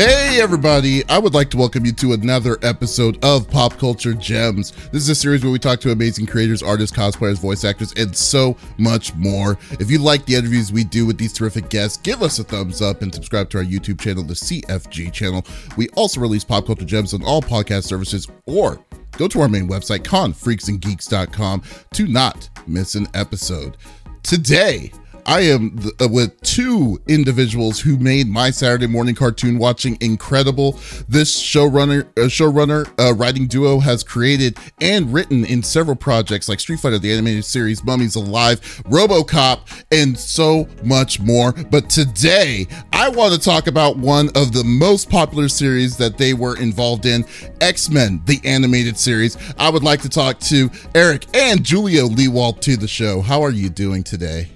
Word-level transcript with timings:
Hey, 0.00 0.40
everybody! 0.40 1.06
I 1.10 1.18
would 1.18 1.34
like 1.34 1.50
to 1.50 1.58
welcome 1.58 1.84
you 1.84 1.92
to 1.92 2.14
another 2.14 2.56
episode 2.62 3.22
of 3.22 3.50
Pop 3.50 3.76
Culture 3.76 4.14
Gems. 4.14 4.70
This 4.92 5.02
is 5.02 5.10
a 5.10 5.14
series 5.14 5.42
where 5.42 5.52
we 5.52 5.58
talk 5.58 5.78
to 5.80 5.92
amazing 5.92 6.24
creators, 6.24 6.62
artists, 6.62 6.96
cosplayers, 6.96 7.38
voice 7.38 7.64
actors, 7.64 7.92
and 7.98 8.16
so 8.16 8.56
much 8.78 9.14
more. 9.16 9.58
If 9.72 9.90
you 9.90 9.98
like 9.98 10.24
the 10.24 10.36
interviews 10.36 10.72
we 10.72 10.84
do 10.84 11.04
with 11.04 11.18
these 11.18 11.34
terrific 11.34 11.68
guests, 11.68 11.98
give 11.98 12.22
us 12.22 12.38
a 12.38 12.44
thumbs 12.44 12.80
up 12.80 13.02
and 13.02 13.14
subscribe 13.14 13.50
to 13.50 13.58
our 13.58 13.64
YouTube 13.64 14.00
channel, 14.00 14.22
the 14.22 14.32
CFG 14.32 15.12
channel. 15.12 15.44
We 15.76 15.90
also 15.90 16.18
release 16.22 16.44
Pop 16.44 16.64
Culture 16.64 16.86
Gems 16.86 17.12
on 17.12 17.22
all 17.22 17.42
podcast 17.42 17.84
services 17.84 18.26
or 18.46 18.82
go 19.18 19.28
to 19.28 19.42
our 19.42 19.50
main 19.50 19.68
website, 19.68 19.98
confreaksandgeeks.com, 19.98 21.62
to 21.92 22.06
not 22.06 22.48
miss 22.66 22.94
an 22.94 23.06
episode. 23.12 23.76
Today, 24.22 24.92
I 25.26 25.40
am 25.40 25.78
th- 25.78 25.94
uh, 26.00 26.08
with 26.08 26.40
two 26.42 27.00
individuals 27.08 27.80
who 27.80 27.96
made 27.98 28.28
my 28.28 28.50
Saturday 28.50 28.86
morning 28.86 29.14
cartoon 29.14 29.58
watching 29.58 29.96
incredible. 30.00 30.72
This 31.08 31.40
showrunner, 31.40 32.02
uh, 32.16 32.28
showrunner, 32.28 32.88
uh, 32.98 33.14
writing 33.14 33.46
duo 33.46 33.80
has 33.80 34.02
created 34.02 34.58
and 34.80 35.12
written 35.12 35.44
in 35.44 35.62
several 35.62 35.96
projects 35.96 36.48
like 36.48 36.60
Street 36.60 36.80
Fighter, 36.80 36.98
the 36.98 37.12
animated 37.12 37.44
series, 37.44 37.84
Mummies 37.84 38.16
Alive, 38.16 38.60
RoboCop, 38.84 39.84
and 39.90 40.18
so 40.18 40.68
much 40.84 41.20
more. 41.20 41.52
But 41.52 41.90
today, 41.90 42.66
I 42.92 43.08
want 43.08 43.34
to 43.34 43.40
talk 43.40 43.66
about 43.66 43.96
one 43.96 44.28
of 44.34 44.52
the 44.52 44.64
most 44.64 45.10
popular 45.10 45.48
series 45.48 45.96
that 45.96 46.18
they 46.18 46.34
were 46.34 46.56
involved 46.58 47.06
in, 47.06 47.24
X 47.60 47.90
Men, 47.90 48.22
the 48.26 48.40
animated 48.44 48.98
series. 48.98 49.36
I 49.58 49.70
would 49.70 49.82
like 49.82 50.02
to 50.02 50.08
talk 50.08 50.38
to 50.40 50.70
Eric 50.94 51.26
and 51.34 51.64
Julia 51.64 52.02
Lewald 52.02 52.60
to 52.60 52.76
the 52.76 52.88
show. 52.88 53.20
How 53.20 53.42
are 53.42 53.50
you 53.50 53.68
doing 53.68 54.02
today? 54.02 54.48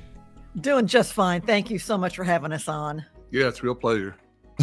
Doing 0.61 0.87
just 0.87 1.13
fine. 1.13 1.41
Thank 1.41 1.71
you 1.71 1.79
so 1.79 1.99
much 1.99 2.17
for 2.17 2.25
having 2.25 2.53
us 2.53 2.69
on. 2.69 3.05
Yeah, 3.31 3.49
it's 3.49 3.61
a 3.61 3.63
real 3.63 3.75
pleasure. 3.75 4.15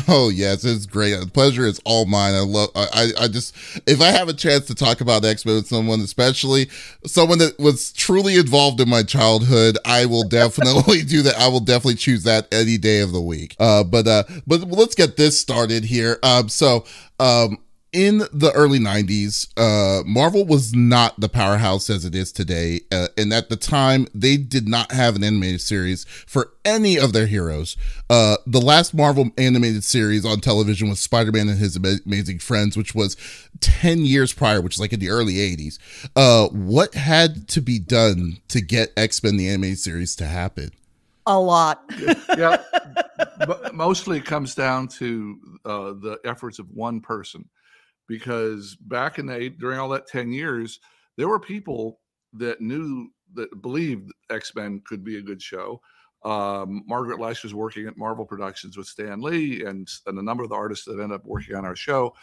Oh 0.08 0.30
yes, 0.30 0.64
it's 0.64 0.86
great. 0.86 1.20
The 1.20 1.28
pleasure 1.28 1.66
is 1.66 1.82
all 1.84 2.06
mine. 2.06 2.34
I 2.34 2.40
love. 2.40 2.70
I. 2.76 3.12
I 3.20 3.28
just. 3.28 3.54
If 3.86 4.00
I 4.00 4.08
have 4.08 4.30
a 4.30 4.34
chance 4.34 4.68
to 4.68 4.76
talk 4.76 5.02
about 5.02 5.26
X 5.26 5.46
Men 5.46 5.56
with 5.56 5.68
someone, 5.68 6.00
especially 6.00 6.70
someone 7.06 7.40
that 7.40 7.60
was 7.60 7.92
truly 7.92 8.38
involved 8.38 8.80
in 8.80 8.88
my 8.88 9.04
childhood, 9.04 9.78
I 9.86 10.06
will 10.06 10.24
definitely 10.30 11.04
do 11.04 11.22
that. 11.24 11.36
I 11.36 11.50
will 11.50 11.60
definitely 11.60 11.96
choose 11.96 12.24
that 12.24 12.48
any 12.54 12.78
day 12.78 13.02
of 13.02 13.12
the 13.12 13.22
week. 13.22 13.56
Uh, 13.60 13.84
but 13.84 14.08
uh, 14.08 14.24
but 14.48 14.62
let's 14.62 14.96
get 14.96 15.18
this 15.18 15.38
started 15.38 15.84
here. 15.84 16.20
Um, 16.24 16.48
so 16.48 16.86
um, 17.20 17.58
in 17.94 18.20
the 18.32 18.52
early 18.56 18.80
90s, 18.80 19.48
uh, 19.58 20.04
Marvel 20.06 20.46
was 20.46 20.74
not 20.74 21.20
the 21.20 21.28
powerhouse 21.28 21.90
as 21.90 22.06
it 22.06 22.16
is 22.16 22.32
today. 22.32 22.82
Uh, 22.90 23.08
and 23.18 23.34
at 23.34 23.50
the 23.50 23.58
time, 23.58 24.08
they 24.16 24.38
did 24.38 24.68
not 24.68 24.94
have 24.94 25.18
an 25.18 25.24
animated 25.24 25.60
series 25.60 26.06
for 26.06 26.54
any 26.64 26.98
of 26.98 27.12
their 27.12 27.26
heroes. 27.26 27.76
Uh, 28.10 28.38
the 28.48 28.62
last 28.62 28.94
Marvel 28.94 29.32
animated 29.38 29.84
series 29.84 30.26
on 30.26 30.40
television 30.40 30.88
was 30.88 31.02
Spider 31.02 31.34
Man 31.34 31.50
and 31.50 31.58
His 31.58 31.76
Amazing 31.76 32.40
Friends, 32.40 32.78
which 32.78 32.96
was 32.96 33.18
10 33.60 34.06
years 34.06 34.32
prior, 34.32 34.62
which 34.62 34.76
is 34.76 34.80
like 34.80 34.94
in 34.94 35.02
the 35.02 35.10
early 35.10 35.36
80s. 35.36 35.78
Uh, 36.16 36.48
what 36.48 36.94
had 36.94 37.50
to 37.50 37.62
be 37.62 37.78
done 37.78 38.38
to 38.48 38.62
get 38.62 38.94
X 38.96 39.22
Men, 39.22 39.36
the 39.36 39.50
animated 39.50 39.80
series, 39.80 40.16
to 40.16 40.26
happen? 40.26 40.72
A 41.26 41.40
lot. 41.40 41.84
yeah. 42.38 42.58
But 43.46 43.74
mostly 43.74 44.18
it 44.18 44.26
comes 44.26 44.54
down 44.54 44.88
to 45.00 45.40
uh, 45.66 45.94
the 45.94 46.20
efforts 46.26 46.60
of 46.60 46.70
one 46.72 47.02
person 47.02 47.50
because 48.12 48.76
back 48.76 49.20
in 49.20 49.26
the 49.26 49.50
during 49.58 49.80
all 49.80 49.88
that 49.88 50.06
10 50.06 50.34
years 50.34 50.82
there 51.16 51.30
were 51.30 51.40
people 51.40 52.02
that 52.34 52.60
knew 52.60 53.10
that 53.34 53.62
believed 53.62 54.12
x-men 54.30 54.82
could 54.86 55.02
be 55.02 55.18
a 55.18 55.22
good 55.22 55.42
show. 55.42 55.82
Um, 56.26 56.84
margaret 56.88 57.20
Loesch 57.20 57.42
was 57.42 57.54
working 57.54 57.88
at 57.88 57.98
marvel 57.98 58.26
productions 58.26 58.76
with 58.76 58.88
stan 58.88 59.22
lee 59.22 59.64
and, 59.64 59.90
and 60.08 60.20
a 60.20 60.22
number 60.22 60.44
of 60.44 60.50
the 60.50 60.56
artists 60.56 60.84
that 60.86 61.00
ended 61.00 61.14
up 61.14 61.26
working 61.26 61.56
on 61.56 61.64
our 61.64 61.76
show. 61.76 62.14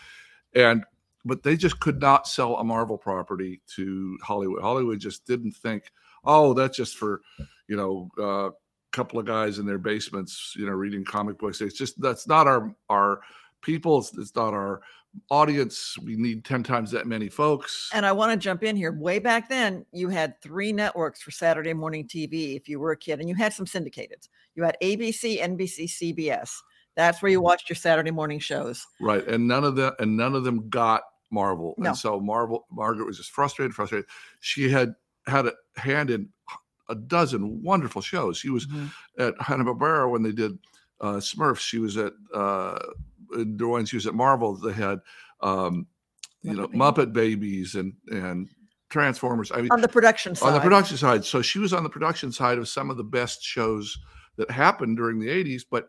And 0.54 0.84
but 1.24 1.42
they 1.42 1.56
just 1.56 1.80
could 1.80 2.02
not 2.02 2.28
sell 2.28 2.56
a 2.56 2.64
marvel 2.64 2.98
property 2.98 3.62
to 3.76 4.18
hollywood. 4.22 4.60
Hollywood 4.60 5.00
just 5.00 5.26
didn't 5.26 5.52
think 5.52 5.84
oh 6.22 6.52
that's 6.52 6.76
just 6.76 6.98
for 6.98 7.22
you 7.66 7.76
know 7.76 8.10
a 8.18 8.22
uh, 8.22 8.50
couple 8.92 9.18
of 9.18 9.24
guys 9.24 9.58
in 9.58 9.64
their 9.64 9.78
basements 9.78 10.54
you 10.54 10.66
know 10.66 10.72
reading 10.72 11.02
comic 11.02 11.38
books. 11.38 11.62
It's 11.62 11.78
just 11.78 11.98
that's 11.98 12.26
not 12.26 12.46
our 12.46 12.74
our 12.90 13.20
people. 13.62 13.98
It's, 13.98 14.16
it's 14.16 14.34
not 14.34 14.54
our 14.54 14.82
audience 15.30 15.96
we 16.04 16.16
need 16.16 16.44
10 16.44 16.62
times 16.62 16.90
that 16.90 17.06
many 17.06 17.28
folks. 17.28 17.90
And 17.92 18.06
i 18.06 18.12
want 18.12 18.32
to 18.32 18.36
jump 18.36 18.62
in 18.62 18.76
here. 18.76 18.92
Way 18.92 19.18
back 19.18 19.48
then 19.48 19.84
you 19.92 20.08
had 20.08 20.40
three 20.40 20.72
networks 20.72 21.22
for 21.22 21.30
saturday 21.30 21.74
morning 21.74 22.06
tv 22.06 22.56
if 22.56 22.68
you 22.68 22.78
were 22.78 22.92
a 22.92 22.96
kid 22.96 23.20
and 23.20 23.28
you 23.28 23.34
had 23.34 23.52
some 23.52 23.66
syndicated. 23.66 24.26
You 24.54 24.62
had 24.64 24.76
abc 24.82 25.40
nbc 25.40 25.84
cbs 25.84 26.50
that's 26.96 27.22
where 27.22 27.30
you 27.30 27.40
watched 27.40 27.68
your 27.68 27.76
saturday 27.76 28.10
morning 28.10 28.38
shows. 28.38 28.86
Right 29.00 29.26
and 29.26 29.46
none 29.46 29.64
of 29.64 29.76
them 29.76 29.92
and 29.98 30.16
none 30.16 30.34
of 30.34 30.44
them 30.44 30.68
got 30.68 31.02
marvel. 31.30 31.74
No. 31.78 31.90
and 31.90 31.96
so 31.96 32.20
marvel 32.20 32.66
margaret 32.70 33.06
was 33.06 33.16
just 33.16 33.30
frustrated 33.30 33.74
frustrated. 33.74 34.06
She 34.40 34.70
had 34.70 34.94
had 35.26 35.46
a 35.46 35.52
hand 35.76 36.10
in 36.10 36.28
a 36.88 36.94
dozen 36.94 37.62
wonderful 37.62 38.02
shows. 38.02 38.38
She 38.38 38.50
was 38.50 38.66
mm-hmm. 38.66 38.86
at 39.18 39.34
hanna-barbera 39.40 40.10
when 40.10 40.22
they 40.22 40.32
did 40.32 40.58
uh, 41.00 41.16
smurfs. 41.16 41.58
She 41.58 41.78
was 41.78 41.96
at 41.96 42.12
uh, 42.34 42.78
during 43.56 43.84
she 43.84 43.96
was 43.96 44.06
at 44.06 44.14
Marvel, 44.14 44.56
they 44.56 44.72
had 44.72 45.00
um, 45.40 45.86
you 46.42 46.52
Muppet 46.52 46.56
know 46.56 46.66
Baby. 46.66 46.78
Muppet 46.78 47.12
Babies 47.12 47.74
and 47.74 47.92
and 48.10 48.48
Transformers. 48.90 49.52
I 49.52 49.62
mean, 49.62 49.70
on 49.70 49.80
the 49.80 49.88
production 49.88 50.34
side. 50.34 50.48
On 50.48 50.54
the 50.54 50.60
production 50.60 50.96
side, 50.96 51.24
so 51.24 51.42
she 51.42 51.58
was 51.58 51.72
on 51.72 51.82
the 51.82 51.90
production 51.90 52.32
side 52.32 52.58
of 52.58 52.68
some 52.68 52.90
of 52.90 52.96
the 52.96 53.04
best 53.04 53.42
shows 53.42 53.98
that 54.36 54.50
happened 54.50 54.96
during 54.96 55.18
the 55.18 55.28
'80s, 55.28 55.62
but 55.70 55.88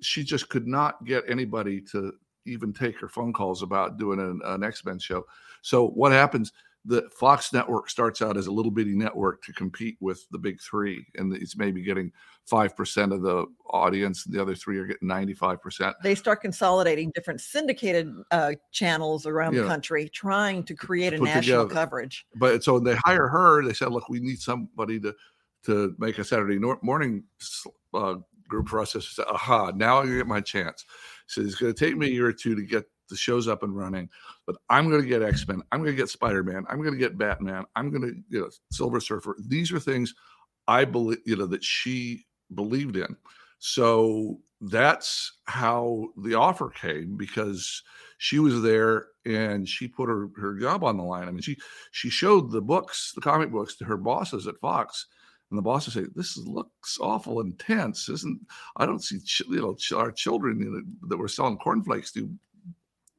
she 0.00 0.22
just 0.22 0.48
could 0.48 0.66
not 0.66 1.04
get 1.04 1.24
anybody 1.28 1.80
to 1.92 2.12
even 2.44 2.72
take 2.72 2.98
her 3.00 3.08
phone 3.08 3.32
calls 3.32 3.62
about 3.62 3.98
doing 3.98 4.20
an, 4.20 4.40
an 4.44 4.62
X 4.62 4.84
Men 4.84 4.98
show. 4.98 5.26
So 5.62 5.88
what 5.88 6.12
happens? 6.12 6.52
The 6.86 7.08
Fox 7.10 7.52
network 7.52 7.90
starts 7.90 8.22
out 8.22 8.36
as 8.36 8.46
a 8.46 8.52
little 8.52 8.70
bitty 8.70 8.94
network 8.94 9.42
to 9.42 9.52
compete 9.52 9.96
with 10.00 10.24
the 10.30 10.38
big 10.38 10.60
three, 10.60 11.04
and 11.16 11.34
it's 11.34 11.56
maybe 11.56 11.82
getting 11.82 12.12
five 12.44 12.76
percent 12.76 13.12
of 13.12 13.22
the 13.22 13.44
audience. 13.70 14.24
And 14.24 14.34
the 14.34 14.40
other 14.40 14.54
three 14.54 14.78
are 14.78 14.86
getting 14.86 15.08
ninety-five 15.08 15.60
percent. 15.60 15.96
They 16.02 16.14
start 16.14 16.40
consolidating 16.40 17.10
different 17.14 17.40
syndicated 17.40 18.12
uh, 18.30 18.52
channels 18.70 19.26
around 19.26 19.54
the 19.54 19.66
country, 19.66 20.08
trying 20.08 20.62
to 20.64 20.74
create 20.74 21.12
a 21.12 21.18
national 21.18 21.64
together. 21.64 21.74
coverage. 21.74 22.24
But 22.36 22.62
so 22.62 22.78
they 22.78 22.94
hire 23.04 23.26
her. 23.26 23.64
They 23.64 23.74
said, 23.74 23.90
"Look, 23.90 24.08
we 24.08 24.20
need 24.20 24.38
somebody 24.38 25.00
to 25.00 25.14
to 25.64 25.94
make 25.98 26.18
a 26.18 26.24
Saturday 26.24 26.58
morning 26.82 27.24
uh, 27.94 28.16
group 28.48 28.68
for 28.68 28.80
us." 28.80 28.94
I 28.94 29.00
said, 29.00 29.26
"Aha! 29.28 29.72
Now 29.74 29.98
I 29.98 30.06
get 30.06 30.26
my 30.28 30.40
chance." 30.40 30.84
So 31.26 31.40
it's 31.40 31.56
going 31.56 31.74
to 31.74 31.84
take 31.84 31.96
me 31.96 32.06
a 32.06 32.10
year 32.10 32.26
or 32.26 32.32
two 32.32 32.54
to 32.54 32.62
get 32.62 32.84
the 33.08 33.16
show's 33.16 33.48
up 33.48 33.62
and 33.62 33.76
running. 33.76 34.08
But 34.46 34.56
I'm 34.68 34.88
going 34.88 35.02
to 35.02 35.08
get 35.08 35.22
X 35.22 35.46
Men. 35.46 35.62
I'm 35.72 35.80
going 35.80 35.92
to 35.92 35.96
get 35.96 36.08
Spider 36.08 36.42
Man. 36.42 36.64
I'm 36.68 36.80
going 36.80 36.94
to 36.94 36.98
get 36.98 37.18
Batman. 37.18 37.64
I'm 37.74 37.90
going 37.90 38.02
to 38.02 38.14
you 38.28 38.40
know 38.40 38.50
Silver 38.70 39.00
Surfer. 39.00 39.36
These 39.46 39.72
are 39.72 39.80
things 39.80 40.14
I 40.68 40.84
believe 40.84 41.18
you 41.24 41.36
know 41.36 41.46
that 41.46 41.64
she 41.64 42.26
believed 42.54 42.96
in. 42.96 43.16
So 43.58 44.38
that's 44.60 45.32
how 45.44 46.08
the 46.16 46.34
offer 46.34 46.70
came 46.70 47.16
because 47.16 47.82
she 48.18 48.38
was 48.38 48.62
there 48.62 49.08
and 49.24 49.68
she 49.68 49.88
put 49.88 50.08
her 50.08 50.28
her 50.36 50.58
job 50.58 50.84
on 50.84 50.96
the 50.96 51.02
line. 51.02 51.28
I 51.28 51.30
mean, 51.30 51.42
she 51.42 51.56
she 51.90 52.10
showed 52.10 52.50
the 52.50 52.62
books, 52.62 53.12
the 53.14 53.20
comic 53.20 53.50
books, 53.50 53.76
to 53.76 53.84
her 53.84 53.96
bosses 53.96 54.46
at 54.46 54.58
Fox, 54.60 55.06
and 55.50 55.58
the 55.58 55.62
bosses 55.62 55.94
say, 55.94 56.04
"This 56.14 56.36
looks 56.36 56.98
awful 57.00 57.40
intense, 57.40 58.08
isn't? 58.08 58.40
I 58.76 58.86
don't 58.86 59.02
see 59.02 59.20
ch- 59.20 59.42
you 59.48 59.60
know 59.60 59.74
ch- 59.74 59.92
our 59.92 60.10
children 60.10 60.60
you 60.60 60.70
know, 60.70 61.08
that 61.08 61.16
were 61.16 61.28
selling 61.28 61.58
cornflakes 61.58 62.12
do 62.12 62.30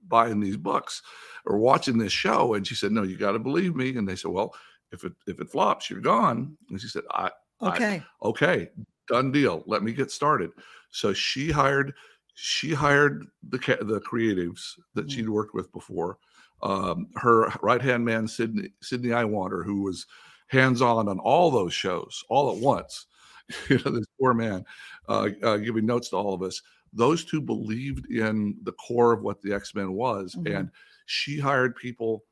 buying 0.07 0.39
these 0.39 0.57
books 0.57 1.01
or 1.45 1.57
watching 1.57 1.97
this 1.97 2.11
show. 2.11 2.53
And 2.53 2.65
she 2.65 2.75
said, 2.75 2.91
No, 2.91 3.03
you 3.03 3.17
got 3.17 3.31
to 3.31 3.39
believe 3.39 3.75
me. 3.75 3.95
And 3.97 4.07
they 4.07 4.15
said, 4.15 4.31
Well, 4.31 4.53
if 4.91 5.03
it 5.03 5.13
if 5.27 5.39
it 5.39 5.49
flops, 5.49 5.89
you're 5.89 6.01
gone. 6.01 6.57
And 6.69 6.79
she 6.79 6.87
said, 6.87 7.03
I 7.11 7.31
okay, 7.61 8.03
I, 8.21 8.27
okay, 8.27 8.69
done 9.07 9.31
deal. 9.31 9.63
Let 9.65 9.83
me 9.83 9.93
get 9.93 10.11
started. 10.11 10.51
So 10.91 11.13
she 11.13 11.51
hired 11.51 11.93
she 12.33 12.73
hired 12.73 13.25
the 13.49 13.57
the 13.57 14.01
creatives 14.01 14.73
that 14.93 15.07
mm-hmm. 15.07 15.09
she'd 15.09 15.29
worked 15.29 15.53
with 15.53 15.71
before. 15.71 16.17
Um, 16.63 17.07
her 17.15 17.51
right 17.61 17.81
hand 17.81 18.03
man 18.03 18.27
Sidney 18.27 18.69
Sidney 18.81 19.09
Iwanter, 19.09 19.63
who 19.63 19.83
was 19.83 20.05
hands 20.47 20.81
on 20.81 21.07
on 21.07 21.19
all 21.19 21.51
those 21.51 21.73
shows 21.73 22.23
all 22.29 22.55
at 22.55 22.61
once. 22.61 23.05
you 23.69 23.79
know, 23.85 23.91
this 23.91 24.05
poor 24.19 24.33
man 24.33 24.65
uh, 25.07 25.29
uh, 25.43 25.57
giving 25.57 25.85
notes 25.85 26.09
to 26.09 26.17
all 26.17 26.33
of 26.33 26.41
us 26.41 26.61
those 26.93 27.25
two 27.25 27.41
believed 27.41 28.09
in 28.11 28.55
the 28.63 28.71
core 28.73 29.13
of 29.13 29.21
what 29.21 29.41
the 29.41 29.53
x-men 29.53 29.93
was 29.93 30.35
mm-hmm. 30.35 30.53
and 30.53 30.69
she 31.05 31.39
hired 31.39 31.75
people 31.75 32.23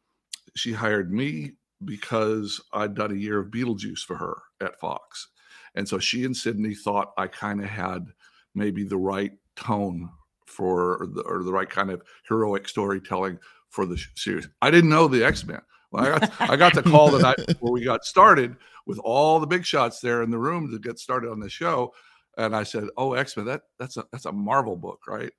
she 0.55 0.73
hired 0.73 1.11
me 1.11 1.51
because 1.83 2.61
i'd 2.73 2.95
done 2.95 3.11
a 3.11 3.15
year 3.15 3.39
of 3.39 3.51
beetlejuice 3.51 3.99
for 3.99 4.15
her 4.15 4.37
at 4.61 4.79
fox. 4.79 5.29
And 5.77 5.89
so 5.89 5.99
she 5.99 6.23
and 6.23 6.35
sidney 6.35 6.73
thought 6.73 7.13
i 7.17 7.27
kind 7.27 7.61
of 7.61 7.67
had 7.67 8.07
maybe 8.53 8.83
the 8.83 8.97
right 8.97 9.31
tone 9.55 10.09
for 10.45 11.07
the, 11.13 11.21
or 11.21 11.43
the 11.43 11.51
right 11.51 11.69
kind 11.69 11.89
of 11.89 12.01
heroic 12.27 12.67
storytelling 12.67 13.39
for 13.69 13.85
the 13.85 14.01
series. 14.15 14.47
I 14.61 14.71
didn't 14.71 14.89
know 14.89 15.07
the 15.07 15.25
x-men. 15.25 15.61
Well, 15.91 16.05
I 16.05 16.19
got 16.19 16.41
I 16.41 16.55
got 16.55 16.73
the 16.73 16.83
call 16.83 17.11
the 17.11 17.19
night 17.19 17.37
before 17.47 17.71
we 17.71 17.83
got 17.83 18.05
started 18.05 18.55
with 18.85 18.99
all 18.99 19.39
the 19.39 19.47
big 19.47 19.65
shots 19.65 19.99
there 19.99 20.23
in 20.23 20.31
the 20.31 20.37
room 20.37 20.71
to 20.71 20.79
get 20.79 20.99
started 20.99 21.29
on 21.29 21.39
the 21.39 21.49
show 21.49 21.93
and 22.37 22.55
I 22.55 22.63
said, 22.63 22.85
"Oh, 22.97 23.13
X 23.13 23.35
Men, 23.37 23.45
that 23.47 23.61
that's 23.79 23.97
a 23.97 24.05
that's 24.11 24.25
a 24.25 24.31
Marvel 24.31 24.75
book, 24.75 25.01
right?" 25.07 25.31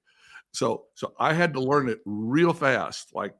So 0.52 0.84
so 0.94 1.12
I 1.18 1.32
had 1.34 1.52
to 1.54 1.60
learn 1.60 1.88
it 1.88 2.00
real 2.04 2.52
fast. 2.52 3.14
Like 3.14 3.34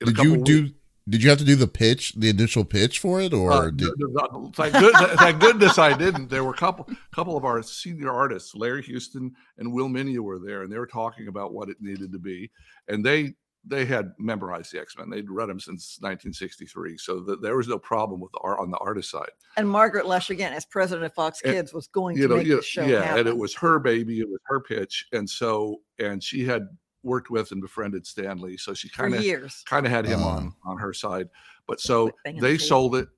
in 0.00 0.08
Did 0.08 0.18
you 0.18 0.36
do? 0.44 0.62
weeks. 0.62 0.74
Did 1.08 1.22
you 1.22 1.30
have 1.30 1.38
to 1.38 1.44
do 1.44 1.56
the 1.56 1.66
pitch, 1.66 2.12
the 2.18 2.28
initial 2.28 2.66
pitch 2.66 2.98
for 2.98 3.22
it, 3.22 3.32
or 3.32 3.50
Uh, 3.50 3.70
did, 3.70 3.78
th- 3.78 3.94
th- 3.96 4.54
thank, 4.54 4.74
good, 4.74 4.94
thank 5.18 5.40
goodness 5.40 5.78
I 5.78 5.96
didn't. 5.96 6.28
There 6.28 6.44
were 6.44 6.52
a 6.52 6.56
couple 6.56 6.86
couple 7.14 7.34
of 7.34 7.46
our 7.46 7.62
senior 7.62 8.10
artists, 8.12 8.54
Larry 8.54 8.82
Houston 8.82 9.32
and 9.56 9.72
Will 9.72 9.88
Meugniot, 9.88 10.18
were 10.18 10.38
there, 10.38 10.64
and 10.64 10.70
they 10.70 10.76
were 10.76 10.86
talking 10.86 11.28
about 11.28 11.54
what 11.54 11.70
it 11.70 11.78
needed 11.80 12.12
to 12.12 12.18
be, 12.18 12.50
and 12.88 13.02
they 13.02 13.32
they 13.68 13.84
had 13.84 14.12
memorized 14.18 14.72
the 14.72 14.80
X 14.80 14.96
Men. 14.96 15.10
They'd 15.10 15.30
read 15.30 15.48
them 15.48 15.60
since 15.60 15.98
1963, 16.00 16.98
so 16.98 17.22
th- 17.24 17.38
there 17.42 17.56
was 17.56 17.68
no 17.68 17.78
problem 17.78 18.20
with 18.20 18.32
the 18.32 18.38
art 18.42 18.58
on 18.60 18.70
the 18.70 18.78
artist 18.78 19.10
side. 19.10 19.30
And 19.56 19.68
Margaret 19.68 20.04
Loesch, 20.06 20.30
again, 20.30 20.52
as 20.52 20.64
president 20.64 21.04
of 21.06 21.14
Fox 21.14 21.40
And, 21.42 21.52
Kids, 21.54 21.72
was 21.72 21.86
going 21.88 22.16
You 22.16 22.22
to 22.22 22.28
know, 22.28 22.36
make 22.38 22.46
you 22.46 22.56
the 22.56 22.62
show 22.62 22.84
yeah, 22.84 23.02
happen. 23.02 23.20
and 23.20 23.28
it 23.28 23.36
was 23.36 23.54
her 23.56 23.78
baby, 23.78 24.20
it 24.20 24.28
was 24.28 24.40
her 24.46 24.60
pitch, 24.60 25.06
and 25.12 25.28
so 25.28 25.82
and 25.98 26.22
she 26.22 26.44
had 26.44 26.66
worked 27.04 27.30
with 27.30 27.52
and 27.52 27.60
befriended 27.60 28.06
Stan 28.06 28.38
Lee, 28.40 28.56
so 28.56 28.74
she 28.74 28.88
kind 28.88 29.14
of 29.14 29.24
kind 29.66 29.86
of 29.86 29.92
had 29.92 30.04
him 30.06 30.20
Oh. 30.22 30.28
on 30.28 30.38
um. 30.38 30.56
on 30.64 30.78
her 30.78 30.92
side. 30.92 31.28
But 31.66 31.80
so 31.80 32.10
they 32.24 32.32
the 32.32 32.58
sold 32.58 32.96
it, 32.96 33.08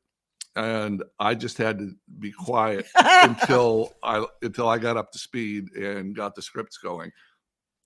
and 0.56 1.02
I 1.18 1.34
just 1.34 1.56
had 1.58 1.78
to 1.78 1.92
be 2.18 2.32
quiet 2.32 2.86
until 3.22 3.94
I 4.02 4.26
until 4.42 4.68
I 4.68 4.78
got 4.78 4.96
up 4.96 5.12
to 5.12 5.18
speed 5.18 5.72
and 5.76 6.14
got 6.14 6.34
the 6.34 6.42
scripts 6.42 6.78
going. 6.78 7.12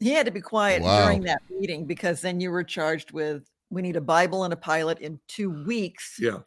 He 0.00 0.10
had 0.10 0.26
to 0.26 0.32
be 0.32 0.40
quiet 0.40 0.82
Wow. 0.82 1.04
during 1.04 1.22
that 1.22 1.42
meeting 1.50 1.84
because 1.86 2.20
then 2.20 2.40
you 2.40 2.50
were 2.50 2.64
charged 2.64 3.12
with 3.12 3.48
we 3.70 3.82
need 3.82 3.96
a 3.96 4.00
Bible 4.00 4.44
and 4.44 4.52
a 4.52 4.56
pilot 4.56 4.98
in 5.00 5.18
two 5.26 5.50
weeks. 5.64 6.16
Yeah, 6.20 6.38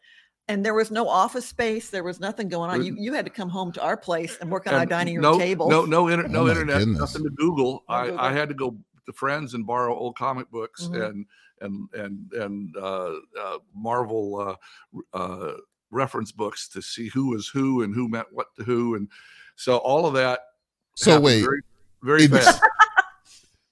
And 0.46 0.64
there 0.64 0.72
was 0.74 0.90
no 0.90 1.08
office 1.08 1.46
space. 1.46 1.90
There 1.90 2.04
was 2.04 2.20
nothing 2.20 2.48
going 2.48 2.70
on. 2.70 2.82
You 2.84 2.94
you 2.98 3.12
had 3.12 3.24
to 3.26 3.30
come 3.30 3.48
home 3.50 3.72
to 3.72 3.82
our 3.82 3.96
place 3.96 4.38
and 4.40 4.50
work 4.50 4.66
on 4.66 4.74
our 4.74 4.86
dining 4.86 5.16
room 5.16 5.22
no, 5.22 5.38
table. 5.38 5.68
No, 5.68 5.84
no, 5.96 6.08
inter- 6.08 6.24
Oh 6.26 6.28
no 6.28 6.44
my 6.44 6.50
internet, 6.50 6.78
goodness. 6.78 6.98
nothing 7.00 7.24
to 7.24 7.30
Google. 7.30 7.84
No 7.88 7.94
I, 7.94 8.04
Google. 8.06 8.20
I 8.20 8.32
had 8.32 8.48
to 8.48 8.54
go 8.54 8.76
to 9.06 9.12
friends 9.12 9.54
and 9.54 9.66
borrow 9.66 9.94
old 9.96 10.16
comic 10.16 10.50
books 10.50 10.84
Mhm. 10.86 11.06
and 11.08 11.26
and 11.60 11.88
and 11.94 12.32
and 12.34 12.76
uh, 12.76 13.14
uh, 13.38 13.58
Marvel 13.74 14.56
uh, 15.14 15.16
uh, 15.16 15.54
reference 15.90 16.30
books 16.32 16.68
to 16.68 16.80
see 16.80 17.08
who 17.08 17.30
was 17.30 17.48
who 17.48 17.82
and 17.82 17.94
who 17.94 18.08
meant 18.08 18.28
what 18.30 18.54
to 18.56 18.62
who, 18.64 18.94
and 18.94 19.08
so 19.56 19.78
all 19.78 20.06
of 20.06 20.14
that. 20.14 20.40
So 20.94 21.18
wait, 21.20 21.42
very, 21.42 21.60
very 22.02 22.26
fast. 22.28 22.62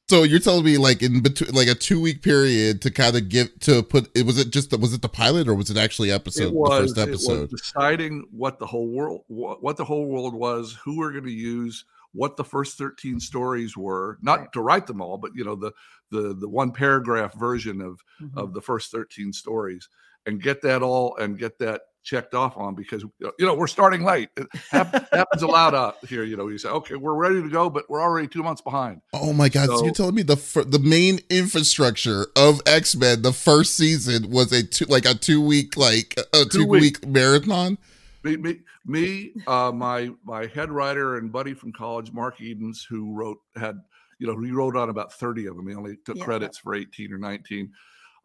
So 0.08 0.22
you're 0.22 0.38
telling 0.38 0.64
me 0.64 0.78
like 0.78 1.02
in 1.02 1.20
between, 1.20 1.50
like 1.52 1.68
a 1.68 1.74
two 1.74 2.00
week 2.00 2.22
period 2.22 2.80
to 2.82 2.90
kind 2.90 3.16
of 3.16 3.28
give 3.28 3.48
to 3.60 3.82
put 3.82 4.08
it 4.16 4.24
was 4.26 4.38
it 4.38 4.50
just 4.50 4.70
the, 4.70 4.78
was 4.78 4.92
it 4.94 5.02
the 5.02 5.08
pilot 5.08 5.48
or 5.48 5.54
was 5.54 5.70
it 5.70 5.76
actually 5.76 6.10
episode 6.10 6.44
it 6.48 6.54
was, 6.54 6.70
the 6.70 6.76
first 6.76 7.08
it 7.08 7.10
was 7.10 7.28
episode? 7.28 7.50
deciding 7.50 8.24
what 8.30 8.58
the 8.58 8.66
whole 8.66 8.88
world 8.88 9.22
what, 9.28 9.62
what 9.62 9.76
the 9.76 9.84
whole 9.84 10.06
world 10.06 10.34
was 10.34 10.76
who 10.84 10.96
we're 10.98 11.12
going 11.12 11.24
to 11.24 11.30
use 11.32 11.84
what 12.12 12.36
the 12.36 12.44
first 12.44 12.78
13 12.78 13.20
stories 13.20 13.76
were 13.76 14.18
not 14.22 14.38
Right. 14.40 14.52
to 14.52 14.60
write 14.62 14.86
them 14.86 15.00
all 15.02 15.18
but 15.18 15.32
you 15.34 15.44
know 15.44 15.56
the 15.56 15.72
the 16.10 16.34
the 16.34 16.48
one 16.48 16.70
paragraph 16.72 17.34
version 17.34 17.80
of 17.80 18.00
Mhm. 18.22 18.36
of 18.36 18.54
the 18.54 18.60
first 18.62 18.90
13 18.92 19.32
stories 19.32 19.88
and 20.24 20.40
get 20.42 20.62
that 20.62 20.82
all 20.82 21.16
and 21.16 21.38
get 21.38 21.58
that 21.58 21.82
checked 22.06 22.34
off 22.34 22.56
on 22.56 22.74
because 22.76 23.02
you 23.20 23.32
know 23.46 23.54
we're 23.54 23.66
starting 23.66 24.04
late 24.04 24.28
it 24.36 24.46
happens 24.70 25.42
a 25.42 25.46
lot 25.46 25.74
out 25.74 25.96
here 26.06 26.22
you 26.22 26.36
know 26.36 26.46
you 26.46 26.56
say 26.56 26.68
okay 26.68 26.94
we're 26.94 27.14
ready 27.16 27.42
to 27.42 27.48
go 27.48 27.68
but 27.68 27.84
we're 27.90 28.00
already 28.00 28.28
two 28.28 28.44
months 28.44 28.60
behind 28.62 29.00
Oh 29.12 29.32
my 29.32 29.48
god! 29.48 29.66
So, 29.66 29.78
So- 29.78 29.84
you're 29.86 29.92
telling 29.94 30.14
me 30.14 30.22
the 30.22 30.36
the 30.68 30.78
main 30.78 31.18
infrastructure 31.30 32.28
of 32.36 32.60
X 32.64 32.94
Men 32.94 33.22
the 33.22 33.32
first 33.32 33.76
season 33.76 34.30
was 34.30 34.52
a 34.52 34.62
two 34.62 34.84
like 34.84 35.04
a 35.04 35.14
two 35.14 35.40
week 35.44 35.76
like 35.76 36.14
a 36.32 36.44
two 36.44 36.64
week. 36.66 36.80
week 37.02 37.06
marathon? 37.08 37.76
me 38.22 38.36
me, 38.36 38.60
me 38.84 39.32
uh 39.48 39.72
my 39.74 40.10
my 40.24 40.46
head 40.46 40.70
writer 40.70 41.16
and 41.16 41.32
buddy 41.32 41.54
from 41.54 41.72
college 41.72 42.12
mark 42.12 42.40
edens 42.40 42.86
who 42.88 43.12
wrote 43.12 43.38
had 43.56 43.80
you 44.20 44.26
know 44.28 44.40
he 44.40 44.50
wrote 44.52 44.76
on 44.76 44.90
about 44.90 45.12
30 45.12 45.46
of 45.46 45.56
them 45.56 45.66
he 45.68 45.74
only 45.74 45.96
took 46.04 46.16
Yeah. 46.18 46.24
credits 46.24 46.58
for 46.58 46.74
18 46.74 47.12
or 47.12 47.18
19 47.18 47.70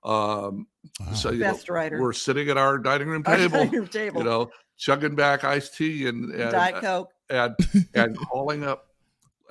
um 0.03 0.67
Wow. 0.99 1.13
so 1.13 1.29
you 1.31 1.39
know, 1.39 1.57
writer. 1.69 2.01
we're 2.01 2.11
sitting 2.13 2.49
at 2.49 2.57
our 2.57 2.79
dining 2.79 3.07
room 3.07 3.23
table 3.23 3.49
dining 3.59 3.71
room 3.71 3.87
table. 3.87 4.19
you 4.21 4.25
know 4.25 4.49
chugging 4.77 5.13
back 5.15 5.43
iced 5.43 5.75
tea 5.75 6.07
and 6.07 6.31
and, 6.33 6.51
Diet 6.51 6.81
Coke. 6.81 7.11
and 7.29 7.55
and 7.93 8.17
calling 8.17 8.63
up 8.63 8.87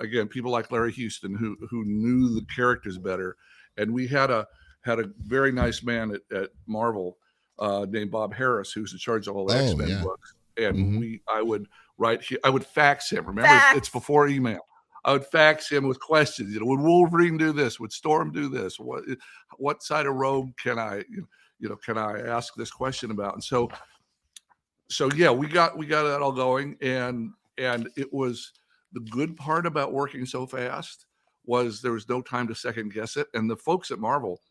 again 0.01 0.27
people 0.27 0.51
like 0.51 0.69
Larry 0.71 0.91
Houston 0.91 1.33
who 1.35 1.55
who 1.69 1.85
knew 1.85 2.35
the 2.35 2.45
characters 2.53 2.97
better, 2.97 3.37
and 3.77 3.93
we 3.93 4.07
had 4.07 4.29
a 4.29 4.45
had 4.83 4.99
a 4.99 5.09
very 5.19 5.51
nice 5.53 5.83
man 5.83 6.11
at, 6.11 6.37
at 6.37 6.49
Marvel 6.67 7.17
uh, 7.59 7.85
named 7.89 8.11
Bob 8.11 8.35
Harras 8.35 8.73
who's 8.73 8.91
in 8.91 8.99
charge 8.99 9.27
of 9.27 9.35
all 9.37 9.45
the 9.45 9.53
Oh, 9.53 9.57
X 9.65 9.75
Men 9.75 9.87
yeah. 9.87 10.03
books, 10.03 10.33
and 10.57 10.75
Mhm. 10.75 10.99
we 10.99 11.21
I 11.33 11.41
would 11.41 11.67
write 11.97 12.25
I 12.43 12.49
would 12.49 12.65
fax 12.65 13.09
him. 13.09 13.25
Remember, 13.25 13.47
it's- 13.55 13.77
it's 13.77 13.89
before 13.89 14.27
email. 14.27 14.59
I 15.03 15.13
would 15.13 15.25
fax 15.25 15.69
him 15.69 15.87
with 15.87 15.99
questions. 15.99 16.53
You 16.53 16.59
know, 16.59 16.67
would 16.67 16.79
Wolverine 16.79 17.37
do 17.37 17.51
this? 17.51 17.79
Would 17.79 17.91
Storm 17.91 18.31
do 18.31 18.49
this? 18.49 18.79
What 18.79 19.03
eh, 19.09 19.15
what 19.57 19.83
side 19.83 20.05
of 20.05 20.15
Rogue 20.15 20.51
can 20.57 20.77
I 20.77 21.03
you 21.59 21.69
know 21.69 21.75
can 21.75 21.97
I 21.97 22.19
ask 22.21 22.53
this 22.55 22.71
question 22.71 23.11
about? 23.11 23.33
And 23.33 23.43
so 23.43 23.69
so 24.91 25.09
yeah, 25.15 25.31
we 25.31 25.47
got 25.47 25.77
we 25.77 25.85
got 25.85 26.03
that 26.03 26.21
all 26.21 26.31
going, 26.31 26.75
and 26.81 27.31
and 27.57 27.89
it 27.95 28.11
was 28.11 28.51
the 28.93 28.99
good 28.99 29.37
part 29.37 29.65
about 29.65 29.93
working 29.93 30.25
so 30.25 30.45
fast 30.45 31.05
was 31.45 31.81
there 31.81 31.93
was 31.93 32.09
no 32.09 32.21
time 32.21 32.47
to 32.47 32.55
second 32.55 32.93
guess 32.93 33.17
it. 33.17 33.27
And 33.33 33.49
the 33.49 33.55
folks 33.55 33.89
at 33.91 33.99
Marvel, 33.99 34.41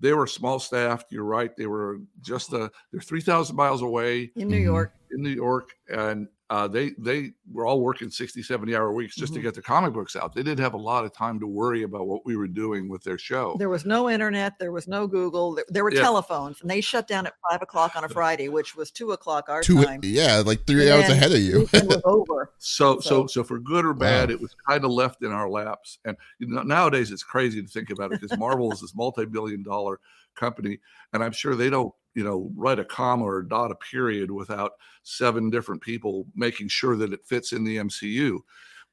they 0.00 0.12
were 0.12 0.26
small 0.26 0.58
staffed. 0.58 1.12
You're 1.12 1.24
right; 1.24 1.56
they 1.56 1.66
were 1.66 2.00
just 2.20 2.52
a 2.52 2.70
they're 2.92 3.00
three 3.00 3.20
thousand 3.20 3.56
miles 3.56 3.82
away 3.82 4.32
in 4.36 4.48
New. 4.48 4.58
York. 4.58 4.92
in 5.12 5.22
New 5.22 5.30
York, 5.30 5.70
and 5.88 6.28
uh, 6.54 6.68
they 6.68 6.90
they 6.98 7.32
were 7.52 7.66
all 7.66 7.80
working 7.80 8.08
60, 8.10 8.42
70 8.42 8.76
hour 8.76 8.92
weeks 8.92 9.16
just 9.16 9.32
Mhm. 9.32 9.36
to 9.36 9.42
get 9.42 9.54
the 9.54 9.62
comic 9.62 9.92
books 9.92 10.14
out. 10.14 10.32
They 10.34 10.42
didn't 10.44 10.60
have 10.60 10.74
a 10.74 10.84
lot 10.92 11.04
of 11.04 11.12
time 11.12 11.40
to 11.40 11.46
worry 11.48 11.82
about 11.82 12.06
what 12.06 12.24
we 12.24 12.36
were 12.36 12.46
doing 12.46 12.88
with 12.88 13.02
their 13.02 13.18
show. 13.18 13.56
There 13.58 13.68
was 13.68 13.84
no 13.84 14.08
internet. 14.08 14.52
There 14.60 14.70
was 14.70 14.86
no 14.86 15.06
Google. 15.08 15.54
There, 15.56 15.64
there 15.68 15.82
were 15.82 15.92
Yeah. 15.92 16.02
telephones, 16.02 16.60
and 16.60 16.70
they 16.70 16.80
shut 16.80 17.08
down 17.08 17.26
at 17.26 17.34
five 17.50 17.60
o'clock 17.60 17.96
on 17.96 18.04
a 18.04 18.08
Friday, 18.08 18.48
which 18.48 18.76
was 18.76 18.90
two 18.92 19.10
o'clock 19.12 19.48
our 19.48 19.62
Two 19.62 19.82
time. 19.82 20.00
yeah, 20.04 20.42
like 20.46 20.64
three 20.66 20.88
And 20.88 21.02
hours 21.02 21.10
ahead 21.10 21.32
of 21.32 21.40
you. 21.40 21.60
Weekend 21.60 21.88
was 21.88 22.02
over. 22.04 22.52
So, 22.58 23.00
so, 23.00 23.22
So- 23.22 23.26
so 23.26 23.44
for 23.44 23.58
good 23.58 23.84
or 23.84 23.94
bad, 23.94 24.28
Wow. 24.28 24.34
it 24.34 24.40
was 24.40 24.54
kind 24.68 24.84
of 24.84 24.90
left 24.92 25.22
in 25.22 25.32
our 25.32 25.48
laps. 25.50 25.98
And 26.04 26.16
you 26.38 26.46
know, 26.46 26.62
nowadays 26.62 27.10
it's 27.10 27.24
crazy 27.24 27.60
to 27.62 27.68
think 27.68 27.90
about 27.90 28.12
it 28.12 28.20
because 28.20 28.38
Marvel 28.38 28.70
is 28.72 28.80
this 28.80 28.94
multi-billion-dollar 28.94 29.98
company, 30.36 30.78
and 31.12 31.24
I'm 31.24 31.32
sure 31.32 31.54
they 31.56 31.70
don't, 31.70 31.92
you 32.14 32.24
know, 32.24 32.50
write 32.56 32.78
a 32.78 32.84
comma 32.84 33.24
or 33.24 33.42
dot 33.42 33.70
a 33.70 33.74
period 33.76 34.30
without 34.30 34.72
seven 35.02 35.50
different 35.50 35.82
people 35.82 36.26
making 36.34 36.68
sure 36.68 36.96
that 36.96 37.12
it 37.12 37.24
fits 37.26 37.52
in 37.52 37.64
the 37.64 37.76
MCU. 37.76 38.38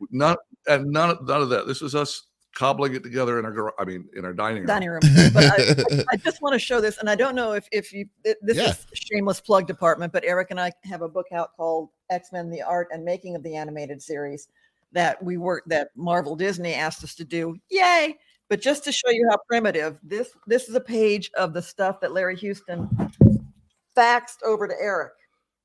Not 0.10 0.40
and 0.68 0.88
none, 0.88 1.12
of- 1.12 1.28
none 1.28 1.42
of 1.42 1.50
that. 1.50 1.68
This 1.68 1.82
is 1.82 1.94
us 1.96 2.24
cobbling 2.54 2.94
it 2.96 3.04
together 3.04 3.40
in 3.40 3.46
our, 3.46 3.52
gar- 3.52 3.74
I 3.80 3.86
mean, 3.86 4.10
in 4.16 4.26
our 4.26 4.34
dining 4.34 4.58
room. 4.64 4.68
dining 4.68 4.90
room. 4.90 5.02
But 5.34 5.46
I, 5.46 6.04
I 6.12 6.18
just 6.18 6.42
want 6.42 6.54
to 6.54 6.60
show 6.60 6.82
this, 6.82 6.98
and 6.98 7.10
I 7.10 7.16
don't 7.16 7.36
know 7.36 7.54
if 7.54 7.68
if 7.72 7.94
you 7.94 8.08
this 8.42 8.58
Yeah. 8.58 8.72
is 8.72 8.86
shameless 8.94 9.40
plug 9.40 9.68
department, 9.68 10.12
but 10.12 10.24
Eric 10.26 10.50
and 10.52 10.60
I 10.60 10.72
have 10.84 11.02
a 11.04 11.08
book 11.08 11.28
out 11.32 11.56
called 11.56 11.90
X 12.10 12.32
Men: 12.34 12.50
The 12.50 12.62
Art 12.64 12.88
and 12.92 13.06
Making 13.06 13.36
of 13.36 13.44
the 13.44 13.56
Animated 13.56 14.02
Series 14.02 14.48
that 14.92 15.22
we 15.24 15.38
work 15.38 15.64
that 15.68 15.90
Marvel 15.96 16.36
Disney 16.36 16.74
asked 16.74 17.04
us 17.04 17.16
to 17.16 17.24
do. 17.24 17.56
Yay! 17.70 18.18
But 18.52 18.60
just 18.60 18.84
to 18.84 18.92
show 18.92 19.10
you 19.10 19.26
how 19.32 19.38
primitive 19.48 19.98
this 20.04 20.32
this 20.46 20.68
is 20.68 20.76
a 20.76 20.82
page 20.82 21.32
of 21.38 21.54
the 21.54 21.62
stuff 21.62 22.02
that 22.02 22.12
Larry 22.12 22.36
Houston 22.36 22.90
faxed 23.96 24.44
over 24.46 24.68
to 24.68 24.74
Eric. 24.78 25.14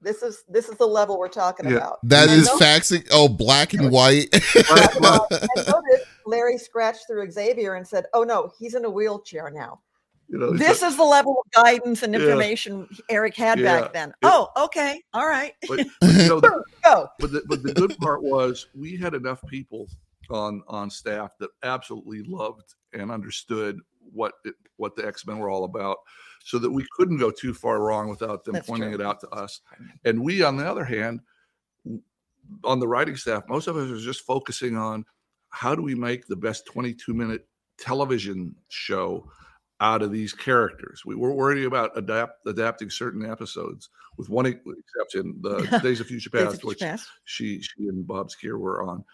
This 0.01 0.23
is 0.23 0.45
this 0.49 0.69
is 0.69 0.77
the 0.79 0.87
level 0.87 1.19
we're 1.19 1.27
talking 1.27 1.69
Yeah. 1.69 1.79
about. 1.79 1.99
That 2.05 2.29
And 2.29 2.43
is 2.43 2.49
faxing. 2.51 3.05
Oh, 3.11 3.29
black 3.29 3.73
and 3.73 3.91
white. 3.91 4.29
well, 5.01 5.27
I 5.33 5.47
noticed 5.57 6.05
Larry 6.27 6.59
scratched 6.59 7.09
through 7.09 7.29
Xavier 7.29 7.75
and 7.75 7.85
said, 7.85 8.05
"Oh 8.15 8.23
no, 8.23 8.53
he's 8.57 8.77
in 8.77 8.85
a 8.85 8.91
wheelchair 8.91 9.51
now." 9.51 9.81
You 10.29 10.39
know, 10.39 10.53
This 10.53 10.81
is 10.85 10.97
the 10.97 11.03
level 11.03 11.43
of 11.45 11.51
guidance 11.65 12.05
and 12.05 12.15
Yeah. 12.15 12.21
information 12.21 12.89
Eric 13.11 13.35
had 13.35 13.59
Yeah. 13.59 13.81
back 13.81 13.93
then. 13.95 14.11
It- 14.11 14.15
oh, 14.23 14.49
okay, 14.57 15.03
all 15.13 15.27
right, 15.27 15.55
but, 15.69 15.79
you 16.03 16.29
know, 16.29 16.39
the- 16.39 16.63
go. 16.85 17.09
but 17.19 17.33
the, 17.33 17.43
but 17.49 17.65
the 17.65 17.75
good 17.75 17.97
part 17.99 18.23
was 18.23 18.69
we 18.77 18.97
had 18.97 19.15
enough 19.15 19.41
people 19.49 19.89
on 20.31 20.63
on 20.69 20.91
staff 20.91 21.33
that 21.39 21.51
absolutely 21.63 22.23
loved 22.23 22.75
and 22.93 23.11
understood 23.11 23.81
what 24.13 24.35
it, 24.45 24.55
what 24.77 24.95
the 24.97 25.07
X 25.07 25.27
Men 25.27 25.39
were 25.39 25.51
all 25.51 25.65
about, 25.65 25.99
so 26.45 26.59
that 26.59 26.71
we 26.71 26.87
couldn't 26.97 27.19
go 27.19 27.31
too 27.31 27.55
far 27.55 27.81
wrong 27.81 28.09
without 28.09 28.45
them 28.45 28.55
That's 28.55 28.67
pointing 28.67 28.91
true. 28.93 29.01
it 29.01 29.07
out 29.07 29.21
to 29.21 29.29
us. 29.31 29.61
And 30.05 30.23
we, 30.23 30.43
on 30.43 30.57
the 30.57 30.69
other 30.69 30.85
hand, 30.85 31.21
on 32.65 32.79
the 32.79 32.89
writing 32.89 33.17
staff, 33.17 33.45
most 33.49 33.67
of 33.67 33.77
us 33.77 33.91
are 33.91 34.05
just 34.05 34.23
focusing 34.23 34.77
on 34.77 35.05
how 35.51 35.75
do 35.75 35.83
we 35.83 35.95
make 35.95 36.27
the 36.27 36.37
best 36.37 36.67
22 36.67 37.15
minute 37.15 37.47
television 37.79 38.55
show 38.69 39.29
out 39.81 40.03
of 40.03 40.11
these 40.11 40.33
characters. 40.33 41.05
We 41.05 41.17
were 41.17 41.33
worried 41.33 41.65
about 41.65 41.97
adapt 41.97 42.47
adapting 42.47 42.91
certain 42.91 43.29
episodes, 43.31 43.91
with 44.17 44.29
one 44.29 44.47
exception, 44.47 45.37
the 45.41 45.81
Days 45.83 46.01
of 46.01 46.07
Future 46.07 46.31
Days 46.31 46.43
of 46.43 46.49
Past, 46.49 46.61
Future 46.61 46.67
which 46.67 46.81
Past. 46.81 47.09
she 47.25 47.61
she 47.61 47.89
and 47.89 48.07
Bob 48.07 48.31
Skir 48.31 48.59
were 48.59 48.83
on. 48.83 49.05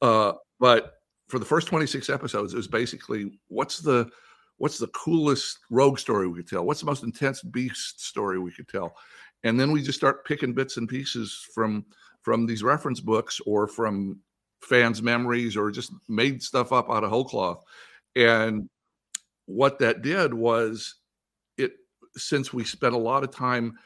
Uh, 0.00 0.32
but 0.58 0.94
for 1.28 1.38
the 1.38 1.44
first 1.44 1.68
26 1.68 2.08
episodes, 2.10 2.52
it 2.52 2.56
was 2.56 2.68
basically 2.68 3.38
what's 3.48 3.78
the 3.78 4.10
what's 4.56 4.78
the 4.78 4.88
coolest 4.88 5.58
rogue 5.70 5.98
story 5.98 6.26
we 6.26 6.38
could 6.38 6.48
tell? 6.48 6.64
What's 6.64 6.80
the 6.80 6.86
most 6.86 7.04
intense 7.04 7.42
beast 7.42 8.04
story 8.04 8.38
we 8.38 8.50
could 8.50 8.68
tell? 8.68 8.96
And 9.44 9.58
then 9.58 9.70
we 9.70 9.82
just 9.82 9.98
start 9.98 10.24
picking 10.24 10.52
bits 10.52 10.76
and 10.76 10.88
pieces 10.88 11.46
from 11.54 11.84
from 12.22 12.46
these 12.46 12.62
reference 12.62 13.00
books 13.00 13.40
or 13.46 13.68
from 13.68 14.18
fans' 14.62 15.02
memories 15.02 15.56
or 15.56 15.70
just 15.70 15.92
made 16.08 16.42
stuff 16.42 16.72
up 16.72 16.90
out 16.90 17.04
of 17.04 17.10
whole 17.10 17.24
cloth. 17.24 17.62
And 18.16 18.68
what 19.46 19.78
that 19.78 20.02
did 20.02 20.34
was 20.34 20.96
it 21.56 21.72
since 22.16 22.52
we 22.52 22.64
spent 22.64 22.94
a 22.94 22.98
lot 22.98 23.22
of 23.22 23.30
time 23.30 23.78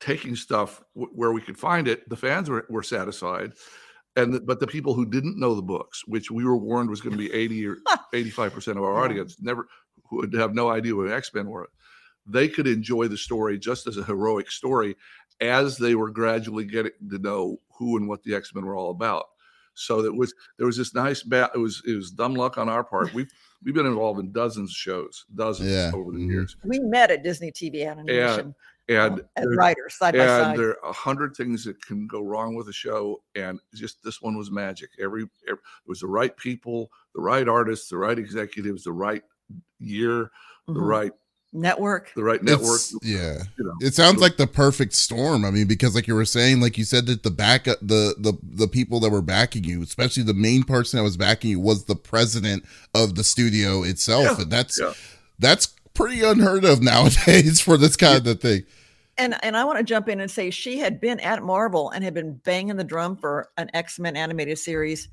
taking 0.00 0.36
stuff 0.36 0.82
w- 0.94 1.12
where 1.14 1.32
we 1.32 1.40
could 1.40 1.58
find 1.58 1.88
it, 1.88 2.08
the 2.08 2.16
fans 2.16 2.48
were, 2.48 2.66
were 2.68 2.82
satisfied. 2.82 3.52
And 4.16 4.32
the, 4.32 4.40
but 4.40 4.60
the 4.60 4.66
people 4.66 4.94
who 4.94 5.06
didn't 5.06 5.38
know 5.38 5.54
the 5.54 5.62
books, 5.62 6.06
which 6.06 6.30
we 6.30 6.44
were 6.44 6.56
warned 6.56 6.88
was 6.88 7.00
going 7.00 7.16
to 7.16 7.18
be 7.18 7.32
80 7.32 7.66
or 7.66 7.76
85% 8.14 8.68
of 8.72 8.84
our 8.84 9.02
audience, 9.04 9.36
never 9.40 9.66
would 10.10 10.32
have 10.34 10.54
no 10.54 10.70
idea 10.70 10.94
what 10.94 11.10
X-Men 11.10 11.48
were, 11.48 11.70
they 12.26 12.48
could 12.48 12.66
enjoy 12.66 13.08
the 13.08 13.16
story 13.16 13.58
just 13.58 13.86
as 13.86 13.96
a 13.96 14.04
heroic 14.04 14.50
story 14.50 14.96
as 15.40 15.76
they 15.76 15.94
were 15.94 16.10
gradually 16.10 16.64
getting 16.64 16.92
to 17.10 17.18
know 17.18 17.58
who 17.76 17.96
and 17.96 18.08
what 18.08 18.22
the 18.22 18.34
X-Men 18.34 18.64
were 18.64 18.76
all 18.76 18.90
about. 18.90 19.26
So 19.74 20.02
that 20.02 20.14
was 20.14 20.32
there 20.56 20.66
was 20.66 20.76
this 20.76 20.94
nice 20.94 21.22
bat. 21.22 21.50
It 21.54 21.58
was 21.58 21.82
it 21.86 21.94
was 21.94 22.12
dumb 22.12 22.34
luck 22.34 22.58
on 22.58 22.68
our 22.68 22.84
part. 22.84 23.12
We've 23.12 23.30
we've 23.64 23.74
been 23.74 23.86
involved 23.86 24.20
in 24.20 24.30
dozens 24.30 24.70
of 24.70 24.76
shows, 24.76 25.24
dozens 25.34 25.70
Yeah, 25.70 25.90
over 25.92 26.12
the 26.12 26.18
mhm. 26.18 26.30
years, 26.30 26.56
We 26.64 26.78
met 26.78 27.10
at 27.10 27.24
Disney 27.24 27.50
TV 27.50 27.84
animation 27.84 28.40
and 28.40 28.54
um, 28.90 29.20
as 29.36 29.46
writers 29.56 29.94
side 29.94 30.14
by 30.14 30.20
and 30.24 30.28
side. 30.44 30.58
there 30.58 30.70
are 30.84 30.90
a 30.90 30.92
hundred 30.92 31.34
things 31.36 31.64
that 31.64 31.80
can 31.84 32.06
go 32.06 32.20
wrong 32.22 32.54
with 32.54 32.68
a 32.68 32.72
show, 32.72 33.22
and 33.34 33.58
just 33.74 34.02
this 34.02 34.20
one 34.20 34.36
was 34.36 34.50
magic. 34.50 34.90
Every, 35.00 35.22
every 35.48 35.58
it 35.58 35.88
was 35.88 36.00
the 36.00 36.06
right 36.06 36.36
people, 36.36 36.90
the 37.14 37.20
right 37.22 37.48
artists, 37.48 37.88
the 37.88 37.96
right 37.98 38.18
executives, 38.18 38.84
the 38.84 38.92
right 38.92 39.22
year, 39.78 40.30
the 40.66 40.74
Mhm. 40.74 40.86
right 40.88 41.12
network. 41.56 42.10
the 42.16 42.24
right 42.24 42.42
network. 42.42 42.80
It's- 42.80 42.94
yeah. 43.02 43.44
You 43.56 43.64
know, 43.64 43.74
It 43.80 43.94
sounds 43.94 44.16
so- 44.16 44.22
like 44.22 44.36
the 44.38 44.46
perfect 44.48 44.92
storm. 44.92 45.44
I 45.44 45.52
mean, 45.52 45.68
because 45.68 45.94
like 45.94 46.08
you 46.08 46.14
were 46.16 46.24
saying, 46.24 46.60
like 46.60 46.76
you 46.76 46.84
said 46.84 47.06
that 47.06 47.22
the 47.22 47.30
back 47.30 47.64
the 47.64 47.78
the 48.18 48.36
the 48.42 48.66
people 48.66 48.98
that 49.00 49.10
were 49.10 49.22
backing 49.22 49.62
you, 49.64 49.80
especially 49.82 50.24
the 50.24 50.34
main 50.34 50.64
person 50.64 50.96
that 50.98 51.04
was 51.04 51.16
backing 51.16 51.50
you, 51.52 51.60
was 51.60 51.84
the 51.84 51.94
president 51.94 52.64
of 52.92 53.14
the 53.14 53.22
studio 53.22 53.82
itself, 53.84 54.24
Yeah, 54.24 54.42
and 54.42 54.50
that's 54.50 54.80
yeah. 54.80 54.94
that's 55.38 55.68
pretty 55.94 56.22
unheard 56.22 56.64
of 56.64 56.82
nowadays 56.82 57.60
for 57.62 57.76
this 57.76 57.96
kind 57.96 58.26
of 58.26 58.40
thing. 58.40 58.64
And 59.16 59.36
and 59.44 59.56
I 59.56 59.64
want 59.64 59.78
to 59.78 59.84
jump 59.84 60.08
in 60.08 60.20
and 60.20 60.30
say 60.30 60.50
she 60.50 60.78
had 60.78 61.00
been 61.00 61.20
at 61.20 61.42
Marvel 61.42 61.90
and 61.90 62.02
had 62.02 62.14
been 62.14 62.34
banging 62.44 62.76
the 62.76 62.84
drum 62.84 63.16
for 63.16 63.48
an 63.56 63.70
X-Men 63.72 64.16
animated 64.16 64.58
series 64.58 65.08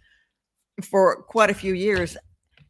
for 0.83 1.21
quite 1.23 1.51
a 1.51 1.53
few 1.53 1.73
years. 1.73 2.17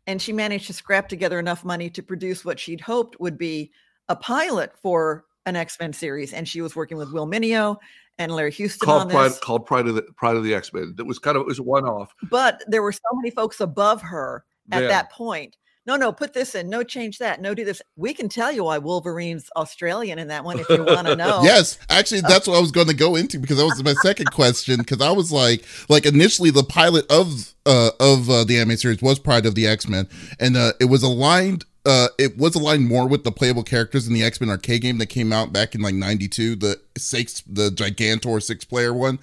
And 0.07 0.21
she 0.21 0.33
managed 0.33 0.67
to 0.67 0.73
scrap 0.73 1.07
together 1.07 1.39
enough 1.39 1.63
money 1.63 1.89
to 1.91 2.03
produce 2.03 2.43
what 2.43 2.59
she'd 2.59 2.81
hoped 2.81 3.19
would 3.21 3.37
be 3.37 3.71
a 4.09 4.15
pilot 4.15 4.73
for 4.81 5.23
an 5.45 5.55
X-Men 5.55 5.93
series. 5.93 6.33
And 6.33 6.47
she 6.47 6.61
was 6.61 6.75
working 6.75 6.97
with 6.97 7.13
Will 7.13 7.27
Meugniot 7.27 7.77
and 8.17 8.31
Larry 8.33 8.51
Houston 8.51 8.89
on 8.89 8.99
called 8.99 9.11
Pride, 9.11 9.31
called 9.41 9.65
Pride 9.65 9.87
of 9.87 9.95
the 9.95 10.01
Pride 10.17 10.35
of 10.35 10.43
the 10.43 10.53
X 10.53 10.73
Men. 10.73 10.95
It 10.99 11.05
was 11.05 11.17
kind 11.17 11.37
of 11.37 11.41
it 11.41 11.47
was 11.47 11.59
a 11.59 11.63
one 11.63 11.85
off. 11.85 12.13
But 12.29 12.63
there 12.67 12.81
were 12.81 12.91
so 12.91 12.99
many 13.13 13.29
folks 13.31 13.61
above 13.61 14.01
her 14.01 14.43
at 14.71 14.83
Yeah. 14.83 14.87
that 14.89 15.11
point. 15.11 15.55
No, 15.87 15.95
no, 15.95 16.11
put 16.11 16.33
this 16.33 16.53
in. 16.53 16.69
No, 16.69 16.83
change 16.83 17.17
that. 17.17 17.41
No, 17.41 17.55
do 17.55 17.65
this. 17.65 17.81
We 17.95 18.13
can 18.13 18.29
tell 18.29 18.51
you 18.51 18.65
why 18.65 18.77
Wolverine's 18.77 19.49
Australian 19.55 20.19
in 20.19 20.27
that 20.27 20.43
one 20.43 20.59
if 20.59 20.69
you 20.69 20.83
want 20.83 21.07
to 21.07 21.15
know. 21.17 21.41
Yes, 21.43 21.79
actually, 21.89 22.21
that's 22.21 22.47
what 22.47 22.55
I 22.55 22.61
was 22.61 22.71
going 22.71 22.87
to 22.87 22.93
go 22.93 23.15
into 23.15 23.39
because 23.39 23.57
that 23.57 23.65
was 23.65 23.83
my 23.83 23.93
second 23.93 24.31
question. 24.31 24.77
Because 24.77 25.01
I 25.01 25.11
was 25.11 25.31
like, 25.31 25.65
like 25.89 26.05
initially, 26.05 26.51
the 26.51 26.63
pilot 26.63 27.11
of 27.11 27.53
uh 27.65 27.91
of 27.99 28.29
uh, 28.29 28.43
the 28.43 28.59
anime 28.59 28.77
series 28.77 29.01
was 29.01 29.17
Pride 29.17 29.45
of 29.47 29.55
the 29.55 29.65
X 29.65 29.87
Men, 29.87 30.07
and 30.39 30.55
uh, 30.55 30.73
it 30.79 30.85
was 30.85 31.01
aligned. 31.01 31.65
Uh, 31.83 32.09
it 32.19 32.37
was 32.37 32.53
aligned 32.53 32.87
more 32.87 33.07
with 33.07 33.23
the 33.23 33.31
playable 33.31 33.63
characters 33.63 34.07
in 34.07 34.13
the 34.13 34.23
X 34.23 34.39
Men 34.39 34.51
arcade 34.51 34.83
game 34.83 34.99
that 34.99 35.07
came 35.07 35.33
out 35.33 35.51
back 35.51 35.73
in 35.73 35.81
like 35.81 35.95
'92, 35.95 36.57
the 36.57 36.79
six, 36.95 37.41
the 37.47 37.71
Gigantor 37.71 38.41
six 38.43 38.63
player 38.63 38.93
one. 38.93 39.17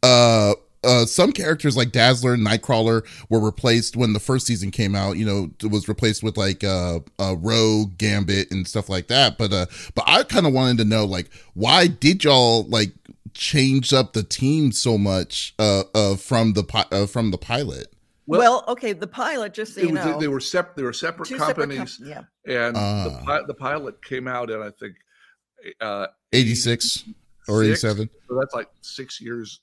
Uh, 0.00 0.54
uh, 0.84 1.06
some 1.06 1.32
characters 1.32 1.76
like 1.76 1.92
Dazzler 1.92 2.34
and 2.34 2.46
Nightcrawler 2.46 3.04
were 3.28 3.40
replaced 3.40 3.96
when 3.96 4.12
the 4.12 4.20
first 4.20 4.46
season 4.46 4.70
came 4.70 4.94
out. 4.94 5.16
You 5.16 5.26
know, 5.26 5.50
it 5.62 5.70
was 5.70 5.88
replaced 5.88 6.22
with 6.22 6.36
like 6.36 6.62
uh, 6.62 7.00
uh 7.18 7.36
Rogue, 7.38 7.96
Gambit, 7.98 8.50
and 8.50 8.66
stuff 8.66 8.88
like 8.88 9.08
that. 9.08 9.38
But 9.38 9.52
uh, 9.52 9.66
but 9.94 10.04
I 10.06 10.22
kind 10.22 10.46
of 10.46 10.52
wanted 10.52 10.78
to 10.78 10.84
know 10.84 11.04
like 11.04 11.30
why 11.54 11.86
did 11.86 12.24
y'all 12.24 12.64
like 12.64 12.92
change 13.34 13.92
up 13.92 14.12
the 14.12 14.22
team 14.22 14.70
so 14.72 14.96
much 14.96 15.54
uh, 15.58 15.82
uh 15.94 16.16
from 16.16 16.52
the 16.52 16.64
pi- 16.64 16.86
uh, 16.92 17.06
from 17.06 17.30
the 17.30 17.38
pilot? 17.38 17.88
Well, 18.26 18.64
okay, 18.68 18.94
the 18.94 19.06
pilot, 19.06 19.52
just 19.52 19.74
so 19.74 19.82
you 19.82 19.92
was, 19.92 20.04
know, 20.04 20.18
they 20.18 20.28
were 20.28 20.40
separate. 20.40 20.76
They 20.76 20.82
were 20.82 20.94
separate 20.94 21.28
two 21.28 21.38
separate 21.38 21.68
com- 21.68 21.76
companies, 21.76 22.00
yeah. 22.02 22.22
and 22.46 22.74
the, 22.74 22.80
Ah. 22.80 23.22
pi- 23.24 23.42
the 23.46 23.54
pilot 23.54 24.02
came 24.02 24.26
out 24.26 24.50
in 24.50 24.62
I 24.62 24.70
think 24.70 24.94
uh, 25.80 26.06
Eighty 26.32 26.54
six 26.54 27.04
or 27.48 27.62
eighty 27.62 27.76
seven? 27.76 28.08
So 28.28 28.38
that's 28.38 28.54
like 28.54 28.68
six 28.80 29.20
years 29.20 29.60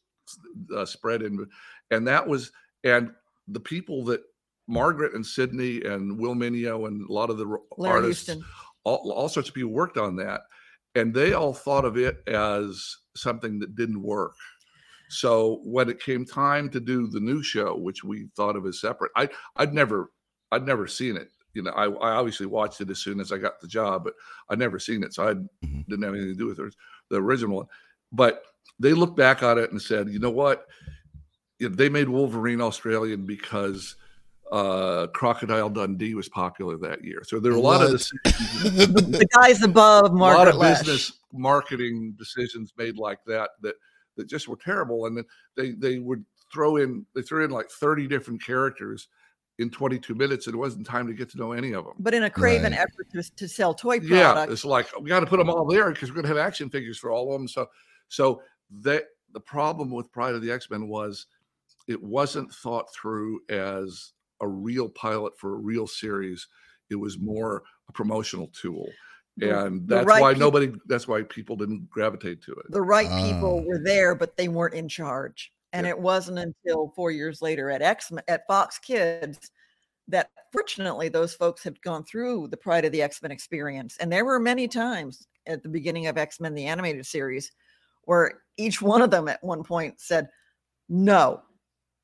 uh, 0.75 0.85
spread 0.85 1.21
in, 1.21 1.45
and 1.91 2.07
that 2.07 2.27
was 2.27 2.51
and 2.83 3.11
the 3.47 3.59
people 3.59 4.03
that 4.05 4.21
Margaret 4.67 5.13
and 5.15 5.25
Sidney 5.25 5.83
and 5.83 6.17
Will 6.17 6.35
Meugniot 6.35 6.87
and 6.87 7.09
a 7.09 7.13
lot 7.13 7.29
of 7.29 7.37
the 7.37 7.45
Larry 7.77 7.95
artists, 7.97 8.25
Houston. 8.27 8.45
all, 8.83 9.11
all 9.11 9.27
sorts 9.29 9.49
of 9.49 9.55
people 9.55 9.71
worked 9.71 9.97
on 9.97 10.15
that, 10.17 10.41
and 10.95 11.13
they 11.13 11.33
all 11.33 11.53
thought 11.53 11.85
of 11.85 11.97
it 11.97 12.25
as 12.27 12.95
something 13.15 13.59
that 13.59 13.75
didn't 13.75 14.01
work. 14.01 14.33
So 15.09 15.59
when 15.63 15.89
it 15.89 15.99
came 15.99 16.25
time 16.25 16.69
to 16.69 16.79
do 16.79 17.07
the 17.07 17.19
new 17.19 17.43
show, 17.43 17.75
which 17.75 18.03
we 18.03 18.27
thought 18.37 18.55
of 18.55 18.65
as 18.65 18.79
separate, 18.79 19.11
I 19.15 19.29
I'd 19.57 19.73
never 19.73 20.11
I'd 20.51 20.65
never 20.65 20.87
seen 20.87 21.17
it. 21.17 21.29
You 21.53 21.63
know, 21.63 21.71
I, 21.71 21.87
I 21.87 22.11
obviously 22.15 22.45
watched 22.45 22.79
it 22.79 22.89
as 22.89 22.99
soon 22.99 23.19
as 23.19 23.33
I 23.33 23.37
got 23.37 23.59
the 23.59 23.67
job, 23.67 24.05
but 24.05 24.13
I'd 24.49 24.59
never 24.59 24.79
seen 24.79 25.03
it, 25.03 25.13
so 25.13 25.27
I 25.27 25.33
Mhm. 25.65 25.85
didn't 25.89 26.03
have 26.03 26.13
anything 26.13 26.31
to 26.33 26.37
do 26.37 26.45
with 26.45 26.59
it, 26.59 26.73
the 27.09 27.17
original 27.17 27.57
one. 27.57 27.65
But 28.13 28.43
they 28.79 28.93
looked 28.93 29.15
back 29.17 29.43
on 29.43 29.57
it 29.57 29.71
and 29.71 29.81
said, 29.81 30.09
you 30.09 30.19
know 30.19 30.31
what? 30.31 30.67
They 31.59 31.89
made 31.89 32.09
Wolverine 32.09 32.61
Australian 32.61 33.25
because 33.25 33.95
uh, 34.51 35.07
Crocodile 35.13 35.69
Dundee 35.69 36.15
was 36.15 36.27
popular 36.27 36.77
that 36.79 37.03
year. 37.03 37.21
So 37.23 37.39
there 37.39 37.51
were 37.51 37.57
a 37.57 37.61
lot 37.61 37.81
of 37.81 37.91
What? 37.91 37.97
decisions 37.99 38.87
The 39.19 39.27
guys 39.33 39.61
above 39.63 40.11
a 40.11 40.15
lot 40.15 40.47
of 40.47 40.55
Loesch. 40.55 40.79
business 40.79 41.11
marketing 41.33 42.15
decisions 42.17 42.73
made 42.77 42.97
like 42.97 43.19
that 43.27 43.51
that 43.61 43.75
that 44.17 44.27
just 44.27 44.47
were 44.49 44.57
terrible 44.57 45.05
and 45.05 45.15
then 45.15 45.23
they 45.55 45.71
they 45.71 45.99
would 45.99 46.25
throw 46.51 46.75
in 46.77 47.05
they 47.15 47.21
threw 47.21 47.45
in 47.45 47.51
like 47.51 47.69
30 47.69 48.07
different 48.07 48.43
characters 48.43 49.07
in 49.59 49.69
22 49.69 50.13
minutes 50.15 50.47
and 50.47 50.53
it 50.55 50.57
wasn't 50.57 50.85
time 50.85 51.07
to 51.07 51.13
get 51.13 51.29
to 51.29 51.37
know 51.37 51.53
any 51.53 51.71
of 51.71 51.85
them 51.85 51.93
But 51.99 52.13
in 52.13 52.23
a 52.23 52.29
craven 52.29 52.73
Right. 52.73 52.81
effort 52.81 53.07
to, 53.13 53.23
to 53.37 53.47
sell 53.47 53.73
toy 53.73 53.99
yeah 54.01 54.43
it's 54.49 54.65
like 54.65 54.87
we 54.99 55.07
got 55.07 55.21
to 55.21 55.25
put 55.25 55.37
them 55.37 55.49
all 55.49 55.65
there 55.65 55.89
because 55.91 56.09
we're 56.09 56.15
going 56.15 56.23
to 56.23 56.29
have 56.29 56.37
action 56.37 56.69
figures 56.69 56.97
for 56.97 57.11
all 57.11 57.33
of 57.33 57.39
them 57.39 57.47
so 57.47 57.67
so 58.11 58.41
that 58.81 59.05
the 59.33 59.39
problem 59.39 59.89
with 59.89 60.11
pride 60.11 60.35
of 60.35 60.41
the 60.41 60.51
x-men 60.51 60.87
was 60.87 61.25
it 61.87 62.01
wasn't 62.01 62.53
thought 62.53 62.85
through 62.93 63.39
as 63.49 64.11
a 64.41 64.47
real 64.47 64.89
pilot 64.89 65.33
for 65.39 65.53
a 65.53 65.57
real 65.57 65.87
series 65.87 66.47
it 66.89 66.95
was 66.95 67.17
more 67.17 67.63
a 67.89 67.91
promotional 67.93 68.47
tool 68.47 68.87
and 69.41 69.87
the 69.87 69.95
that's 69.95 70.05
right 70.07 70.21
why 70.21 70.33
peop- 70.33 70.39
nobody 70.39 70.71
that's 70.87 71.07
why 71.07 71.23
people 71.23 71.55
didn't 71.55 71.89
gravitate 71.89 72.41
to 72.43 72.51
it 72.51 72.65
the 72.69 72.81
right 72.81 73.09
people 73.25 73.59
Ah. 73.63 73.67
were 73.67 73.79
there, 73.83 74.13
but 74.13 74.35
they 74.35 74.49
weren't 74.49 74.73
in 74.75 74.89
charge. 74.89 75.51
And 75.73 75.85
Yeah. 75.85 75.91
it 75.91 75.99
wasn't 75.99 76.37
until 76.39 76.91
four 76.97 77.11
years 77.11 77.41
later 77.41 77.69
at 77.69 77.81
X 77.81 78.11
at 78.27 78.45
Fox 78.45 78.77
Kids 78.77 79.49
that 80.09 80.29
fortunately 80.51 81.07
those 81.07 81.33
folks 81.33 81.63
had 81.63 81.81
gone 81.81 82.03
through 82.03 82.49
the 82.49 82.57
Pride 82.57 82.83
of 82.83 82.91
the 82.91 83.01
X 83.01 83.21
Men 83.21 83.31
experience. 83.31 83.95
And 84.01 84.11
there 84.11 84.25
were 84.25 84.37
many 84.37 84.67
times 84.67 85.25
at 85.47 85.63
the 85.63 85.69
beginning 85.69 86.07
of 86.07 86.17
X 86.17 86.41
Men 86.41 86.53
the 86.53 86.65
animated 86.65 87.05
series 87.05 87.51
where 88.05 88.41
each 88.57 88.81
one 88.81 89.01
of 89.01 89.11
them 89.11 89.27
at 89.27 89.43
one 89.43 89.63
point 89.63 89.99
said, 89.99 90.29
"No, 90.89 91.41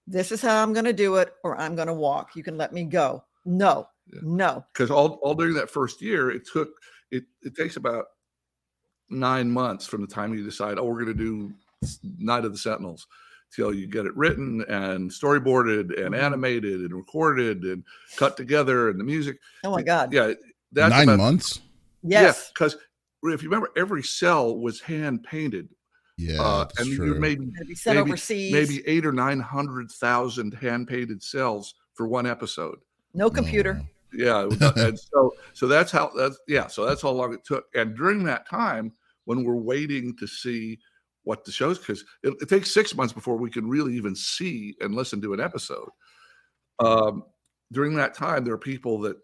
this 0.08 0.32
is 0.32 0.42
how 0.42 0.62
I'm 0.63 0.74
going 0.74 0.86
to 0.86 0.94
do 0.94 1.16
it, 1.16 1.34
or 1.44 1.60
I'm 1.60 1.75
going 1.75 1.88
to 1.88 1.94
walk. 1.94 2.36
You 2.36 2.44
can 2.44 2.58
let 2.58 2.74
me 2.74 2.84
go. 2.86 3.24
No, 3.46 3.88
Yeah. 4.12 4.20
no." 4.24 4.66
because 4.74 4.92
all, 4.92 5.20
all 5.24 5.34
during 5.36 5.54
that 5.56 5.70
first 5.70 6.01
year 6.01 6.32
it 6.32 6.48
took 6.51 6.70
it 7.12 7.24
it 7.42 7.56
takes 7.56 7.75
about 7.77 8.06
nine 9.10 9.50
months 9.50 9.86
from 9.88 10.01
the 10.01 10.08
time 10.08 10.34
you 10.34 10.44
decide 10.44 10.77
oh 10.77 10.84
we're 10.84 11.06
going 11.06 11.06
to 11.06 11.13
do 11.13 11.54
night 12.18 12.44
of 12.44 12.51
the 12.51 12.58
sentinels 12.58 13.08
till 13.56 13.74
you 13.74 13.88
get 13.88 14.06
it 14.06 14.13
written 14.18 14.62
and 14.68 15.10
storyboarded 15.10 15.98
and 16.04 16.13
Mhm. 16.13 16.20
animated 16.22 16.82
and 16.82 16.94
recorded 16.94 17.63
and 17.63 17.86
cut 18.18 18.36
together 18.36 18.89
and 18.89 19.00
the 19.00 19.04
music 19.06 19.38
Oh 19.63 19.72
my 19.72 19.82
God! 19.82 20.12
yeah 20.13 20.34
that's 20.74 20.89
Nine 20.89 21.08
about, 21.08 21.18
months. 21.20 21.62
Yes. 22.04 22.50
because 22.50 22.75
if 23.24 23.42
you 23.42 23.50
remember 23.50 23.70
every 23.77 24.04
cell 24.04 24.58
was 24.58 24.82
hand 24.82 25.24
painted 25.24 25.70
Yeah, 26.18 26.42
uh, 26.42 26.64
that's 26.64 26.80
and 26.80 26.88
you 26.90 26.96
true. 26.98 27.20
maybe 27.20 27.46
Had 27.46 27.60
to 27.60 27.66
be 27.66 27.76
sent 27.76 27.98
maybe- 27.98 28.10
overseas. 28.12 28.52
maybe 28.52 28.88
eight 28.88 29.06
or 29.06 29.12
nine 29.12 29.40
hundred 29.40 29.92
thousand 29.92 30.54
hand 30.56 30.88
painted 30.88 31.22
cells 31.22 31.76
for 31.94 32.08
one 32.08 32.26
episode 32.28 32.78
no 33.14 33.30
computer. 33.30 33.80
Oh, 33.82 33.88
Yeah, 34.14 34.50
and 34.84 35.00
so 35.14 35.34
so 35.54 35.68
that's 35.68 35.92
how 35.92 36.12
that's 36.16 36.40
yeah, 36.48 36.68
so 36.68 36.86
that's 36.86 37.02
how 37.02 37.10
long 37.12 37.34
it 37.34 37.44
took. 37.46 37.66
And 37.76 37.96
during 37.96 38.24
that 38.26 38.48
time, 38.50 38.94
when 39.26 39.44
we're 39.44 39.56
waiting 39.56 40.16
to 40.18 40.28
see 40.28 40.80
what 41.24 41.44
the 41.44 41.52
shows, 41.52 41.78
because 41.78 42.04
it, 42.24 42.34
it 42.42 42.48
takes 42.50 42.72
six 42.74 42.96
months 42.96 43.12
before 43.14 43.36
we 43.38 43.50
can 43.50 43.68
really 43.68 43.96
even 43.96 44.16
see 44.16 44.76
and 44.82 44.96
listen 44.96 45.22
to 45.22 45.34
an 45.34 45.40
episode. 45.42 45.90
Um, 46.80 47.24
during 47.72 47.96
that 47.96 48.14
time, 48.14 48.46
there 48.46 48.54
are 48.54 48.58
people 48.60 49.00
that 49.02 49.18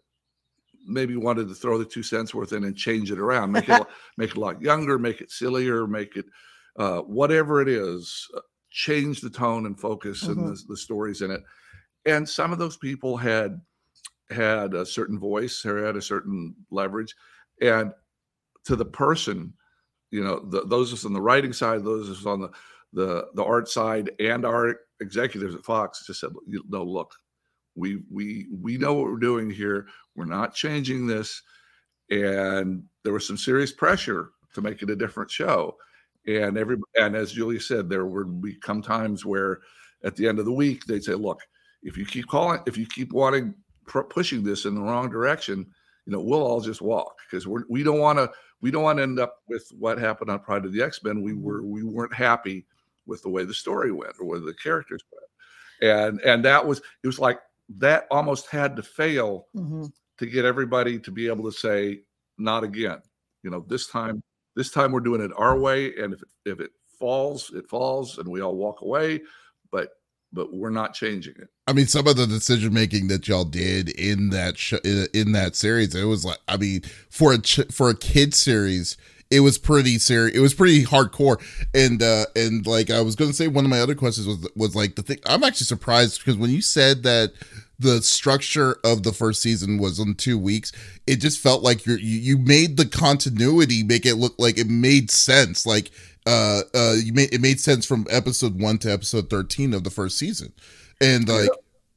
maybe 0.86 1.16
wanted 1.16 1.48
to 1.48 1.54
throw 1.54 1.78
the 1.78 1.84
two 1.84 2.02
cents 2.02 2.34
worth 2.34 2.52
in 2.52 2.64
and 2.64 2.76
change 2.76 3.10
it 3.10 3.18
around, 3.18 3.52
make 3.52 3.68
it 3.68 3.82
make 4.18 4.30
it 4.30 4.36
a 4.36 4.40
lot 4.40 4.60
younger, 4.60 4.98
make 4.98 5.20
it 5.20 5.30
sillier, 5.30 5.86
make 5.86 6.16
it 6.16 6.26
uh, 6.76 7.00
whatever 7.00 7.60
it 7.60 7.68
is, 7.68 8.28
uh, 8.36 8.40
change 8.70 9.20
the 9.20 9.30
tone 9.30 9.66
and 9.66 9.78
focus 9.78 10.24
and 10.24 10.36
Mhm. 10.38 10.46
the, 10.56 10.64
the 10.68 10.76
stories 10.76 11.22
in 11.22 11.30
it. 11.30 11.42
And 12.04 12.28
some 12.28 12.52
of 12.52 12.58
those 12.58 12.76
people 12.76 13.16
had 13.16 13.60
had 14.30 14.74
a 14.74 14.84
certain 14.86 15.18
voice, 15.18 15.62
Harry 15.62 15.84
had 15.84 15.96
a 15.96 16.02
certain 16.02 16.54
leverage, 16.70 17.14
and 17.60 17.92
to 18.64 18.76
the 18.76 18.84
person, 18.84 19.54
you 20.10 20.22
know, 20.24 20.40
the, 20.40 20.66
those 20.66 21.04
on 21.04 21.12
the 21.12 21.20
writing 21.20 21.52
side, 21.52 21.84
those 21.84 22.24
on 22.26 22.40
the 22.40 22.50
the 22.92 23.28
the 23.34 23.44
art 23.44 23.68
side, 23.68 24.10
and 24.20 24.44
our 24.44 24.76
executives 25.00 25.54
at 25.54 25.64
Fox 25.64 26.06
just 26.06 26.20
said, 26.20 26.30
"No, 26.46 26.84
look, 26.84 27.12
we 27.74 28.02
we 28.10 28.46
we 28.50 28.78
know 28.78 28.94
what 28.94 29.06
we're 29.10 29.18
doing 29.18 29.50
here. 29.50 29.88
We're 30.14 30.24
not 30.26 30.54
changing 30.54 31.06
this." 31.06 31.42
And 32.10 32.84
there 33.02 33.12
was 33.12 33.26
some 33.26 33.36
serious 33.36 33.72
pressure 33.72 34.30
to 34.54 34.62
make 34.62 34.82
it 34.82 34.90
a 34.90 34.96
different 34.96 35.30
show. 35.30 35.76
And 36.26 36.56
every 36.56 36.76
and 36.98 37.14
as 37.14 37.32
Julie 37.32 37.60
said, 37.60 37.88
there 37.88 38.06
would 38.06 38.40
become 38.40 38.82
times 38.82 39.24
where 39.24 39.60
at 40.04 40.16
the 40.16 40.26
end 40.26 40.38
of 40.38 40.44
the 40.44 40.52
week 40.52 40.84
they'd 40.86 41.04
say, 41.04 41.14
"Look, 41.14 41.40
if 41.82 41.96
you 41.96 42.06
keep 42.06 42.26
calling, 42.26 42.60
if 42.66 42.76
you 42.76 42.86
keep 42.86 43.12
wanting 43.12 43.54
pushing 44.08 44.42
this 44.42 44.64
in 44.64 44.74
the 44.74 44.80
wrong 44.80 45.10
direction, 45.10 45.66
you 46.06 46.12
know, 46.12 46.20
we'll 46.20 46.42
all 46.42 46.60
just 46.60 46.80
walk 46.80 47.18
because 47.26 47.46
we're 47.46 47.64
we 47.68 47.82
don't 47.82 48.00
want 48.00 48.18
to 48.18 48.30
we 48.60 48.70
don't 48.70 48.82
want 48.82 48.98
to 48.98 49.02
end 49.02 49.18
up 49.18 49.36
with 49.48 49.66
what 49.78 49.98
happened 49.98 50.30
on 50.30 50.40
Pride 50.40 50.64
of 50.64 50.72
the 50.72 50.82
X 50.82 51.02
Men. 51.02 51.22
We 51.22 51.34
were 51.34 51.62
we 51.62 51.82
weren't 51.82 52.14
happy 52.14 52.66
with 53.06 53.22
the 53.22 53.28
way 53.28 53.44
the 53.44 53.54
story 53.54 53.92
went 53.92 54.14
or 54.18 54.26
where 54.26 54.40
the 54.40 54.54
characters 54.54 55.02
went, 55.12 55.92
and 55.92 56.20
and 56.20 56.44
that 56.44 56.66
was 56.66 56.80
it 57.02 57.06
was 57.06 57.18
like 57.18 57.40
that 57.76 58.06
almost 58.10 58.48
had 58.48 58.76
to 58.76 58.82
fail 58.82 59.48
mm-hmm. 59.56 59.84
to 60.18 60.26
get 60.26 60.44
everybody 60.44 60.98
to 60.98 61.10
be 61.10 61.26
able 61.28 61.44
to 61.44 61.56
say 61.56 62.00
not 62.38 62.64
again. 62.64 63.00
You 63.42 63.50
know, 63.50 63.64
this 63.68 63.86
time 63.86 64.22
this 64.56 64.70
time 64.70 64.92
we're 64.92 65.00
doing 65.00 65.20
it 65.20 65.30
our 65.36 65.58
way, 65.58 65.94
and 65.96 66.14
if 66.14 66.22
it, 66.22 66.28
if 66.44 66.60
it 66.60 66.70
falls, 66.98 67.52
it 67.54 67.68
falls, 67.68 68.18
and 68.18 68.28
we 68.28 68.40
all 68.40 68.56
walk 68.56 68.82
away. 68.82 69.22
But 69.70 69.90
but 70.32 70.52
we're 70.52 70.70
not 70.70 70.94
changing 70.94 71.34
it. 71.38 71.48
I 71.66 71.72
mean, 71.72 71.86
some 71.86 72.06
of 72.06 72.16
the 72.16 72.26
decision 72.26 72.74
making 72.74 73.08
that 73.08 73.28
y'all 73.28 73.44
did 73.44 73.88
in 73.90 74.30
that 74.30 74.58
show, 74.58 74.78
in, 74.84 75.06
in, 75.14 75.32
that 75.32 75.54
series, 75.54 75.94
it 75.94 76.04
was 76.04 76.24
like, 76.24 76.38
I 76.48 76.56
mean, 76.56 76.82
for 77.08 77.32
a 77.32 77.38
ch- 77.38 77.70
for 77.70 77.88
a 77.88 77.94
kid 77.94 78.34
series, 78.34 78.96
it 79.30 79.40
was 79.40 79.58
pretty 79.58 79.98
serious. 79.98 80.36
It 80.36 80.40
was 80.40 80.52
pretty 80.52 80.84
hardcore, 80.84 81.42
and 81.72 82.02
uh 82.02 82.26
and 82.36 82.66
like 82.66 82.90
I 82.90 83.00
was 83.00 83.16
gonna 83.16 83.32
say, 83.32 83.48
one 83.48 83.64
of 83.64 83.70
my 83.70 83.80
other 83.80 83.94
questions 83.94 84.26
was 84.26 84.48
was 84.54 84.76
like 84.76 84.96
the 84.96 85.02
thing. 85.02 85.18
I'm 85.26 85.44
actually 85.44 85.66
surprised 85.66 86.20
because 86.20 86.36
when 86.36 86.50
you 86.50 86.62
said 86.62 87.02
that 87.04 87.32
the 87.84 88.02
structure 88.02 88.78
of 88.82 89.02
the 89.02 89.12
first 89.12 89.42
season 89.42 89.78
was 89.78 89.98
in 89.98 90.14
two 90.14 90.38
weeks 90.38 90.72
it 91.06 91.16
just 91.16 91.38
felt 91.38 91.62
like 91.62 91.84
you're 91.84 91.98
you, 91.98 92.18
you 92.18 92.38
made 92.38 92.76
the 92.76 92.86
continuity 92.86 93.82
make 93.82 94.06
it 94.06 94.16
look 94.16 94.34
like 94.38 94.58
it 94.58 94.68
made 94.68 95.10
sense 95.10 95.66
like 95.66 95.90
uh 96.26 96.62
uh 96.74 96.94
you 96.96 97.12
made 97.12 97.32
it 97.32 97.40
made 97.40 97.60
sense 97.60 97.84
from 97.84 98.06
episode 98.10 98.58
1 98.58 98.78
to 98.78 98.92
episode 98.92 99.28
13 99.28 99.74
of 99.74 99.84
the 99.84 99.90
first 99.90 100.16
season 100.16 100.52
and 101.00 101.28
like 101.28 101.50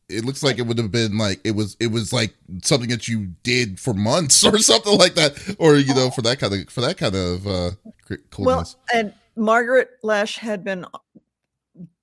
it 0.09 0.25
looks 0.25 0.43
like 0.43 0.57
it 0.57 0.63
would 0.63 0.77
have 0.77 0.91
been 0.91 1.17
like 1.17 1.39
it 1.45 1.51
was 1.55 1.77
it 1.79 1.87
was 1.87 2.11
like 2.11 2.33
something 2.63 2.89
that 2.89 3.07
you 3.07 3.27
did 3.43 3.79
for 3.79 3.93
months 3.93 4.43
or 4.45 4.57
something 4.57 4.97
like 4.97 5.15
that 5.15 5.55
or 5.57 5.77
you 5.77 5.95
know 5.95 6.09
for 6.09 6.21
that 6.21 6.39
kind 6.39 6.53
of 6.53 6.69
for 6.69 6.81
that 6.81 6.97
kind 6.97 7.15
of 7.15 7.47
uh 7.47 7.71
coolness. 8.29 8.75
well 8.75 8.75
and 8.93 9.13
margaret 9.37 9.91
loesch 10.03 10.37
had 10.37 10.63
been 10.63 10.85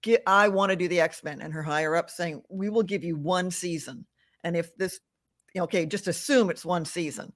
get 0.04 0.22
I 0.26 0.48
want 0.48 0.70
to 0.70 0.76
do 0.76 0.86
the 0.86 1.00
X-Men 1.00 1.40
and 1.40 1.52
her 1.52 1.62
higher 1.62 1.96
up 1.96 2.10
saying, 2.10 2.42
we 2.48 2.68
will 2.68 2.82
give 2.82 3.02
you 3.02 3.16
one 3.16 3.50
season. 3.50 4.06
And 4.44 4.56
if 4.56 4.76
this, 4.76 5.00
okay, 5.56 5.86
just 5.86 6.06
assume 6.06 6.50
it's 6.50 6.64
one 6.64 6.84
season. 6.84 7.32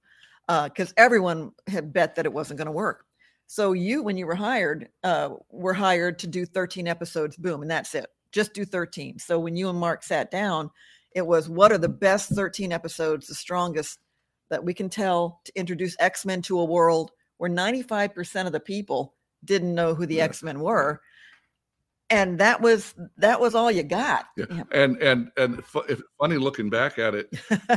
because 0.46 0.90
uh, 0.90 0.94
everyone 0.98 1.52
had 1.66 1.92
bet 1.92 2.14
that 2.14 2.26
it 2.26 2.32
wasn't 2.32 2.58
going 2.58 2.66
to 2.66 2.72
work. 2.72 3.04
So 3.46 3.72
you, 3.72 4.02
when 4.02 4.18
you 4.18 4.26
were 4.26 4.34
hired, 4.34 4.90
uh, 5.02 5.30
were 5.50 5.72
hired 5.72 6.18
to 6.20 6.26
do 6.26 6.44
13 6.44 6.86
episodes, 6.86 7.36
boom, 7.36 7.62
and 7.62 7.70
that's 7.70 7.94
it. 7.94 8.06
Just 8.30 8.52
do 8.52 8.66
13. 8.66 9.18
So 9.18 9.38
when 9.38 9.56
you 9.56 9.70
and 9.70 9.78
Mark 9.78 10.02
sat 10.02 10.30
down, 10.30 10.70
it 11.14 11.26
was 11.26 11.48
what 11.48 11.72
are 11.72 11.78
the 11.78 11.88
best 11.88 12.28
13 12.28 12.70
episodes, 12.70 13.26
the 13.26 13.34
strongest 13.34 13.98
that 14.50 14.62
we 14.62 14.74
can 14.74 14.90
tell 14.90 15.40
to 15.46 15.58
introduce 15.58 15.96
X-Men 15.98 16.42
to 16.42 16.60
a 16.60 16.64
world 16.64 17.10
where 17.38 17.50
95% 17.50 18.46
of 18.46 18.52
the 18.52 18.60
people 18.60 19.14
didn't 19.46 19.74
know 19.74 19.94
who 19.94 20.04
the 20.04 20.16
yeah. 20.16 20.24
X-Men 20.24 20.60
were 20.60 21.00
and 22.10 22.38
that 22.38 22.60
was 22.60 22.94
that 23.16 23.40
was 23.40 23.54
all 23.54 23.70
you 23.70 23.82
got. 23.82 24.26
Yeah. 24.36 24.46
yeah. 24.50 24.62
and 24.72 24.96
and 25.02 25.30
and 25.36 25.58
if, 25.88 26.00
funny 26.18 26.36
looking 26.36 26.70
back 26.70 26.98
at 26.98 27.14
it 27.14 27.28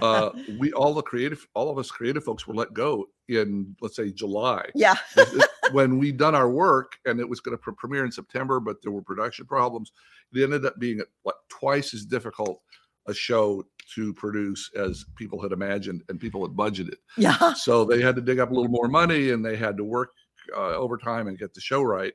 uh 0.01 0.31
we 0.59 0.71
all 0.73 0.93
the 0.93 1.01
creative 1.01 1.45
all 1.53 1.69
of 1.69 1.77
us 1.77 1.91
creative 1.91 2.23
folks 2.23 2.47
were 2.47 2.53
let 2.53 2.73
go 2.73 3.07
in 3.27 3.75
let's 3.81 3.95
say 3.95 4.11
july. 4.11 4.65
Yeah. 4.75 4.95
When 5.73 5.99
we 5.99 6.11
done 6.11 6.35
our 6.35 6.49
work 6.49 6.97
and 7.05 7.21
it 7.21 7.29
was 7.29 7.39
going 7.39 7.57
to 7.57 7.71
premiere 7.73 8.03
in 8.03 8.11
september 8.11 8.59
but 8.59 8.81
there 8.81 8.91
were 8.91 9.01
production 9.01 9.45
problems. 9.45 9.93
It 10.33 10.43
ended 10.43 10.65
up 10.65 10.77
being 10.79 11.01
what 11.23 11.35
twice 11.47 11.93
as 11.93 12.05
difficult 12.05 12.61
a 13.07 13.13
show 13.13 13.63
to 13.95 14.13
produce 14.13 14.69
as 14.75 15.05
people 15.15 15.41
had 15.41 15.51
imagined 15.51 16.03
and 16.09 16.19
people 16.19 16.41
had 16.45 16.55
budgeted. 16.55 16.95
Yeah. 17.17 17.53
So 17.55 17.85
they 17.85 18.01
had 18.01 18.15
to 18.15 18.21
dig 18.21 18.39
up 18.39 18.51
a 18.51 18.53
little 18.53 18.71
more 18.71 18.87
money 18.87 19.29
and 19.29 19.45
they 19.45 19.55
had 19.55 19.77
to 19.77 19.83
work 19.83 20.11
uh, 20.55 20.75
overtime 20.75 21.27
and 21.27 21.37
get 21.37 21.53
the 21.53 21.61
show 21.61 21.83
right. 21.83 22.13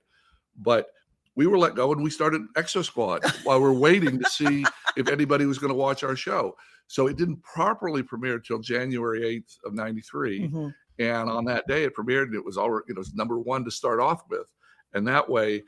But 0.57 0.89
we 1.37 1.47
were 1.47 1.59
let 1.59 1.75
go 1.75 1.93
and 1.93 2.03
we 2.03 2.11
started 2.11 2.43
Exo 2.55 2.85
Squad 2.85 3.23
while 3.45 3.61
we're 3.61 3.73
waiting 3.73 4.19
to 4.19 4.29
see 4.31 4.65
if 4.97 5.09
anybody 5.09 5.45
was 5.47 5.59
going 5.59 5.73
to 5.73 5.79
watch 5.79 6.03
our 6.03 6.17
show. 6.17 6.57
So 6.89 7.07
it 7.07 7.17
didn't 7.17 7.43
properly 7.43 8.03
premiere 8.03 8.39
till 8.39 8.59
January 8.59 9.21
8th 9.21 9.59
of 9.67 9.75
93. 9.75 10.41
Mm-hmm. 10.41 10.69
And 10.99 11.31
on 11.31 11.45
that 11.45 11.69
day 11.69 11.85
it 11.85 11.95
premiered 11.95 12.25
and 12.25 12.35
it 12.35 12.45
was 12.45 12.57
all 12.57 12.69
you 12.69 12.83
know, 12.89 12.95
it 12.95 12.99
was 12.99 13.15
number 13.15 13.39
one 13.39 13.65
to 13.65 13.71
start 13.71 14.01
off 14.01 14.23
with. 14.31 14.47
And 14.95 15.07
that 15.09 15.29
way, 15.29 15.63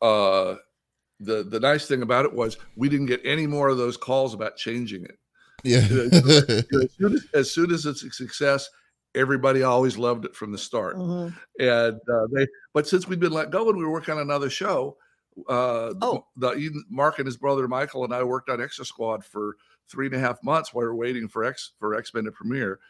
uh, 0.00 0.54
the 1.20 1.42
the 1.42 1.58
nice 1.58 1.86
thing 1.86 2.02
about 2.02 2.24
it 2.24 2.32
was 2.32 2.56
we 2.76 2.88
didn't 2.88 3.06
get 3.06 3.20
any 3.24 3.46
more 3.48 3.68
of 3.68 3.78
those 3.78 3.96
calls 3.96 4.34
about 4.34 4.56
changing 4.56 5.04
it. 5.04 5.18
Yeah. 5.64 5.78
as, 5.78 6.94
soon 6.94 7.14
as, 7.14 7.26
as 7.34 7.50
soon 7.50 7.72
as 7.72 7.84
it's 7.84 8.04
a 8.04 8.10
success, 8.10 8.68
everybody 9.14 9.62
always 9.62 9.98
loved 9.98 10.24
it 10.24 10.34
from 10.34 10.52
the 10.52 10.58
start. 10.58 10.96
Mm-hmm. 10.96 11.34
And 11.62 11.96
uh, 11.96 12.26
they, 12.32 12.46
but 12.74 12.86
since 12.86 13.08
we'd 13.08 13.20
been 13.20 13.32
let 13.32 13.50
go 13.50 13.68
and 13.68 13.76
we 13.76 13.84
were 13.84 13.92
working 13.92 14.14
on 14.14 14.20
another 14.20 14.50
show, 14.50 14.96
uh, 15.48 15.94
oh, 16.02 16.26
the 16.36 16.84
Mark 16.90 17.18
and 17.18 17.26
his 17.26 17.36
brother 17.36 17.68
Michael 17.68 18.04
and 18.04 18.14
I 18.14 18.22
worked 18.22 18.50
on 18.50 18.58
Exo 18.58 18.84
Squad 18.84 19.24
for 19.24 19.56
three 19.88 20.06
and 20.06 20.14
a 20.14 20.18
half 20.18 20.42
months 20.42 20.74
while 20.74 20.82
we 20.82 20.88
were 20.88 20.96
waiting 20.96 21.28
for 21.28 21.44
X 21.44 21.72
for 21.78 21.94
X 21.94 22.12
Men 22.12 22.24
to 22.24 22.32
premiere. 22.32 22.80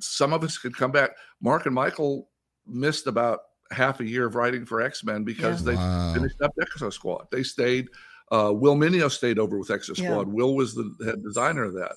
Some 0.00 0.32
of 0.32 0.44
us 0.44 0.58
could 0.58 0.76
come 0.76 0.92
back. 0.92 1.10
Mark 1.40 1.66
and 1.66 1.74
Michael 1.74 2.28
missed 2.66 3.06
about 3.06 3.40
half 3.70 4.00
a 4.00 4.06
year 4.06 4.26
of 4.26 4.34
writing 4.34 4.66
for 4.66 4.80
X 4.80 5.04
Men 5.04 5.24
because 5.24 5.60
yeah. 5.60 5.72
they 5.72 5.76
wow. 5.76 6.14
finished 6.14 6.40
up 6.42 6.52
Exo 6.60 6.92
Squad. 6.92 7.26
They 7.30 7.42
stayed. 7.42 7.88
Uh, 8.32 8.52
Will 8.54 8.76
Meugniot 8.76 9.10
stayed 9.10 9.38
over 9.38 9.58
with 9.58 9.68
Exo 9.68 9.96
Squad. 9.96 10.28
Yeah. 10.28 10.34
Will 10.34 10.54
was 10.54 10.74
the 10.74 10.94
head 11.04 11.22
designer 11.22 11.64
of 11.64 11.74
that. 11.74 11.92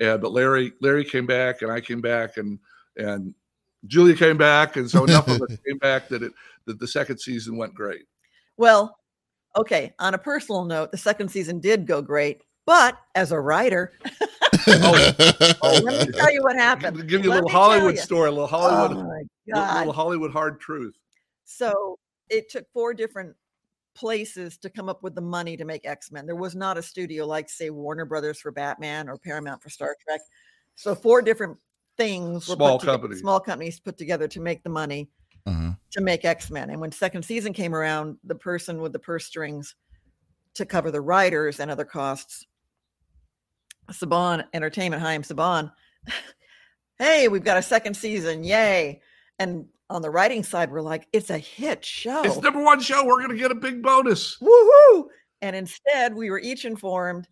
And 0.00 0.20
but 0.20 0.32
Larry 0.32 0.72
Larry 0.80 1.04
came 1.04 1.26
back 1.26 1.62
and 1.62 1.70
I 1.70 1.80
came 1.80 2.00
back 2.00 2.36
and 2.36 2.58
and 2.96 3.34
Julia 3.86 4.16
came 4.16 4.36
back, 4.36 4.76
and 4.76 4.90
so 4.90 5.04
enough 5.04 5.28
of 5.28 5.42
us 5.42 5.56
came 5.66 5.78
back 5.78 6.08
that 6.08 6.22
it 6.22 6.32
that 6.66 6.78
the 6.78 6.86
second 6.86 7.18
season 7.18 7.56
went 7.56 7.74
great. 7.74 8.06
Well, 8.56 8.96
okay. 9.56 9.92
On 9.98 10.14
a 10.14 10.18
personal 10.18 10.64
note, 10.64 10.92
the 10.92 10.98
second 10.98 11.28
season 11.30 11.60
did 11.60 11.86
go 11.86 12.00
great, 12.00 12.42
but 12.66 12.96
as 13.14 13.32
a 13.32 13.40
writer, 13.40 13.92
oh, 14.68 15.12
oh, 15.62 15.80
let 15.82 16.08
me 16.08 16.14
oh. 16.14 16.18
tell 16.18 16.32
you 16.32 16.42
what 16.42 16.56
happened. 16.56 17.08
Give 17.08 17.24
you 17.24 17.32
a 17.32 17.34
little 17.34 17.50
Hollywood 17.50 17.98
story, 17.98 18.28
a 18.28 18.32
little 18.32 18.46
Hollywood, 18.46 19.04
oh 19.54 19.78
little 19.78 19.92
Hollywood 19.92 20.32
hard 20.32 20.60
truth. 20.60 20.94
So 21.44 21.98
it 22.28 22.50
took 22.50 22.66
four 22.72 22.94
different 22.94 23.34
places 23.94 24.56
to 24.58 24.70
come 24.70 24.88
up 24.88 25.02
with 25.02 25.14
the 25.14 25.20
money 25.20 25.56
to 25.56 25.64
make 25.64 25.86
X 25.86 26.10
Men. 26.10 26.26
There 26.26 26.36
was 26.36 26.54
not 26.54 26.78
a 26.78 26.82
studio 26.82 27.26
like, 27.26 27.50
say, 27.50 27.70
Warner 27.70 28.04
Brothers 28.04 28.38
for 28.38 28.50
Batman 28.50 29.08
or 29.08 29.18
Paramount 29.18 29.62
for 29.62 29.70
Star 29.70 29.96
Trek. 30.04 30.20
So 30.74 30.94
four 30.94 31.20
different 31.20 31.58
things 31.96 32.44
small 32.44 32.78
companies. 32.78 33.20
small 33.20 33.40
companies 33.40 33.80
put 33.80 33.98
together 33.98 34.26
to 34.28 34.40
make 34.40 34.62
the 34.62 34.70
money 34.70 35.08
uh-huh. 35.46 35.72
to 35.90 36.00
make 36.00 36.24
x-men 36.24 36.70
and 36.70 36.80
when 36.80 36.92
second 36.92 37.24
season 37.24 37.52
came 37.52 37.74
around 37.74 38.16
the 38.24 38.34
person 38.34 38.80
with 38.80 38.92
the 38.92 38.98
purse 38.98 39.26
strings 39.26 39.74
to 40.54 40.64
cover 40.64 40.90
the 40.90 41.00
writers 41.00 41.60
and 41.60 41.70
other 41.70 41.84
costs 41.84 42.46
saban 43.90 44.44
entertainment 44.54 45.02
hi 45.02 45.12
i'm 45.12 45.22
saban 45.22 45.70
hey 46.98 47.28
we've 47.28 47.44
got 47.44 47.56
a 47.56 47.62
second 47.62 47.94
season 47.94 48.44
yay! 48.44 49.00
And 49.38 49.66
on 49.90 50.02
the 50.02 50.10
writing 50.10 50.42
side 50.42 50.70
we're 50.70 50.80
like 50.80 51.08
it's 51.12 51.30
a 51.30 51.38
hit 51.38 51.84
show. 51.84 52.22
it's 52.22 52.40
number 52.40 52.62
one 52.62 52.80
show 52.80 53.04
we're 53.04 53.18
going 53.18 53.30
to 53.30 53.36
get 53.36 53.50
a 53.50 53.56
big 53.56 53.82
bonus. 53.82 54.38
Woohoo! 54.40 55.04
And 55.42 55.56
instead 55.56 56.14
we 56.14 56.30
were 56.30 56.38
each 56.38 56.64
informed 56.64 57.28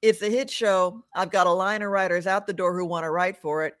it's 0.00 0.22
a 0.22 0.30
hit 0.30 0.48
show. 0.48 1.04
I've 1.14 1.30
got 1.30 1.46
a 1.46 1.52
line 1.52 1.82
of 1.82 1.90
writers 1.90 2.26
out 2.26 2.46
the 2.46 2.52
door 2.52 2.76
who 2.76 2.84
want 2.84 3.04
to 3.04 3.10
write 3.10 3.36
for 3.36 3.64
it 3.64 3.74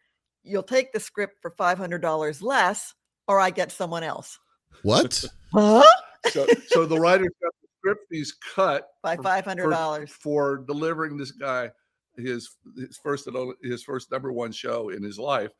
you'll 0.48 0.62
take 0.62 0.92
the 0.92 1.00
script 1.00 1.36
for 1.40 1.50
$500 1.50 2.42
less 2.42 2.94
or 3.26 3.40
I 3.40 3.50
get 3.50 3.70
someone 3.70 4.02
else. 4.02 4.38
What? 4.82 5.24
Huh? 5.50 5.82
so, 6.26 6.46
so 6.66 6.84
the 6.84 7.00
writer 7.00 7.24
got 7.24 7.52
the 7.62 7.68
script 7.78 8.04
fees 8.10 8.36
cut 8.54 8.86
by 9.02 9.16
$500 9.16 10.06
for, 10.06 10.06
for, 10.08 10.64
delivering 10.66 11.16
this 11.16 11.30
guy 11.30 11.70
his 12.18 12.50
his 12.76 12.98
first 13.02 13.28
his 13.62 13.82
first 13.82 14.10
number 14.10 14.32
one 14.32 14.52
show 14.52 14.90
in 14.90 15.02
his 15.02 15.18
life 15.18 15.52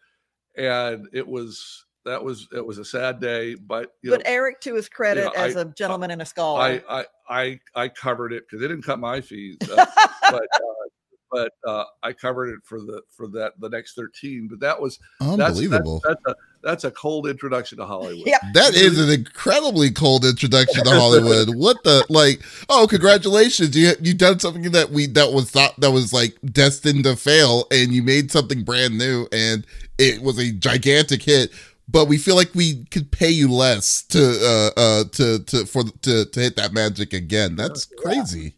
and 0.56 1.06
it 1.12 1.26
was 1.26 1.86
that 2.04 2.22
was 2.22 2.48
it 2.52 2.64
was 2.64 2.78
a 2.78 2.84
sad 2.84 3.20
day 3.20 3.54
but 3.54 3.92
but 4.02 4.18
know, 4.18 4.22
eric 4.24 4.60
to 4.60 4.74
his 4.74 4.88
credit 4.88 5.20
you 5.20 5.26
know, 5.26 5.44
as 5.44 5.56
I, 5.56 5.62
a 5.62 5.64
gentleman 5.66 6.10
I, 6.10 6.12
and 6.14 6.22
a 6.22 6.26
scholar 6.26 6.60
I, 6.60 6.82
I 6.88 7.04
i 7.28 7.60
i 7.74 7.88
covered 7.88 8.32
it 8.32 8.44
because 8.46 8.60
they 8.60 8.68
didn't 8.68 8.84
cut 8.84 8.98
my 8.98 9.20
fees 9.20 9.56
uh, 9.62 9.86
but 10.30 10.34
uh, 10.34 10.88
but 11.30 11.52
uh, 11.66 11.84
I 12.02 12.12
covered 12.12 12.48
it 12.48 12.60
for 12.64 12.80
the 12.80 13.02
for 13.10 13.28
that 13.28 13.52
the 13.60 13.68
next 13.68 13.94
thirteen. 13.94 14.48
But 14.48 14.60
that 14.60 14.80
was 14.80 14.98
Unbelievable. 15.20 16.00
That's, 16.04 16.20
that's 16.24 16.38
a 16.38 16.42
that's 16.62 16.84
a 16.84 16.90
cold 16.90 17.26
introduction 17.26 17.78
to 17.78 17.86
Hollywood. 17.86 18.26
Yeah. 18.26 18.38
That 18.54 18.74
is 18.74 18.98
an 18.98 19.10
incredibly 19.10 19.90
cold 19.90 20.24
introduction 20.24 20.84
to 20.84 20.90
Hollywood. 20.90 21.48
What 21.58 21.82
the 21.84 22.04
like? 22.08 22.42
Oh, 22.68 22.86
congratulations! 22.88 23.76
You 23.76 23.92
you 24.00 24.14
done 24.14 24.38
something 24.38 24.70
that 24.72 24.90
we 24.90 25.06
that 25.08 25.32
was 25.32 25.50
thought 25.50 25.78
that 25.80 25.90
was 25.90 26.12
like 26.12 26.36
destined 26.44 27.04
to 27.04 27.16
fail, 27.16 27.66
and 27.70 27.92
you 27.92 28.02
made 28.02 28.30
something 28.30 28.62
brand 28.62 28.96
new, 28.96 29.26
and 29.32 29.66
it 29.98 30.22
was 30.22 30.38
a 30.38 30.52
gigantic 30.52 31.22
hit. 31.22 31.50
But 31.88 32.06
we 32.06 32.18
feel 32.18 32.36
like 32.36 32.54
we 32.54 32.84
could 32.86 33.10
pay 33.10 33.30
you 33.30 33.50
less 33.50 34.02
to 34.04 34.20
uh 34.20 34.80
uh 34.80 35.04
to 35.12 35.38
to 35.40 35.66
for 35.66 35.84
to 36.02 36.24
to 36.26 36.40
hit 36.40 36.56
that 36.56 36.72
magic 36.72 37.12
again. 37.12 37.56
That's 37.56 37.84
crazy. 37.84 38.54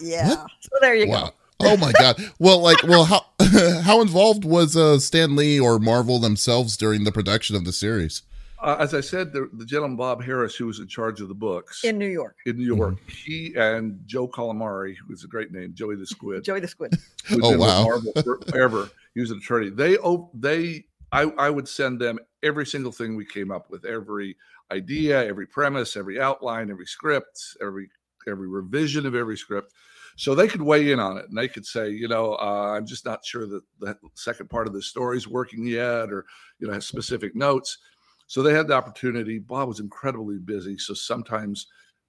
Yeah. 0.00 0.46
So 0.60 0.70
there 0.80 0.94
you 0.94 1.06
go. 1.06 1.30
Wow. 1.62 1.72
Oh 1.72 1.76
my 1.76 1.92
god. 1.92 2.16
Well, 2.38 2.60
like, 2.60 2.82
well, 2.84 3.04
how 3.04 3.24
how 3.82 4.00
involved 4.00 4.44
was 4.44 4.76
uh 4.76 4.98
Stan 4.98 5.36
Lee 5.36 5.58
or 5.60 5.78
Marvel 5.78 6.18
themselves 6.18 6.76
during 6.76 7.04
the 7.04 7.12
production 7.12 7.56
of 7.56 7.64
the 7.64 7.72
series? 7.72 8.22
Uh, 8.60 8.76
as 8.78 8.94
I 8.94 9.00
said, 9.00 9.32
the, 9.32 9.50
the 9.54 9.64
gentleman 9.64 9.96
Bob 9.96 10.22
Harras, 10.22 10.54
who 10.56 10.66
was 10.66 10.78
in 10.78 10.86
charge 10.86 11.20
of 11.20 11.26
the 11.26 11.34
books 11.34 11.82
In 11.82 11.98
New 11.98 12.06
York, 12.06 12.36
in 12.46 12.56
New 12.56 12.64
York, 12.64 12.94
Mm-hmm. 12.94 13.08
he 13.08 13.54
and 13.56 13.98
Joe 14.06 14.28
Calamari, 14.28 14.94
who 14.96 15.12
is 15.12 15.24
a 15.24 15.26
great 15.26 15.50
name, 15.50 15.72
Joey 15.74 15.96
the 15.96 16.06
Squid, 16.06 16.44
Joey 16.44 16.60
the 16.60 16.68
Squid. 16.68 16.94
who's 17.24 17.38
Oh, 17.42 17.50
been 17.50 17.58
with 17.58 17.68
wow. 17.68 17.82
Marvel 17.84 18.12
forever. 18.22 18.88
He 19.14 19.20
was 19.20 19.32
an 19.32 19.38
attorney. 19.38 19.68
They 19.70 19.98
oh 19.98 20.30
they 20.34 20.84
I, 21.10 21.22
I 21.38 21.50
would 21.50 21.66
send 21.68 22.00
them 22.00 22.18
every 22.44 22.64
single 22.64 22.92
thing 22.92 23.16
we 23.16 23.26
came 23.26 23.50
up 23.50 23.68
with, 23.68 23.84
every 23.84 24.36
idea, 24.70 25.22
every 25.26 25.46
premise, 25.46 25.96
every 25.96 26.18
outline, 26.20 26.70
every 26.70 26.86
script, 26.86 27.40
every 27.60 27.90
every 28.28 28.46
revision 28.48 29.06
of 29.06 29.14
every 29.16 29.36
script. 29.36 29.72
So 30.16 30.34
they 30.34 30.46
could 30.48 30.62
weigh 30.62 30.92
in 30.92 31.00
on 31.00 31.16
it 31.18 31.26
and 31.28 31.36
they 31.36 31.48
could 31.48 31.64
say, 31.66 31.90
you 31.90 32.06
know, 32.08 32.34
uh, 32.34 32.74
I'm 32.76 32.86
just 32.86 33.04
not 33.06 33.24
sure 33.24 33.46
that 33.46 33.62
the 33.80 33.96
second 34.14 34.50
part 34.50 34.66
of 34.66 34.72
the 34.72 34.82
story 34.82 35.16
is 35.16 35.26
working 35.26 35.66
yet, 35.66 36.12
or 36.12 36.24
you 36.58 36.66
know, 36.66 36.72
have 36.74 36.84
specific 36.84 37.34
notes. 37.34 37.78
So 38.26 38.42
they 38.42 38.54
had 38.54 38.68
the 38.68 38.74
opportunity. 38.74 39.38
Bob 39.38 39.68
was 39.68 39.80
incredibly 39.80 40.38
busy, 40.38 40.78
so 40.78 40.94
sometimes, 40.94 41.66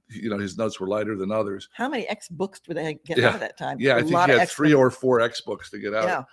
you 0.09 0.29
know, 0.29 0.37
his 0.37 0.57
notes 0.57 0.79
were 0.79 0.87
lighter 0.87 1.15
than 1.17 1.31
others. 1.31 1.67
How 1.73 1.89
many 1.89 2.07
X 2.07 2.29
books 2.29 2.59
did 2.59 2.77
they 2.77 2.99
get 3.05 3.17
Yeah. 3.17 3.29
out 3.29 3.33
of 3.35 3.39
that 3.41 3.57
time? 3.57 3.77
Yeah, 3.79 3.95
I 3.95 3.99
A 3.99 4.01
think 4.01 4.13
lot 4.13 4.29
he 4.29 4.33
had 4.33 4.41
X 4.43 4.53
three 4.53 4.69
books. 4.73 4.79
or 4.79 4.91
four 4.91 5.21
X 5.21 5.41
books 5.41 5.69
to 5.71 5.79
get 5.79 5.93
out. 5.93 6.03
yeah, 6.05 6.19
each 6.19 6.25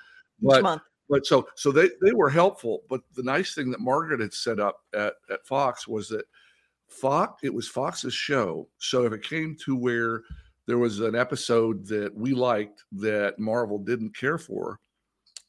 but 0.43 0.63
month. 0.63 0.83
but 1.09 1.25
so 1.27 1.47
so 1.57 1.73
they 1.73 1.89
they 2.03 2.13
were 2.13 2.31
helpful. 2.31 2.83
But 2.89 3.01
the 3.15 3.23
nice 3.23 3.55
thing 3.55 3.71
that 3.71 3.81
Margaret 3.81 4.21
had 4.21 4.35
set 4.35 4.61
up 4.61 4.81
at 4.95 5.15
at 5.31 5.45
Fox 5.47 5.89
was 5.89 6.09
that 6.09 6.25
Fox 6.89 7.43
it 7.45 7.55
was 7.55 7.69
Fox's 7.69 8.15
show. 8.15 8.69
So 8.79 9.05
if 9.07 9.13
it 9.13 9.23
came 9.23 9.57
to 9.65 9.77
where 9.77 10.23
there 10.71 10.79
was 10.79 11.01
an 11.01 11.17
episode 11.17 11.85
that 11.89 12.15
we 12.15 12.33
liked 12.33 12.85
that 12.93 13.41
Marvel 13.41 13.77
didn't 13.77 14.17
care 14.17 14.39
for, 14.39 14.79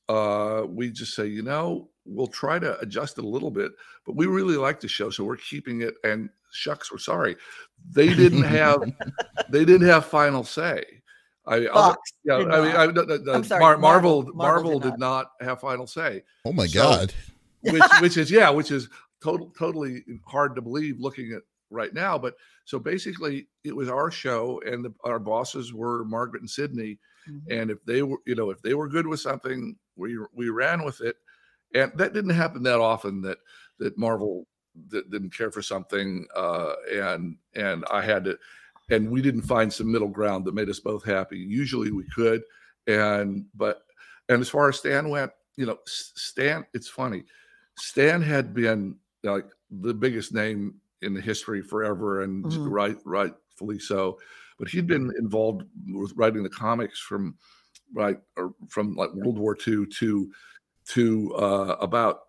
uh, 0.10 0.64
we 0.68 0.90
just 0.90 1.14
say, 1.14 1.28
you 1.28 1.44
know, 1.44 1.90
we'll 2.06 2.26
try 2.26 2.58
to 2.58 2.80
adjust 2.80 3.20
it 3.20 3.24
a 3.24 3.28
little 3.28 3.52
bit, 3.52 3.72
but 4.04 4.16
we 4.16 4.26
really 4.26 4.58
like 4.58 4.80
the 4.80 4.88
show, 4.88 5.12
so 5.12 5.24
we're 5.24 5.38
keeping 5.38 5.82
it. 5.84 5.94
And 6.04 6.28
shucks, 6.52 6.92
we're 6.92 6.98
sorry, 6.98 7.36
they 7.92 8.16
didn't 8.16 8.42
have 8.42 8.82
they 9.52 9.64
didn't 9.64 9.88
have 9.88 10.08
final 10.08 10.44
say. 10.44 10.84
I, 11.46 11.58
other- 11.68 11.70
Fox. 11.72 12.14
yeah, 12.24 12.36
I 12.36 12.40
mean, 12.40 12.48
not. 12.50 12.76
I, 12.76 12.88
the, 12.88 13.18
the- 13.24 13.32
I'm 13.34 13.44
sorry, 13.44 13.60
Mar- 13.62 13.78
Marvel- 13.78 14.24
Marvel, 14.24 14.34
Marvel 14.36 14.64
Marvel, 14.64 14.80
did 14.80 14.92
did 14.94 15.00
not 15.00 15.28
have 15.40 15.62
final 15.62 15.86
say, 15.86 16.24
Oh 16.46 16.52
my 16.52 16.66
So- 16.66 16.80
god. 16.82 17.14
which 17.62 17.84
which 18.02 18.18
is 18.18 18.32
yeah, 18.32 18.50
which 18.50 18.72
is 18.72 18.90
total 19.24 19.52
totally 19.56 20.04
hard 20.26 20.56
to 20.56 20.64
believe 20.64 21.00
looking 21.00 21.32
at 21.34 21.44
right 21.70 21.94
now. 21.94 22.18
But 22.18 22.34
so 22.72 22.80
basically, 22.80 23.50
it 23.66 23.76
was 23.76 23.90
our 23.90 24.10
show, 24.10 24.62
and 24.66 24.86
the, 24.86 24.94
our 25.04 25.20
bosses 25.20 25.74
were 25.74 26.06
Margaret 26.06 26.42
and 26.42 26.50
Sidney, 26.50 27.00
Mhm. 27.28 27.42
and 27.50 27.70
if 27.70 27.84
they 27.84 28.02
were, 28.02 28.20
you 28.26 28.34
know, 28.34 28.50
if 28.50 28.62
they 28.62 28.74
were 28.74 28.88
good 28.88 29.06
with 29.06 29.20
something, 29.20 29.78
we 29.98 30.18
we 30.34 30.48
ran 30.48 30.86
with 30.86 31.02
it, 31.02 31.18
and 31.76 31.92
that 31.98 32.14
didn't 32.14 32.30
happen 32.30 32.64
that 32.64 32.80
often. 32.80 33.22
That 33.24 33.40
that 33.80 33.98
Marvel 33.98 34.48
that 34.88 35.12
didn't 35.12 35.36
care 35.36 35.52
for 35.52 35.62
something, 35.62 36.26
uh, 36.34 36.76
and 36.90 37.38
and 37.56 37.84
I 37.92 38.02
had 38.04 38.24
to, 38.24 38.40
and 38.90 39.12
we 39.12 39.22
didn't 39.22 39.42
find 39.42 39.72
some 39.74 39.92
middle 39.92 40.08
ground 40.08 40.46
that 40.46 40.54
made 40.56 40.70
us 40.70 40.80
both 40.80 41.04
happy. 41.04 41.40
Usually 41.40 41.92
we 41.92 42.06
could, 42.16 42.42
and 42.88 43.48
but 43.54 43.84
and 44.30 44.40
as 44.40 44.48
far 44.48 44.70
as 44.70 44.78
Stan 44.80 45.10
went, 45.10 45.34
you 45.58 45.66
know, 45.66 45.78
Stan, 45.86 46.66
it's 46.74 46.88
funny. 46.88 47.26
Stan 47.76 48.22
had 48.22 48.54
been 48.54 48.98
like 49.24 49.50
the 49.70 49.94
biggest 49.94 50.34
name 50.34 50.81
in 51.02 51.14
the 51.14 51.22
history 51.22 51.62
forever, 51.62 52.22
and 52.22 52.48
Mhm. 52.48 52.68
right, 52.68 52.98
rightfully 53.06 53.80
so. 53.80 54.20
But 54.60 54.70
he'd 54.70 54.88
been 54.88 55.12
involved 55.20 55.64
with 55.88 56.14
writing 56.16 56.44
the 56.44 56.50
comics 56.50 57.00
from 57.00 57.38
right 57.94 58.18
or 58.38 58.54
from 58.70 58.96
like 58.96 59.14
World 59.14 59.40
War 59.40 59.56
II 59.56 59.88
to 59.88 60.34
to 60.88 61.36
uh, 61.36 61.78
about 61.82 62.22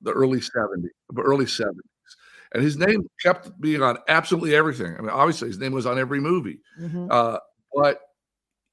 the 0.00 0.12
early 0.12 0.40
70s, 0.40 0.92
early 1.18 1.46
70s. 1.46 2.16
And 2.52 2.62
his 2.62 2.76
name 2.78 3.08
kept 3.22 3.60
being 3.60 3.82
on 3.82 3.98
absolutely 4.08 4.54
everything. 4.54 4.94
I 4.96 5.00
mean, 5.00 5.10
obviously, 5.10 5.48
his 5.48 5.58
name 5.58 5.72
was 5.72 5.86
on 5.86 5.98
every 5.98 6.20
movie, 6.20 6.60
Mhm. 6.76 7.10
uh, 7.10 7.38
but 7.74 8.00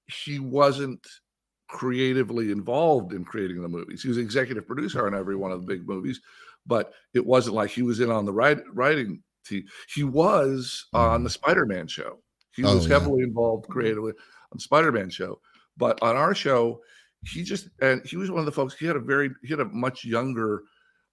he 0.08 0.40
wasn't 0.40 1.06
creatively 1.70 2.52
involved 2.52 3.14
in 3.14 3.26
creating 3.26 3.62
the 3.62 3.70
movies. 3.70 4.04
He 4.04 4.10
was 4.10 4.18
executive 4.18 4.68
producer 4.68 5.06
on 5.08 5.16
every 5.16 5.36
one 5.36 5.52
of 5.52 5.62
the 5.62 5.68
big 5.68 5.88
movies, 5.88 6.22
but 6.66 6.94
it 7.14 7.26
wasn't 7.26 7.56
like 7.56 7.70
he 7.70 7.82
was 7.82 8.00
in 8.00 8.10
on 8.12 8.26
the 8.26 8.32
writing 8.34 9.22
team. 9.46 9.64
He 9.94 10.04
was 10.04 10.86
on 10.94 11.24
the 11.24 11.30
Spider-Man 11.30 11.88
show. 11.88 12.20
He 12.56 12.64
Oh, 12.64 12.76
was 12.76 12.88
yeah. 12.88 13.00
heavily 13.00 13.24
involved 13.24 13.68
creatively 13.70 14.12
on 14.12 14.54
the 14.56 14.60
Spider-Man 14.62 15.10
show, 15.10 15.40
but 15.78 16.02
on 16.02 16.16
our 16.16 16.36
show, 16.36 16.82
he 17.26 17.44
just 17.44 17.70
and 17.82 18.02
he 18.06 18.18
was 18.18 18.30
one 18.30 18.40
of 18.40 18.46
the 18.46 18.52
folks. 18.52 18.76
He 18.76 18.86
had 18.86 18.96
a 18.96 19.00
very 19.00 19.32
he 19.44 19.50
had 19.50 19.60
a 19.60 19.66
much 19.66 20.06
younger 20.06 20.64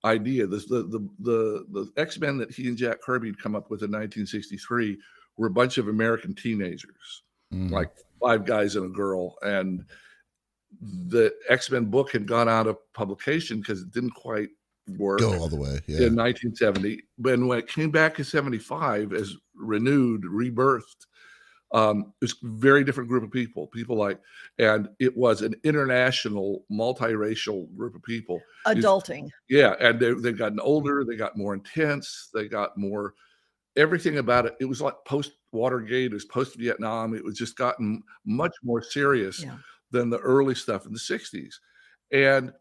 idea. 0.04 0.46
This 0.46 0.66
the 0.66 0.82
the 0.84 1.00
the 1.20 1.66
the 1.72 1.92
X 1.96 2.18
Men 2.18 2.36
that 2.38 2.50
he 2.50 2.68
and 2.68 2.76
Jack 2.76 3.00
Kirby 3.00 3.28
had 3.28 3.38
come 3.38 3.54
up 3.56 3.70
with 3.70 3.80
in 3.82 3.90
1963 3.90 4.98
were 5.36 5.46
a 5.46 5.50
bunch 5.50 5.78
of 5.78 5.88
American 5.88 6.34
teenagers 6.34 7.22
Mm. 7.52 7.70
like 7.72 7.90
five 8.22 8.44
guys 8.44 8.76
and 8.76 8.86
a 8.86 8.88
girl 8.88 9.34
and 9.42 9.84
the 10.80 11.34
x-men 11.48 11.84
book 11.86 12.12
had 12.12 12.24
gone 12.24 12.48
out 12.48 12.68
of 12.68 12.76
publication 12.94 13.58
because 13.58 13.82
it 13.82 13.90
didn't 13.90 14.14
quite 14.14 14.50
work 14.98 15.20
go 15.20 15.32
all 15.38 15.48
the 15.48 15.56
way. 15.56 15.80
Yeah. 15.86 16.06
in 16.06 16.16
1970 16.16 17.02
but 17.18 17.38
when 17.38 17.58
it 17.58 17.68
came 17.68 17.90
back 17.90 18.18
in 18.18 18.24
75 18.24 19.12
as 19.12 19.34
renewed 19.54 20.22
rebirthed 20.22 21.06
um 21.72 22.12
it 22.20 22.24
was 22.24 22.32
a 22.32 22.36
very 22.58 22.82
different 22.82 23.08
group 23.08 23.22
of 23.22 23.30
people 23.30 23.66
people 23.68 23.96
like 23.96 24.18
and 24.58 24.88
it 24.98 25.16
was 25.16 25.42
an 25.42 25.54
international 25.64 26.64
multiracial 26.70 27.72
group 27.76 27.94
of 27.94 28.02
people 28.02 28.40
Adulting. 28.66 29.28
yeah, 29.48 29.74
and 29.80 29.98
they 30.00 30.12
they've 30.14 30.36
gotten 30.38 30.60
older, 30.60 31.04
they 31.04 31.16
got 31.16 31.36
more 31.36 31.54
intense, 31.54 32.28
they 32.34 32.48
got 32.48 32.76
more 32.76 33.14
everything 33.76 34.18
about 34.18 34.46
it. 34.46 34.56
It 34.60 34.64
was 34.64 34.80
like 34.82 34.94
post 35.06 35.32
Watergate, 35.52 36.10
it 36.10 36.14
was 36.14 36.24
post 36.26 36.56
Vietnam. 36.58 37.14
It 37.14 37.24
was 37.24 37.38
just 37.38 37.56
gotten 37.56 38.02
much 38.26 38.52
more 38.64 38.82
serious 38.82 39.42
Yeah. 39.42 39.56
than 39.92 40.10
the 40.10 40.18
early 40.18 40.54
stuff 40.56 40.86
in 40.86 40.92
the 40.92 40.98
60s. 40.98 41.54
And 42.12 42.52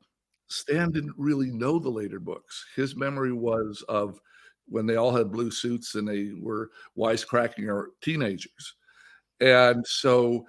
Stan 0.50 0.92
didn't 0.92 1.16
really 1.18 1.52
know 1.52 1.80
the 1.80 1.90
later 1.90 2.20
books. 2.20 2.66
His 2.76 2.96
memory 2.96 3.34
was 3.34 3.84
of 3.88 4.20
when 4.68 4.86
they 4.86 4.96
all 4.96 5.16
had 5.16 5.32
blue 5.32 5.52
suits 5.52 5.96
and 5.96 6.08
they 6.08 6.32
were 6.40 6.72
wisecracking 6.98 7.70
our 7.70 7.92
teenagers. 8.02 8.76
And 9.40 9.86
so 9.86 10.46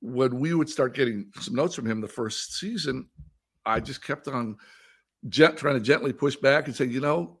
when 0.00 0.38
we 0.38 0.54
would 0.54 0.68
start 0.68 0.94
getting 0.94 1.30
some 1.40 1.54
notes 1.54 1.74
from 1.74 1.86
him 1.86 2.00
the 2.00 2.08
first 2.08 2.58
season, 2.58 3.08
I 3.64 3.80
just 3.80 4.04
kept 4.04 4.28
on 4.28 4.56
gent- 5.28 5.56
trying 5.56 5.74
to 5.74 5.80
gently 5.80 6.12
push 6.12 6.36
back 6.36 6.66
and 6.66 6.76
say, 6.76 6.84
you 6.86 7.00
know, 7.00 7.38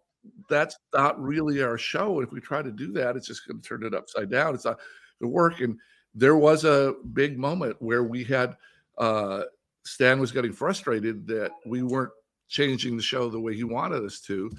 that's 0.48 0.76
not 0.94 1.20
really 1.20 1.62
our 1.62 1.78
show. 1.78 2.20
If 2.20 2.32
we 2.32 2.40
try 2.40 2.62
to 2.62 2.72
do 2.72 2.92
that, 2.92 3.16
it's 3.16 3.26
just 3.26 3.46
going 3.46 3.60
to 3.60 3.68
turn 3.68 3.84
it 3.84 3.94
upside 3.94 4.30
down. 4.30 4.54
It's 4.54 4.64
not 4.64 4.78
going 5.20 5.30
to 5.30 5.34
work. 5.34 5.60
And 5.60 5.78
there 6.14 6.36
was 6.36 6.64
a 6.64 6.94
big 7.12 7.38
moment 7.38 7.76
where 7.80 8.04
we 8.04 8.24
had 8.24 8.56
uh, 8.98 9.42
Stan 9.86 10.20
was 10.20 10.32
getting 10.32 10.52
frustrated 10.52 11.26
that 11.28 11.52
we 11.64 11.82
weren't 11.82 12.12
changing 12.48 12.96
the 12.96 13.02
show 13.02 13.28
the 13.28 13.40
way 13.40 13.54
he 13.54 13.64
wanted 13.64 14.04
us 14.04 14.20
to. 14.20 14.50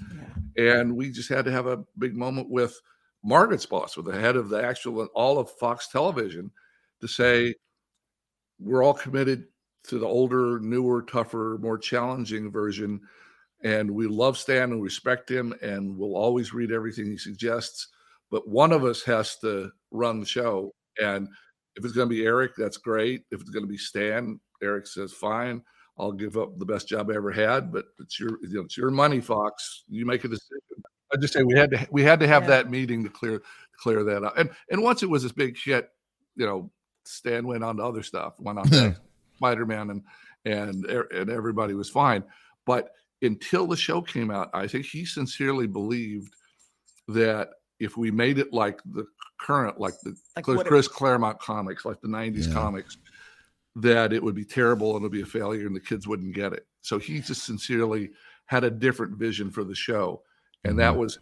Yeah. 0.56 0.80
And 0.80 0.96
we 0.96 1.10
just 1.10 1.28
had 1.28 1.44
to 1.44 1.52
have 1.52 1.66
a 1.66 1.84
big 1.98 2.16
moment 2.16 2.50
with 2.50 2.78
Margaret's 3.22 3.66
boss, 3.66 3.96
with 3.96 4.06
the 4.06 4.18
head 4.18 4.36
of 4.36 4.48
the 4.48 4.62
actual 4.62 5.04
all 5.14 5.38
of 5.38 5.50
Fox 5.52 5.88
Television, 5.88 6.50
to 7.00 7.08
say 7.08 7.54
we're 8.58 8.82
all 8.82 8.94
committed 8.94 9.44
to 9.84 9.98
the 9.98 10.06
older, 10.06 10.60
newer, 10.60 11.02
tougher, 11.02 11.58
more 11.60 11.78
challenging 11.78 12.50
version. 12.50 13.00
And 13.62 13.90
we 13.90 14.06
love 14.06 14.38
Stan 14.38 14.72
and 14.72 14.82
respect 14.82 15.30
him, 15.30 15.52
and 15.62 15.96
we'll 15.96 16.16
always 16.16 16.54
read 16.54 16.72
everything 16.72 17.06
he 17.06 17.18
suggests. 17.18 17.88
But 18.30 18.48
one 18.48 18.72
of 18.72 18.84
us 18.84 19.02
has 19.04 19.36
to 19.38 19.70
run 19.90 20.20
the 20.20 20.26
show. 20.26 20.74
And 21.00 21.28
if 21.76 21.84
it's 21.84 21.94
going 21.94 22.08
to 22.08 22.14
be 22.14 22.24
Eric, 22.24 22.52
that's 22.56 22.76
great. 22.76 23.22
If 23.30 23.40
it's 23.40 23.50
going 23.50 23.64
to 23.64 23.70
be 23.70 23.78
Stan, 23.78 24.38
Eric 24.62 24.86
says, 24.86 25.12
fine. 25.12 25.62
I'll 25.98 26.12
give 26.12 26.36
up 26.36 26.58
the 26.58 26.64
best 26.64 26.88
job 26.88 27.10
I 27.10 27.16
ever 27.16 27.32
had, 27.32 27.72
but 27.72 27.86
it's 27.98 28.20
your 28.20 28.38
you 28.42 28.54
know, 28.54 28.62
it's 28.62 28.76
your 28.76 28.90
money, 28.90 29.20
Fox. 29.20 29.82
You 29.88 30.06
make 30.06 30.24
a 30.24 30.28
decision. 30.28 30.60
I 31.12 31.16
just 31.16 31.32
say 31.32 31.42
we 31.42 31.58
had 31.58 31.70
to 31.72 31.88
we 31.90 32.02
had 32.02 32.20
to 32.20 32.28
have 32.28 32.44
Yeah. 32.44 32.48
that 32.50 32.70
meeting 32.70 33.02
to 33.02 33.10
clear 33.10 33.42
clear 33.80 34.04
that 34.04 34.22
up. 34.22 34.36
And 34.36 34.50
and 34.70 34.82
once 34.82 35.02
it 35.02 35.10
was 35.10 35.24
this 35.24 35.32
big 35.32 35.56
shit, 35.56 35.90
you 36.36 36.46
know, 36.46 36.70
Stan 37.04 37.46
went 37.46 37.64
on 37.64 37.78
to 37.78 37.82
other 37.84 38.02
stuff, 38.02 38.34
went 38.38 38.58
on 38.58 38.68
to 38.68 38.90
hmm. 38.90 38.96
Spider-Man 39.36 39.90
and 39.90 40.02
and 40.44 40.84
and 40.86 41.30
everybody 41.30 41.74
was 41.74 41.90
fine. 41.90 42.22
But 42.64 42.90
until 43.22 43.66
the 43.66 43.76
show 43.76 44.00
came 44.00 44.30
out, 44.30 44.50
I 44.54 44.68
think 44.68 44.86
he 44.86 45.04
sincerely 45.04 45.66
believed 45.66 46.32
that 47.08 47.50
if 47.80 47.96
we 47.96 48.10
made 48.10 48.38
it 48.38 48.52
like 48.52 48.80
the 48.84 49.06
current, 49.40 49.80
like 49.80 49.94
the 50.02 50.14
Like 50.36 50.44
Chris, 50.44 50.62
Chris 50.64 50.88
Claremont 50.88 51.40
comics, 51.40 51.84
like 51.84 52.00
the 52.00 52.08
'90s 52.08 52.48
Yeah. 52.48 52.54
comics, 52.54 52.98
that 53.82 54.12
it 54.12 54.22
would 54.22 54.34
be 54.34 54.44
terrible 54.44 54.90
and 54.96 55.00
it 55.00 55.02
would 55.04 55.12
be 55.12 55.22
a 55.22 55.26
failure 55.26 55.66
and 55.66 55.74
the 55.76 55.80
kids 55.80 56.06
wouldn't 56.06 56.34
get 56.34 56.52
it. 56.52 56.66
So 56.80 56.98
he 56.98 57.20
just 57.20 57.44
sincerely 57.44 58.10
had 58.46 58.64
a 58.64 58.70
different 58.70 59.18
vision 59.18 59.50
for 59.50 59.64
the 59.64 59.74
show, 59.74 60.22
and 60.64 60.78
that 60.78 60.94
Mhm. 60.94 60.98
was 60.98 61.18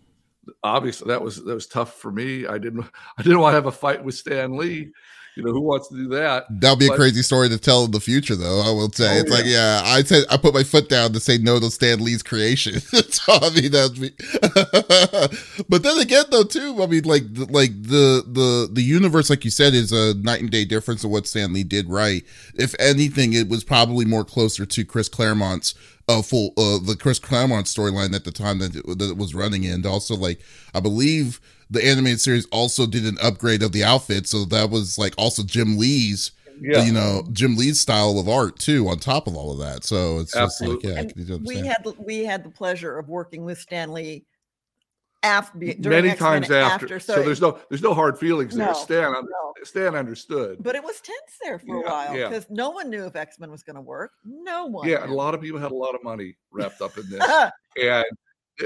obviously 0.62 1.08
that 1.08 1.20
was 1.22 1.42
that 1.44 1.54
was 1.54 1.66
tough 1.66 1.94
for 1.98 2.12
me. 2.12 2.46
I 2.46 2.58
didn't 2.58 2.84
I 3.18 3.22
didn't 3.22 3.40
want 3.40 3.52
to 3.52 3.56
have 3.56 3.66
a 3.66 3.72
fight 3.72 4.04
with 4.04 4.14
Stan 4.14 4.56
Lee. 4.56 4.92
You 5.36 5.42
know 5.42 5.52
who 5.52 5.60
wants 5.60 5.88
to 5.88 5.94
do 5.94 6.08
that? 6.08 6.46
That'll 6.48 6.76
be 6.76 6.86
a 6.86 6.96
crazy 6.96 7.20
story 7.20 7.50
to 7.50 7.58
tell 7.58 7.84
in 7.84 7.90
the 7.90 8.00
future, 8.00 8.34
though. 8.34 8.62
I 8.62 8.70
will 8.70 8.90
say 8.90 9.18
Oh, 9.18 9.20
it's 9.20 9.30
like, 9.30 9.44
yeah, 9.44 9.82
I 9.84 10.02
said 10.02 10.24
I 10.30 10.38
put 10.38 10.54
my 10.54 10.62
foot 10.62 10.88
down 10.88 11.12
to 11.12 11.20
say 11.20 11.36
no 11.36 11.60
to 11.60 11.70
Stan 11.70 12.02
Lee's 12.02 12.22
creation. 12.22 12.80
so 12.80 13.32
I 13.34 13.50
mean, 13.50 13.70
that's 13.70 13.98
me. 13.98 14.12
but 15.68 15.82
then 15.82 15.98
again, 15.98 16.24
though, 16.30 16.42
too, 16.42 16.82
I 16.82 16.86
mean, 16.86 17.04
like, 17.04 17.34
the, 17.34 17.44
like 17.50 17.70
the 17.82 18.24
the 18.26 18.70
the 18.72 18.82
universe, 18.82 19.28
like 19.28 19.44
you 19.44 19.50
said, 19.50 19.74
is 19.74 19.92
a 19.92 20.14
night 20.14 20.40
and 20.40 20.50
day 20.50 20.64
difference 20.64 21.04
of 21.04 21.10
what 21.10 21.26
Stan 21.26 21.52
Lee 21.52 21.64
did 21.64 21.90
right. 21.90 22.24
If 22.54 22.74
anything, 22.78 23.34
it 23.34 23.50
was 23.50 23.62
probably 23.62 24.06
more 24.06 24.24
closer 24.24 24.64
to 24.64 24.84
Chris 24.86 25.10
Claremont's 25.10 25.74
uh, 26.08 26.22
full 26.22 26.54
uh, 26.56 26.78
the 26.78 26.96
Chris 26.98 27.18
Claremont 27.18 27.66
storyline 27.66 28.14
at 28.14 28.24
the 28.24 28.32
time 28.32 28.58
that 28.60 28.74
it, 28.74 28.86
that 28.98 29.10
it 29.10 29.18
was 29.18 29.34
running, 29.34 29.66
and 29.66 29.84
also 29.84 30.16
like 30.16 30.40
I 30.74 30.80
believe 30.80 31.40
the 31.70 31.84
animated 31.84 32.20
series 32.20 32.46
also 32.46 32.86
did 32.86 33.04
an 33.04 33.16
upgrade 33.22 33.62
of 33.62 33.72
the 33.72 33.84
outfit, 33.84 34.26
so 34.26 34.44
that 34.46 34.70
was 34.70 34.98
like 34.98 35.14
also 35.18 35.42
Jim 35.42 35.76
Lee's 35.78 36.30
Yeah, 36.60 36.84
you 36.84 36.92
know 36.92 37.22
Jim 37.32 37.56
Lee's 37.56 37.80
style 37.80 38.18
of 38.18 38.28
art 38.28 38.58
too 38.58 38.88
on 38.88 38.98
top 38.98 39.26
of 39.26 39.36
all 39.36 39.52
of 39.52 39.58
that. 39.58 39.84
So 39.84 40.18
it's 40.20 40.32
just 40.32 40.60
like 40.62 40.82
yeah, 40.82 40.94
I 40.94 40.98
And 41.00 41.46
we 41.46 41.56
had 41.58 41.82
the- 41.84 41.94
we 41.98 42.24
had 42.24 42.44
the 42.44 42.50
pleasure 42.50 42.98
of 42.98 43.08
working 43.08 43.44
with 43.44 43.58
Stan 43.58 43.92
Lee 43.92 44.24
after 45.22 45.58
many 45.58 46.10
X-Men 46.10 46.16
times 46.16 46.50
after. 46.50 47.00
So, 47.00 47.20
it- 47.20 47.24
there's 47.24 47.40
no 47.40 47.58
there's 47.68 47.82
no 47.82 47.92
hard 47.94 48.18
feelings 48.18 48.54
there. 48.54 48.68
No, 48.68 48.72
Stan 48.74 49.12
no. 49.12 49.52
Stan 49.64 49.94
understood. 49.96 50.62
but 50.62 50.76
it 50.76 50.84
was 50.84 51.00
tense 51.00 51.18
there 51.42 51.58
for 51.58 51.66
Yeah, 51.66 51.74
a 51.74 51.90
while 51.90 52.16
yeah. 52.16 52.28
because 52.28 52.46
no 52.48 52.70
one 52.70 52.88
knew 52.90 53.04
if 53.06 53.16
X 53.16 53.38
Men 53.40 53.50
was 53.50 53.62
going 53.64 53.74
to 53.76 53.82
work. 53.82 54.12
No 54.24 54.66
one. 54.66 54.88
yeah, 54.88 55.02
and 55.02 55.10
a 55.10 55.14
lot 55.14 55.34
of 55.34 55.40
people 55.40 55.58
had 55.58 55.72
a 55.72 55.74
lot 55.74 55.94
of 55.96 56.04
money 56.04 56.36
wrapped 56.52 56.80
up 56.80 56.96
in 56.96 57.08
this. 57.10 57.20
and 57.82 58.04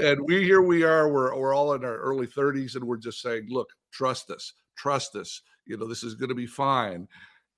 and 0.01 0.21
we 0.21 0.43
here 0.43 0.61
we 0.61 0.83
are 0.83 1.09
we're, 1.09 1.35
we're 1.37 1.53
all 1.53 1.73
in 1.73 1.83
our 1.83 1.97
early 1.97 2.27
30s 2.27 2.75
and 2.75 2.83
we're 2.83 2.97
just 2.97 3.21
saying 3.21 3.45
look 3.49 3.67
trust 3.91 4.29
us 4.29 4.53
trust 4.77 5.15
us 5.15 5.41
you 5.65 5.77
know 5.77 5.87
this 5.87 6.03
is 6.03 6.15
going 6.15 6.29
to 6.29 6.35
be 6.35 6.45
fine 6.47 7.07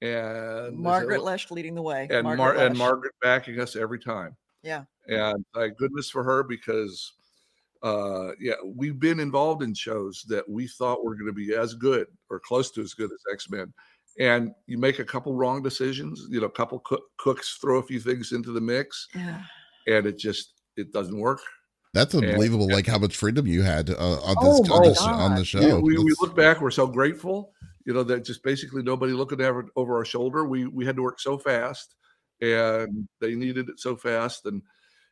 and 0.02 0.78
Margaret 0.78 1.22
Loesch 1.22 1.50
leading 1.52 1.76
the 1.76 1.82
way. 1.82 2.08
and 2.12 2.24
Margaret 2.24 2.38
Mar- 2.38 2.65
and 2.65 2.78
margaret 2.78 3.13
backing 3.22 3.60
us 3.60 3.76
every 3.76 4.00
time 4.00 4.36
Yeah. 4.63 4.84
and 5.08 5.46
thank 5.54 5.78
goodness 5.78 6.10
for 6.10 6.24
her 6.24 6.43
because 6.43 7.13
uh 7.84 8.32
yeah 8.39 8.54
we've 8.65 9.00
been 9.00 9.19
involved 9.19 9.62
in 9.62 9.74
shows 9.74 10.24
that 10.30 10.48
we 10.50 10.67
thought 10.67 11.04
were 11.04 11.15
going 11.15 11.28
to 11.28 11.34
be 11.34 11.54
as 11.54 11.74
good 11.74 12.08
or 12.30 12.39
close 12.39 12.72
to 12.72 12.82
as 12.82 12.93
good 12.93 13.12
as 13.12 13.19
x-men 13.32 13.74
and 14.19 14.52
you 14.67 14.78
make 14.78 15.00
a 15.00 15.06
couple 15.06 15.34
wrong 15.36 15.62
decisions 15.62 16.26
you 16.30 16.39
know 16.39 16.48
a 16.48 16.52
couple 16.52 16.80
cook- 16.80 17.10
cooks 17.17 17.58
throw 17.62 17.78
a 17.80 17.84
few 17.84 18.00
things 18.00 18.32
into 18.32 18.52
the 18.52 18.62
mix 18.62 19.08
Yeah. 19.15 19.41
and 19.88 20.06
it 20.08 20.17
just 20.17 20.54
it 20.78 20.91
doesn't 20.93 21.17
work 21.19 21.41
That's 21.93 22.15
unbelievable, 22.15 22.67
like 22.69 22.88
how 22.88 22.97
much 22.97 23.15
freedom 23.15 23.45
you 23.45 23.62
had 23.62 23.89
uh, 23.91 23.93
on 24.21 24.36
Oh 24.39 24.62
this 24.62 24.69
on, 24.69 24.79
my 24.79 24.88
this 24.88 25.01
on 25.01 25.36
the 25.36 25.45
show. 25.45 25.79
we, 25.79 25.97
we, 25.97 26.03
we 26.03 26.15
look 26.19 26.36
back 26.36 26.60
we're 26.60 26.71
so 26.71 26.88
grateful 26.88 27.53
you 27.86 27.93
know 27.93 28.03
that 28.03 28.25
just 28.25 28.43
basically 28.43 28.82
nobody 28.82 29.13
looking 29.13 29.41
over, 29.41 29.67
over 29.75 29.97
our 29.97 30.06
shoulder 30.06 30.45
we 30.45 30.65
we 30.65 30.86
had 30.86 30.95
to 30.95 31.03
work 31.03 31.19
so 31.19 31.38
fast 31.38 31.95
and 32.41 33.08
they 33.21 33.36
needed 33.36 33.69
it 33.69 33.79
so 33.79 33.95
fast 33.95 34.45
and 34.45 34.62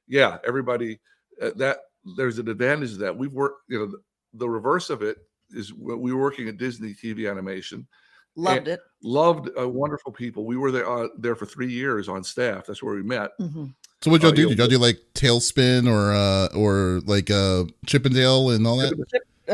yeah 0.08 0.38
everybody 0.46 1.00
uh, 1.42 1.52
that 1.56 1.80
there's 2.18 2.40
an 2.40 2.50
advantage 2.50 2.94
to 2.94 2.98
that. 2.98 3.16
We've 3.16 3.34
worked 3.34 3.62
you 3.70 3.80
know 3.80 3.86
the, 3.86 4.00
the 4.34 4.50
reverse 4.50 4.90
of 4.90 5.02
it 5.02 5.18
is 5.52 5.74
we 5.74 6.14
were 6.14 6.22
working 6.22 6.48
at 6.48 6.58
disney 6.58 6.94
tv 6.94 7.30
animation 7.30 7.88
Loved 8.36 8.68
it. 8.70 8.80
loved 9.04 9.50
uh, 9.60 9.68
wonderful 9.68 10.12
people 10.12 10.46
we 10.46 10.56
were 10.56 10.72
there 10.72 10.90
uh, 10.90 11.08
there 11.18 11.36
for 11.36 11.46
three 11.46 11.72
years 11.72 12.08
on 12.08 12.24
staff 12.24 12.66
that's 12.66 12.82
where 12.82 12.96
we 12.96 13.04
met 13.04 13.32
Mhm. 13.40 13.74
so 14.02 14.10
what 14.12 14.22
y'all 14.22 14.32
uh, 14.32 14.36
do? 14.36 14.42
you'll- 14.42 14.50
Did 14.52 14.60
y'all 14.60 14.68
do 14.68 14.78
like 14.78 15.00
TaleSpin 15.16 15.86
or 15.88 16.14
uh 16.14 16.48
or 16.58 17.02
like 17.06 17.30
uh 17.30 17.66
Chippendale 17.86 18.52
and 18.52 18.66
all 18.66 18.78
that? 18.78 18.94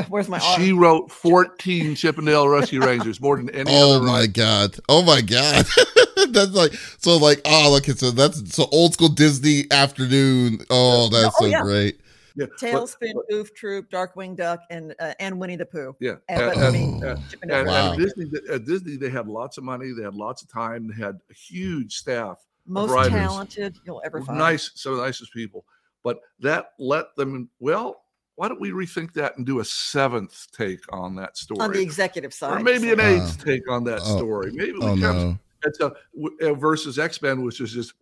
Where's 0.09 0.29
my 0.29 0.37
she 0.37 0.73
wrote 0.73 1.11
14 1.11 1.95
Chip 1.95 2.19
'n 2.19 2.25
Dale 2.25 2.47
Rescue 2.47 2.81
Rangers 2.85 3.19
more 3.19 3.37
than 3.37 3.49
any 3.49 3.71
Oh 3.73 3.95
other 3.95 4.05
my 4.05 4.19
writer. 4.19 4.31
god! 4.33 4.77
Oh 4.89 5.01
my 5.01 5.21
god! 5.21 5.65
that's 6.29 6.51
like 6.51 6.73
so 6.99 7.17
like 7.17 7.41
oh 7.45 7.71
look 7.71 7.85
so 7.85 8.11
that's 8.11 8.53
so 8.53 8.67
old 8.71 8.93
school 8.93 9.09
Disney 9.09 9.65
afternoon. 9.71 10.59
Oh, 10.69 11.09
that's 11.09 11.35
Oh, 11.39 11.45
so 11.45 11.45
yeah. 11.47 11.61
great. 11.61 11.99
Yeah 12.37 12.45
TaleSpin, 12.61 13.13
but- 13.15 13.27
Goof 13.29 13.53
Troop, 13.55 13.89
Darkwing 13.89 14.35
Duck, 14.35 14.61
and 14.69 14.93
uh, 14.99 15.13
and 15.19 15.39
Winnie 15.39 15.55
the 15.55 15.65
Pooh. 15.65 15.95
yeah 15.99 16.15
And, 16.29 16.39
but, 16.39 16.55
and- 16.57 16.65
I 16.65 16.71
mean. 16.71 17.03
And 17.03 17.51
And, 17.51 17.67
Wow. 17.67 17.91
and 17.93 18.01
Disney, 18.01 18.25
at 18.51 18.65
Disney, 18.65 18.95
they 18.95 19.09
had 19.09 19.27
lots 19.27 19.57
of 19.57 19.63
money. 19.63 19.91
They 19.97 20.03
had 20.03 20.13
lots 20.15 20.41
of 20.43 20.49
time. 20.49 20.87
They 20.87 21.03
had 21.03 21.19
a 21.29 21.33
huge 21.33 21.95
staff. 21.95 22.37
most 22.65 22.91
writers. 22.91 23.11
talented 23.13 23.77
you'll 23.85 24.01
ever 24.05 24.21
find. 24.21 24.37
Nice, 24.37 24.71
some 24.75 24.91
of 24.93 24.97
the 24.99 25.03
nicest 25.05 25.33
people. 25.33 25.65
But 26.03 26.19
that 26.39 26.71
let 26.79 27.15
them. 27.15 27.49
Well, 27.59 28.03
why 28.35 28.47
don't 28.49 28.61
we 28.61 28.69
rethink 28.71 29.13
that 29.13 29.35
and 29.37 29.45
do 29.45 29.59
a 29.61 29.65
seventh 29.65 30.45
take 30.55 30.81
on 30.93 31.15
that 31.15 31.35
story, 31.37 31.59
on 31.61 31.71
the 31.71 31.81
executive 31.81 32.33
side. 32.33 32.61
or 32.61 32.63
maybe 32.63 32.91
an 32.91 32.99
so- 32.99 33.05
eighth 33.05 33.43
take 33.43 33.69
on 33.69 33.83
that 33.85 34.01
Oh. 34.03 34.17
story? 34.17 34.51
Maybe 34.53 34.73
we 34.73 34.79
Oh 34.81 34.93
can 34.93 34.99
no! 34.99 35.39
it's 35.63 35.79
a 35.79 35.91
w- 36.15 36.37
uh, 36.41 36.53
versus 36.53 36.99
X 36.99 37.19
Men, 37.21 37.41
which 37.41 37.59
is 37.61 37.71
just. 37.73 37.93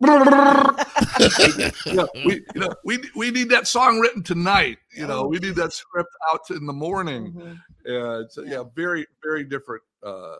you 1.86 1.94
know, 1.94 2.08
we 2.24 2.44
you 2.54 2.60
know 2.60 2.70
we 2.84 2.98
we 3.14 3.30
need 3.30 3.48
that 3.50 3.66
song 3.66 4.00
written 4.00 4.22
tonight. 4.22 4.78
You 4.94 5.06
know, 5.06 5.26
we 5.26 5.38
need 5.38 5.54
that 5.56 5.72
script 5.72 6.10
out 6.32 6.40
in 6.50 6.66
the 6.66 6.72
morning. 6.72 7.32
Mhm. 7.32 7.58
And 7.84 8.32
so, 8.32 8.42
Yeah. 8.42 8.50
yeah, 8.50 8.64
very 8.74 9.06
very 9.22 9.44
different 9.44 9.82
uh 10.02 10.36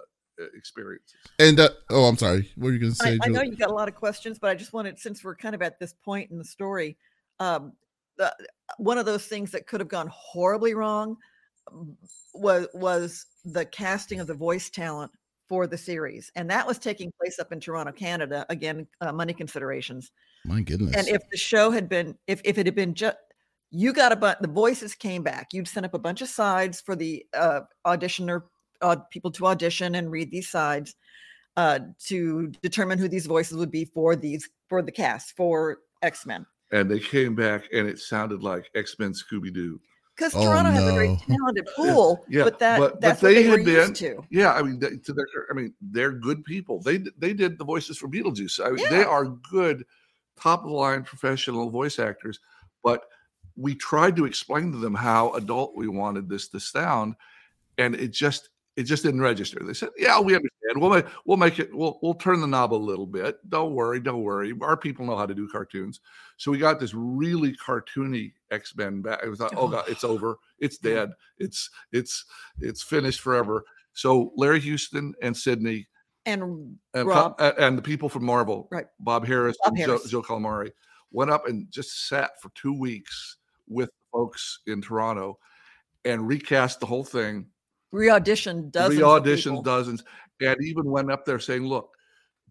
experiences. 0.54 1.16
And 1.38 1.58
uh, 1.60 1.70
oh, 1.90 2.04
I'm 2.04 2.16
sorry. 2.16 2.50
What 2.56 2.66
were 2.66 2.72
you 2.72 2.78
gonna 2.78 2.94
say? 2.94 3.12
I, 3.12 3.18
I 3.22 3.28
know 3.28 3.40
Julie? 3.40 3.50
you 3.50 3.56
got 3.56 3.70
a 3.70 3.74
lot 3.74 3.88
of 3.88 3.94
questions, 3.94 4.38
but 4.38 4.50
I 4.50 4.54
just 4.54 4.72
wanted, 4.72 4.98
since 4.98 5.24
we're 5.24 5.34
kind 5.34 5.54
of 5.54 5.62
at 5.62 5.78
this 5.78 5.94
point 6.04 6.30
in 6.30 6.38
the 6.38 6.44
story, 6.44 6.96
um, 7.40 7.72
the, 8.18 8.34
one 8.78 8.98
of 8.98 9.06
those 9.06 9.26
things 9.26 9.50
that 9.52 9.66
could 9.66 9.80
have 9.80 9.88
gone 9.88 10.10
horribly 10.12 10.74
wrong 10.74 11.16
um, 11.72 11.96
was 12.34 12.68
was 12.74 13.26
the 13.44 13.64
casting 13.64 14.20
of 14.20 14.26
the 14.26 14.34
voice 14.34 14.70
talent 14.70 15.10
for 15.48 15.66
the 15.66 15.78
series, 15.78 16.30
and 16.34 16.50
that 16.50 16.66
was 16.66 16.78
taking 16.78 17.12
place 17.20 17.38
up 17.38 17.52
in 17.52 17.60
Toronto, 17.60 17.92
Canada. 17.92 18.44
Again, 18.48 18.86
uh, 19.00 19.12
money 19.12 19.32
considerations. 19.32 20.10
My 20.44 20.60
goodness. 20.60 20.96
And 20.96 21.08
if 21.08 21.22
the 21.30 21.36
show 21.36 21.70
had 21.70 21.88
been, 21.88 22.16
if 22.26 22.40
if 22.44 22.58
it 22.58 22.66
had 22.66 22.74
been 22.74 22.94
just, 22.94 23.16
you 23.70 23.92
got 23.92 24.12
a 24.12 24.16
bunch, 24.16 24.38
the 24.40 24.48
voices 24.48 24.94
came 24.94 25.22
back. 25.22 25.48
You'd 25.52 25.68
send 25.68 25.86
up 25.86 25.94
a 25.94 25.98
bunch 25.98 26.22
of 26.22 26.28
sides 26.28 26.80
for 26.80 26.96
the 26.96 27.24
uh, 27.34 27.60
auditioner, 27.86 28.42
uh, 28.80 28.96
people 29.10 29.30
to 29.32 29.46
audition 29.46 29.94
and 29.94 30.10
read 30.10 30.30
these 30.30 30.48
sides 30.48 30.94
uh, 31.56 31.80
to 32.06 32.48
determine 32.62 32.98
who 32.98 33.08
these 33.08 33.26
voices 33.26 33.56
would 33.56 33.70
be 33.70 33.84
for 33.84 34.14
these 34.14 34.48
for 34.68 34.82
the 34.82 34.92
cast 34.92 35.34
for 35.36 35.78
X 36.02 36.26
Men. 36.26 36.46
and 36.72 36.90
they 36.90 36.98
came 36.98 37.34
back 37.34 37.64
and 37.72 37.88
it 37.88 37.98
sounded 37.98 38.42
like 38.42 38.68
X-Men 38.74 39.12
Scooby-Doo. 39.12 39.80
Because 40.16 40.34
Oh, 40.34 40.42
Toronto 40.44 40.70
has 40.70 40.86
a 40.86 40.92
very 40.92 41.14
talented 41.28 41.68
pool, 41.76 42.24
Yeah, 42.28 42.44
but 42.44 42.58
that 42.60 42.78
but- 42.78 42.92
but 42.92 43.00
that's 43.02 43.20
they 43.20 43.28
what 43.28 43.34
they 43.34 43.42
had 43.44 43.50
were 43.50 43.56
been- 43.64 43.88
used 43.90 43.96
to. 43.96 44.24
Yeah, 44.30 44.52
I 44.52 44.62
mean, 44.62 44.78
they, 44.78 44.96
to 44.96 45.12
their, 45.12 45.26
I 45.50 45.54
mean, 45.54 45.74
they're 45.80 46.12
good 46.12 46.42
people. 46.44 46.80
They 46.80 46.98
they 47.18 47.34
did 47.34 47.58
the 47.58 47.64
voices 47.64 47.98
for 47.98 48.08
Beetlejuice. 48.08 48.64
I 48.64 48.70
mean, 48.70 48.88
they 48.88 49.04
are 49.04 49.26
good, 49.26 49.84
top 50.40 50.60
of 50.64 50.70
the 50.70 50.74
line 50.76 51.02
professional 51.02 51.68
voice 51.70 51.98
actors. 51.98 52.40
But 52.82 53.04
we 53.56 53.74
tried 53.74 54.16
to 54.16 54.24
explain 54.24 54.72
to 54.72 54.78
them 54.78 54.94
how 54.94 55.32
adult 55.34 55.76
we 55.76 55.88
wanted 55.88 56.28
this 56.30 56.48
to 56.48 56.60
sound, 56.60 57.14
and 57.78 57.94
it 57.94 58.08
just 58.08 58.48
it 58.76 58.84
just 58.84 59.02
didn't 59.02 59.22
register. 59.22 59.60
They 59.64 59.72
said, 59.74 59.90
"Yeah, 59.96 60.20
we 60.20 60.34
understand. 60.34 60.52
We'll 60.76 60.90
make 60.90 61.06
we'll 61.24 61.36
make 61.38 61.58
it. 61.58 61.74
We'll 61.74 61.98
we'll 62.02 62.14
turn 62.14 62.40
the 62.40 62.46
knob 62.46 62.72
a 62.72 62.76
little 62.76 63.06
bit. 63.06 63.38
Don't 63.48 63.74
worry, 63.74 64.00
don't 64.00 64.22
worry. 64.22 64.52
Our 64.60 64.76
people 64.76 65.06
know 65.06 65.16
how 65.16 65.26
to 65.26 65.34
do 65.34 65.48
cartoons." 65.48 66.00
So 66.36 66.50
we 66.50 66.58
got 66.58 66.78
this 66.78 66.92
really 66.94 67.56
cartoony 67.56 68.32
X 68.50 68.76
Men 68.76 69.00
back. 69.02 69.20
It 69.24 69.28
was 69.28 69.40
like, 69.40 69.52
"Oh, 69.56 69.62
oh. 69.62 69.68
God, 69.68 69.84
it's 69.88 70.04
over. 70.04 70.36
It's 70.58 70.78
dead. 70.78 71.12
It's 71.38 71.70
it's 71.92 72.24
it's 72.60 72.82
finished 72.82 73.20
forever." 73.20 73.64
So 73.94 74.32
Larry 74.36 74.60
Houston 74.60 75.14
and 75.22 75.34
Sidney 75.34 75.88
And 76.26 76.76
and, 76.92 77.08
Rob. 77.08 77.34
and 77.40 77.78
the 77.78 77.82
people 77.82 78.10
from 78.10 78.24
Marvel, 78.24 78.68
Right. 78.70 78.86
Bob 79.00 79.26
Harras 79.26 79.54
Bob 79.64 79.74
and 79.74 79.78
Harras. 79.78 80.02
Joe, 80.02 80.20
Joe 80.20 80.22
Calamari, 80.22 80.70
went 81.12 81.30
up 81.30 81.48
and 81.48 81.70
just 81.70 82.08
sat 82.08 82.32
for 82.42 82.50
two 82.54 82.78
weeks 82.78 83.38
with 83.68 83.88
folks 84.12 84.60
in 84.66 84.82
Toronto 84.82 85.38
and 86.04 86.28
recast 86.28 86.78
the 86.80 86.86
whole 86.86 87.04
thing, 87.04 87.46
re-auditioned 87.92 88.72
dozens. 88.72 89.00
re-auditioned 89.00 89.64
dozens, 89.64 90.04
and 90.40 90.56
even 90.62 90.84
went 90.84 91.10
up 91.10 91.24
there 91.24 91.38
saying, 91.38 91.64
"Look, 91.64 91.90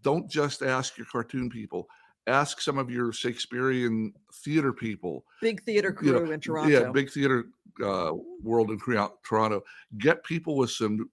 don't 0.01 0.29
just 0.29 0.61
ask 0.61 0.97
your 0.97 1.07
cartoon 1.11 1.49
people." 1.49 1.87
Ask 2.27 2.59
some 2.59 2.79
of 2.79 2.89
your 2.89 3.13
Shakespearean 3.13 4.11
theater 4.43 4.73
people, 4.73 5.25
big 5.41 5.63
theater 5.63 5.95
you 6.01 6.11
know, 6.11 6.19
crew 6.21 6.31
in 6.31 6.39
Toronto. 6.39 6.71
yeah, 6.71 6.89
big 6.89 7.11
theater 7.11 7.45
uh, 7.83 8.13
world 8.41 8.71
in 8.71 8.79
Toronto. 8.79 9.63
Get 9.99 10.23
people 10.23 10.57
with 10.57 10.71
some 10.71 11.07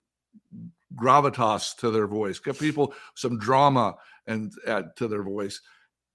gravitas 0.95 1.77
to 1.77 1.91
their 1.91 2.07
voice, 2.07 2.39
Get 2.39 2.59
people 2.59 2.95
some 3.15 3.39
drama 3.39 3.97
and 4.27 4.53
add 4.67 4.97
to 4.97 5.09
their 5.09 5.23
voice. 5.23 5.61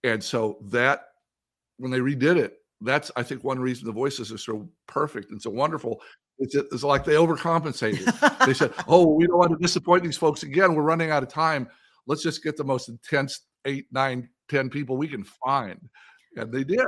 And 0.04 0.24
so 0.24 0.60
that 0.70 1.06
when 1.78 1.92
they 1.92 2.00
redid 2.00 2.38
it, 2.38 2.58
that's 2.82 3.12
I 3.16 3.24
think 3.24 3.44
one 3.44 3.60
reason 3.60 3.86
the 3.86 3.92
voices 3.92 4.32
are 4.32 4.38
so 4.38 4.70
perfect 4.88 5.32
and 5.32 5.42
so 5.42 5.50
wonderful. 5.50 6.02
It's, 6.40 6.56
it's 6.56 6.84
like 6.84 7.04
they 7.04 7.14
overcompensated. 7.14 8.06
they 8.46 8.54
said, 8.54 8.74
"Oh, 8.88 9.08
we 9.08 9.26
don't 9.28 9.38
want 9.38 9.52
to 9.52 9.58
disappoint 9.58 10.04
these 10.04 10.18
folks 10.18 10.44
again. 10.44 10.76
We're 10.76 10.84
running 10.84 11.12
out 11.12 11.24
of 11.24 11.30
time. 11.30 11.68
Let's 12.06 12.24
just 12.24 12.44
get 12.44 12.58
the 12.58 12.64
most 12.64 12.90
intense 12.90 13.42
eight, 13.66 13.88
nine, 13.92 14.30
ten 14.48 14.70
people 14.70 14.98
we 14.98 15.08
can 15.08 15.24
find," 15.24 15.90
and 16.36 16.52
they 16.52 16.64
did. 16.64 16.86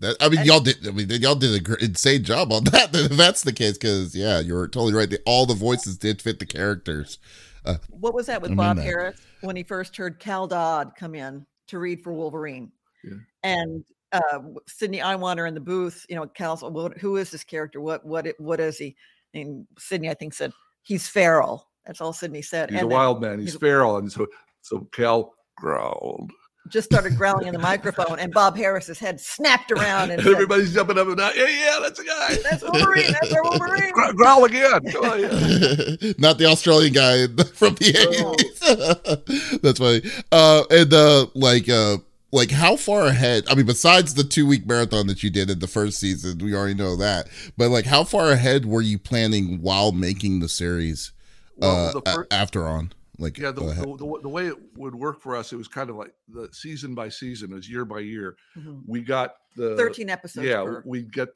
That, 0.00 0.16
I 0.20 0.28
mean, 0.28 0.44
y'all 0.44 0.60
did. 0.60 0.86
I 0.86 0.92
mean, 0.92 1.08
y'all 1.10 1.34
did 1.34 1.68
an 1.68 1.76
insane 1.80 2.24
job 2.24 2.52
on 2.52 2.64
that. 2.72 2.94
If 2.94 3.12
that's 3.12 3.42
the 3.42 3.52
case, 3.52 3.72
because 3.72 4.14
yeah, 4.14 4.40
you're 4.40 4.68
totally 4.68 4.94
right. 4.94 5.10
The, 5.10 5.20
all 5.26 5.44
the 5.44 5.54
voices 5.54 5.98
did 5.98 6.22
fit 6.22 6.38
the 6.38 6.46
characters. 6.46 7.18
Uh, 7.64 7.76
what 7.90 8.14
was 8.14 8.26
that 8.26 8.40
with 8.40 8.56
Bob 8.56 8.78
Harras 8.78 9.20
when 9.42 9.56
he 9.56 9.62
first 9.62 9.96
heard 9.96 10.18
Cal 10.18 10.46
Dodd 10.46 10.92
come 10.96 11.14
in 11.14 11.44
to 11.66 11.78
read 11.78 12.02
for 12.02 12.12
Wolverine? 12.12 12.70
Yeah. 13.04 13.16
And 13.42 13.84
uh, 14.12 14.40
Sidney 14.66 14.98
Iwanter 14.98 15.46
in 15.48 15.54
the 15.54 15.60
booth, 15.60 16.06
you 16.08 16.16
know, 16.16 16.26
Cal's, 16.26 16.62
well, 16.62 16.90
who 16.98 17.16
is 17.16 17.30
this 17.30 17.44
character? 17.44 17.80
What, 17.80 18.04
what, 18.04 18.26
what 18.38 18.60
is 18.60 18.78
he? 18.78 18.96
And 19.34 19.66
Sidney, 19.78 20.10
I 20.10 20.14
think, 20.14 20.34
said 20.34 20.52
he's 20.82 21.06
feral. 21.06 21.68
That's 21.86 22.00
all 22.00 22.12
Sidney 22.12 22.42
said. 22.42 22.70
He's 22.70 22.80
and 22.80 22.90
a 22.90 22.94
wild 22.94 23.20
man. 23.20 23.38
He's, 23.38 23.52
he's 23.52 23.60
feral, 23.60 23.96
and 23.96 24.10
so 24.12 24.26
so 24.60 24.86
Cal 24.92 25.32
growled. 25.56 26.30
Just 26.68 26.84
started 26.84 27.16
growling 27.16 27.46
in 27.46 27.54
the 27.54 27.58
microphone, 27.58 28.18
and 28.18 28.30
Bob 28.30 28.54
Harras's 28.54 28.98
head 28.98 29.18
snapped 29.18 29.72
around, 29.72 30.10
and, 30.10 30.20
and 30.20 30.28
everybody's 30.28 30.68
said, 30.68 30.74
jumping 30.74 30.98
up 30.98 31.06
and 31.06 31.16
down. 31.16 31.32
Yeah, 31.34 31.46
yeah, 31.46 31.78
that's 31.80 31.98
a 31.98 32.04
guy. 32.04 32.36
That's 32.50 32.62
Wolverine. 32.62 33.12
That's 33.12 33.32
our 33.32 33.42
Wolverine. 33.42 33.92
growl 34.16 34.44
again. 34.44 34.72
On, 34.72 35.20
yeah. 35.20 36.12
Not 36.18 36.36
the 36.36 36.46
Australian 36.46 36.92
guy 36.92 37.26
from 37.54 37.74
the 37.76 37.88
eighties. 37.96 39.60
that's 39.62 39.78
funny. 39.78 40.02
Uh, 40.30 40.64
and 40.70 40.92
uh, 40.92 41.26
like 41.34 41.70
uh 41.70 41.96
like 42.30 42.50
how 42.50 42.76
far 42.76 43.06
ahead 43.06 43.44
i 43.48 43.54
mean 43.54 43.66
besides 43.66 44.14
the 44.14 44.24
two 44.24 44.46
week 44.46 44.66
marathon 44.66 45.06
that 45.06 45.22
you 45.22 45.30
did 45.30 45.50
in 45.50 45.58
the 45.58 45.66
first 45.66 45.98
season 45.98 46.38
we 46.38 46.54
already 46.54 46.74
know 46.74 46.96
that 46.96 47.28
but 47.56 47.70
like 47.70 47.86
how 47.86 48.04
far 48.04 48.30
ahead 48.30 48.66
were 48.66 48.82
you 48.82 48.98
planning 48.98 49.60
while 49.60 49.92
making 49.92 50.40
the 50.40 50.48
series 50.48 51.12
well, 51.56 51.88
uh 51.88 51.92
the 51.92 52.02
first, 52.02 52.32
after 52.32 52.66
on 52.66 52.92
like 53.18 53.38
yeah 53.38 53.50
the, 53.50 53.62
the, 53.62 53.74
the, 53.74 54.18
the, 54.22 54.28
way 54.28 54.46
it 54.46 54.56
would 54.76 54.94
work 54.94 55.20
for 55.20 55.34
us 55.34 55.52
it 55.52 55.56
was 55.56 55.68
kind 55.68 55.90
of 55.90 55.96
like 55.96 56.12
the 56.28 56.48
season 56.52 56.94
by 56.94 57.08
season 57.08 57.52
as 57.52 57.68
year 57.68 57.84
by 57.84 57.98
year 57.98 58.36
mm-hmm. 58.56 58.78
we 58.86 59.00
got 59.00 59.34
the 59.56 59.76
13 59.76 60.10
episodes 60.10 60.46
yeah 60.46 60.80
we 60.84 61.02
get 61.02 61.28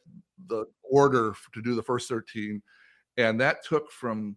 the 0.49 0.65
order 0.83 1.35
to 1.53 1.63
do 1.63 1.75
the 1.75 1.83
first 1.83 2.09
13 2.09 2.63
and 3.17 3.41
that 3.41 3.65
took 3.65 3.91
from 3.91 4.37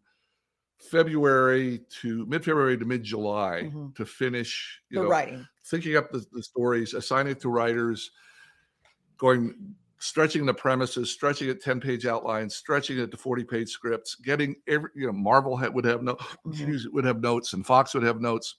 February 0.80 1.82
to 2.02 2.26
mid 2.26 2.44
February 2.44 2.78
to 2.78 2.86
mid 2.86 3.04
July 3.04 3.64
mm-hmm. 3.66 3.92
to 3.96 4.06
finish 4.06 4.82
the 4.92 5.02
know, 5.02 5.08
writing, 5.08 5.48
thinking 5.66 5.96
up 5.96 6.12
the, 6.12 6.26
the 6.32 6.44
stories, 6.44 6.94
assigning 6.94 7.34
it 7.34 7.40
to 7.42 7.50
writers, 7.50 8.12
going 9.18 9.76
stretching 10.00 10.46
the 10.46 10.54
premises, 10.54 11.12
stretching 11.12 11.50
it 11.50 11.64
10 11.64 11.80
page 11.80 12.06
outlines, 12.06 12.56
stretching 12.56 13.00
it 13.00 13.12
to 13.12 13.18
40 13.18 13.44
page 13.44 13.70
scripts, 13.70 14.16
getting 14.16 14.56
every, 14.68 14.90
you 14.96 15.08
know, 15.08 15.14
Marvel 15.14 15.56
had, 15.56 15.74
would 15.74 15.86
have 15.86 16.04
no, 16.04 16.16
mm-hmm. 16.46 16.94
would 16.94 17.06
have 17.06 17.22
notes 17.22 17.54
and 17.54 17.66
Fox 17.66 17.94
would 17.94 18.04
have 18.04 18.22
notes. 18.22 18.56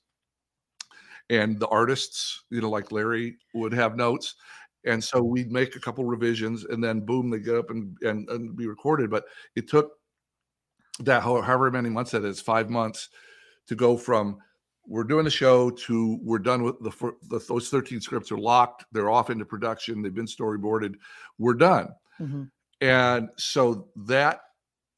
And 1.29 1.59
the 1.59 1.69
artists, 1.69 2.45
you 2.51 2.61
know, 2.61 2.71
like 2.71 2.93
Larry 2.93 3.37
would 3.53 3.73
have 3.73 3.97
notes. 3.97 4.37
And 4.85 5.03
so 5.03 5.23
we'd 5.23 5.51
make 5.51 5.75
a 5.75 5.81
couple 5.81 6.05
revisions 6.05 6.65
and 6.65 6.83
then 6.83 7.01
boom, 7.01 7.31
they 7.31 7.41
get 7.41 7.57
up 7.57 7.71
and, 7.71 7.97
and, 8.03 8.29
and 8.29 8.57
be 8.57 8.67
recorded. 8.67 9.11
But 9.11 9.25
it 9.57 9.69
took 9.69 9.93
that 11.01 11.23
however 11.23 11.71
many 11.71 11.91
months 11.91 12.13
that 12.13 12.25
is, 12.25 12.41
five 12.41 12.71
months 12.71 13.09
to 13.67 13.75
go 13.75 13.97
from 13.97 14.39
we're 14.87 15.05
doing 15.05 15.25
the 15.25 15.31
show 15.31 15.71
to 15.71 16.19
we're 16.23 16.39
done 16.39 16.63
with 16.63 16.79
the, 16.81 17.13
the 17.29 17.39
those 17.49 17.69
13 17.69 18.01
scripts 18.01 18.31
are 18.31 18.39
locked, 18.39 18.85
they're 18.93 19.11
off 19.11 19.31
into 19.31 19.45
production, 19.45 20.03
they've 20.03 20.15
been 20.15 20.27
storyboarded, 20.27 20.95
we're 21.39 21.55
done. 21.55 21.89
Mm-hmm. 22.21 22.45
And 22.81 23.29
so 23.37 23.89
that 23.97 24.41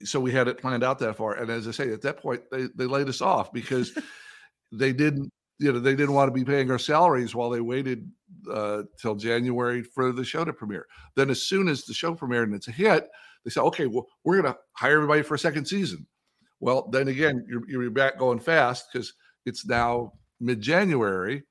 so 0.05 0.21
we 0.21 0.31
had 0.33 0.49
it 0.49 0.59
planned 0.59 0.85
out 0.85 0.99
that 1.01 1.17
far. 1.17 1.35
And 1.35 1.51
as 1.51 1.67
I 1.67 1.73
say, 1.73 1.93
at 1.93 2.03
that 2.03 2.19
point 2.19 2.43
they 2.51 2.67
they 2.75 2.87
laid 2.87 3.09
us 3.09 3.21
off 3.21 3.53
because 3.53 3.97
they 4.73 4.93
didn't 4.93 5.33
you 5.59 5.73
know 5.73 5.79
they 5.79 5.97
didn't 5.97 6.15
want 6.15 6.29
to 6.29 6.35
be 6.35 6.45
paying 6.45 6.71
our 6.71 6.79
salaries 6.79 7.35
while 7.35 7.51
they 7.51 7.61
waited 7.61 8.11
uh, 8.53 8.83
till 9.01 9.15
January 9.15 9.83
for 9.83 10.13
the 10.13 10.25
show 10.25 10.45
to 10.45 10.53
premiere. 10.53 10.87
Then 11.17 11.31
as 11.31 11.43
soon 11.43 11.69
as 11.69 11.85
the 11.85 11.95
show 11.95 12.15
premiered 12.15 12.45
and 12.45 12.55
it's 12.55 12.69
a 12.69 12.73
hit, 12.73 13.09
they 13.45 13.51
said, 13.51 13.63
okay, 13.63 13.87
well, 13.87 14.07
we're 14.25 14.41
going 14.41 14.53
to 14.53 14.59
hire 14.73 14.97
everybody 14.97 15.23
for 15.23 15.35
a 15.35 15.39
second 15.39 15.67
season. 15.67 16.07
Well, 16.61 16.89
then 16.91 17.09
again, 17.09 17.47
you're, 17.49 17.69
you're 17.69 17.91
back 17.91 18.19
going 18.19 18.41
fast 18.41 18.87
because 18.93 19.15
it's 19.49 19.67
now 19.67 20.13
mid 20.41 20.61
January 20.61 21.43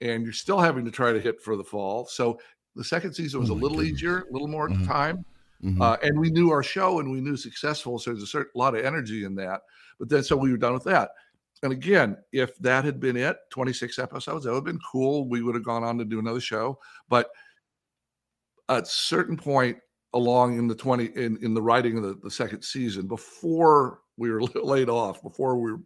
and 0.00 0.22
you're 0.22 0.32
still 0.32 0.58
having 0.58 0.84
to 0.84 0.90
try 0.90 1.12
to 1.12 1.20
hit 1.20 1.40
for 1.42 1.56
the 1.56 1.64
fall. 1.64 2.06
So 2.06 2.38
the 2.76 2.84
second 2.84 3.14
season 3.14 3.40
was 3.40 3.50
oh 3.50 3.54
a 3.54 3.56
little 3.56 3.78
goodness. 3.78 3.94
easier, 3.94 4.20
a 4.20 4.32
little 4.32 4.48
more 4.48 4.68
mm-hmm. 4.68 4.86
time. 4.86 5.24
Mm-hmm. 5.62 5.82
Uh, 5.82 5.96
and 6.02 6.18
we 6.18 6.30
knew 6.30 6.50
our 6.50 6.62
show 6.62 7.00
and 7.00 7.10
we 7.10 7.20
knew 7.20 7.36
successful. 7.36 7.98
So 7.98 8.10
there's 8.10 8.22
a 8.22 8.26
certain 8.26 8.52
lot 8.54 8.74
of 8.74 8.84
energy 8.84 9.24
in 9.24 9.34
that. 9.36 9.60
But 9.98 10.08
then, 10.08 10.22
so 10.22 10.36
we 10.36 10.50
were 10.50 10.56
done 10.56 10.72
with 10.72 10.84
that. 10.84 11.10
And 11.62 11.72
again, 11.72 12.16
if 12.32 12.56
that 12.58 12.84
had 12.84 13.00
been 13.00 13.16
it, 13.16 13.36
26 13.50 13.98
episodes, 13.98 14.44
that 14.44 14.50
would 14.50 14.58
have 14.58 14.64
been 14.64 14.80
cool. 14.90 15.28
We 15.28 15.42
would 15.42 15.54
have 15.54 15.64
gone 15.64 15.84
on 15.84 15.98
to 15.98 16.06
do 16.06 16.18
another 16.18 16.40
show. 16.40 16.78
But 17.10 17.28
at 18.70 18.84
a 18.84 18.86
certain 18.86 19.36
point, 19.36 19.76
along 20.14 20.58
in 20.58 20.66
the 20.66 20.74
20 20.74 21.04
in, 21.16 21.38
in 21.42 21.54
the 21.54 21.62
writing 21.62 21.98
of 21.98 22.02
the, 22.02 22.18
the 22.22 22.30
second 22.30 22.62
season 22.62 23.06
before 23.06 24.00
we 24.16 24.30
were 24.30 24.42
laid 24.62 24.88
off 24.88 25.22
before 25.22 25.56
we 25.56 25.72
were, 25.72 25.80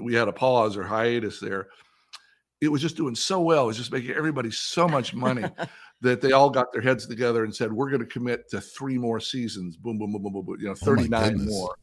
we 0.00 0.14
had 0.14 0.28
a 0.28 0.32
pause 0.32 0.76
or 0.76 0.84
hiatus 0.84 1.40
there 1.40 1.68
it 2.60 2.68
was 2.68 2.82
just 2.82 2.96
doing 2.96 3.14
so 3.14 3.40
well 3.40 3.64
it 3.64 3.68
was 3.68 3.76
just 3.76 3.92
making 3.92 4.10
everybody 4.10 4.50
so 4.50 4.86
much 4.86 5.14
money 5.14 5.44
that 6.00 6.20
they 6.20 6.32
all 6.32 6.50
got 6.50 6.72
their 6.72 6.82
heads 6.82 7.06
together 7.06 7.44
and 7.44 7.54
said 7.54 7.72
we're 7.72 7.90
going 7.90 8.00
to 8.00 8.06
commit 8.06 8.48
to 8.48 8.60
three 8.60 8.96
more 8.96 9.20
seasons. 9.20 9.76
Boom 9.76 9.98
boom 9.98 10.12
boom 10.12 10.22
boom 10.22 10.32
boom, 10.32 10.44
boom 10.44 10.56
you 10.58 10.68
know 10.68 10.74
39 10.74 11.34
oh 11.34 11.44
more. 11.44 11.74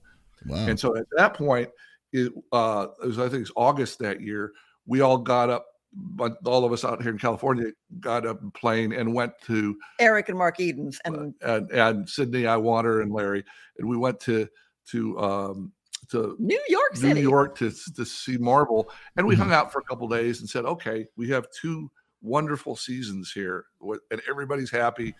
Wow. 0.48 0.67
and 0.67 0.80
so 0.80 0.96
at 0.96 1.06
that 1.15 1.34
point 1.34 1.70
it, 2.13 2.32
uh, 2.52 2.88
it 3.04 3.08
was 3.08 3.20
i 3.20 3.28
think 3.28 3.41
it's 3.41 3.52
august 3.56 4.00
that 4.00 4.22
year 4.22 4.52
we 4.86 5.02
all 5.02 5.17
got 5.17 5.50
up 5.50 5.65
but 5.93 6.38
all 6.46 6.63
of 6.63 6.72
us 6.72 6.86
out 6.86 7.02
here 7.02 7.12
in 7.12 7.17
California 7.17 7.72
got 8.00 8.26
up 8.26 8.43
a 8.43 8.52
plane 8.52 8.91
and 8.91 9.13
went 9.13 9.32
to 9.46 9.76
Eric 10.00 10.30
and 10.30 10.38
Mark 10.38 10.60
Edens 10.60 11.00
and 11.06 11.34
uh, 11.43 11.62
and, 11.62 11.72
and 11.72 12.10
Sidney 12.10 12.43
Iwanter 12.43 13.02
and 13.02 13.12
Larry, 13.12 13.43
and 13.80 13.88
we 13.88 13.98
went 13.98 14.20
to 14.22 14.48
to 14.91 15.20
um, 15.20 15.72
to 16.12 16.36
New 16.39 16.62
York 16.70 16.96
City, 16.96 17.13
New 17.13 17.30
York 17.30 17.58
to 17.58 17.72
to 17.96 18.06
see 18.06 18.38
Marvel, 18.38 18.89
and 19.15 19.26
we 19.26 19.36
mm-hmm. 19.36 19.43
hung 19.43 19.54
out 19.54 19.72
for 19.72 19.80
a 19.80 19.84
couple 19.84 20.08
days 20.08 20.39
and 20.39 20.50
said, 20.50 20.65
okay, 20.65 21.06
we 21.15 21.30
have 21.30 21.48
two 21.52 21.89
wonderful 22.22 22.76
seasons 22.76 23.32
here, 23.32 23.65
and 24.12 24.22
everybody's 24.30 24.72
happy, 24.72 25.13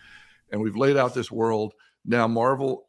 and 0.50 0.60
we've 0.60 0.76
laid 0.76 0.96
out 0.96 1.14
this 1.14 1.30
world. 1.30 1.74
Now 2.04 2.26
Marvel, 2.26 2.88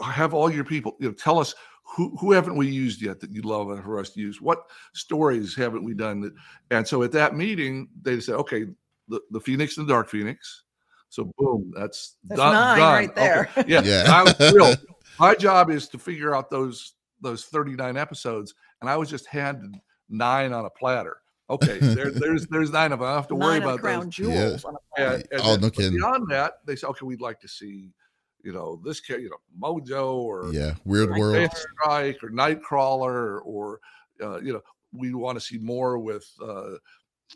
have 0.00 0.34
all 0.34 0.50
your 0.50 0.64
people, 0.64 0.96
you 1.00 1.08
know, 1.08 1.14
tell 1.14 1.38
us 1.38 1.54
who, 1.86 2.16
who 2.18 2.32
haven't 2.32 2.56
we 2.56 2.66
used 2.66 3.00
yet 3.00 3.20
that 3.20 3.30
you'd 3.30 3.44
love 3.44 3.82
for 3.84 3.98
us 3.98 4.10
to 4.10 4.20
use? 4.20 4.40
What 4.40 4.64
stories 4.94 5.54
haven't 5.54 5.84
we 5.84 5.94
done? 5.94 6.20
That, 6.20 6.34
and 6.70 6.86
so 6.86 7.02
at 7.02 7.12
that 7.12 7.36
meeting, 7.36 7.88
they 8.02 8.20
said, 8.20 8.34
okay, 8.36 8.66
the, 9.08 9.20
the 9.30 9.40
Phoenix 9.40 9.78
and 9.78 9.88
the 9.88 9.92
Dark 9.92 10.08
Phoenix. 10.08 10.64
So 11.16 11.32
boom, 11.38 11.72
that's, 11.74 12.16
that's 12.24 12.38
done, 12.38 12.52
nine 12.52 12.78
done. 12.78 12.92
right 12.92 13.14
there. 13.14 13.50
Okay. 13.56 13.64
Yeah, 13.72 13.80
yeah. 13.82 14.04
I 14.06 14.22
was 14.22 14.34
thrilled. 14.34 14.78
My 15.18 15.34
job 15.34 15.70
is 15.70 15.88
to 15.88 15.98
figure 15.98 16.36
out 16.36 16.50
those 16.50 16.92
those 17.22 17.46
39 17.46 17.96
episodes, 17.96 18.54
and 18.82 18.90
I 18.90 18.98
was 18.98 19.08
just 19.08 19.26
handed 19.26 19.80
nine 20.10 20.52
on 20.52 20.66
a 20.66 20.70
platter. 20.70 21.16
Okay, 21.48 21.78
there, 21.80 22.10
there's 22.10 22.46
there's 22.48 22.70
nine 22.70 22.92
of 22.92 22.98
them. 22.98 23.08
I 23.08 23.14
have 23.14 23.28
to 23.28 23.34
nine 23.34 23.48
worry 23.48 23.58
about 23.58 23.80
crown 23.80 24.04
those. 24.04 24.14
jewels. 24.14 24.66
Yeah. 24.98 25.14
And, 25.14 25.28
and 25.32 25.40
oh, 25.42 25.56
no 25.56 25.70
kidding. 25.70 25.94
Beyond 25.94 26.28
that, 26.28 26.58
they 26.66 26.76
said, 26.76 26.88
okay, 26.88 27.06
we'd 27.06 27.22
like 27.22 27.40
to 27.40 27.48
see 27.48 27.94
you 28.44 28.52
know 28.52 28.78
this 28.84 29.00
you 29.08 29.30
know 29.30 29.38
Mojo 29.58 30.16
or 30.16 30.52
yeah 30.52 30.74
Weird 30.84 31.12
or 31.12 31.18
World 31.18 31.50
Strike 31.56 32.22
or 32.22 32.28
Nightcrawler 32.28 33.40
or 33.42 33.80
uh, 34.22 34.38
you 34.40 34.52
know 34.52 34.60
we 34.92 35.14
want 35.14 35.36
to 35.38 35.44
see 35.44 35.56
more 35.56 35.98
with 35.98 36.30
uh, 36.46 36.72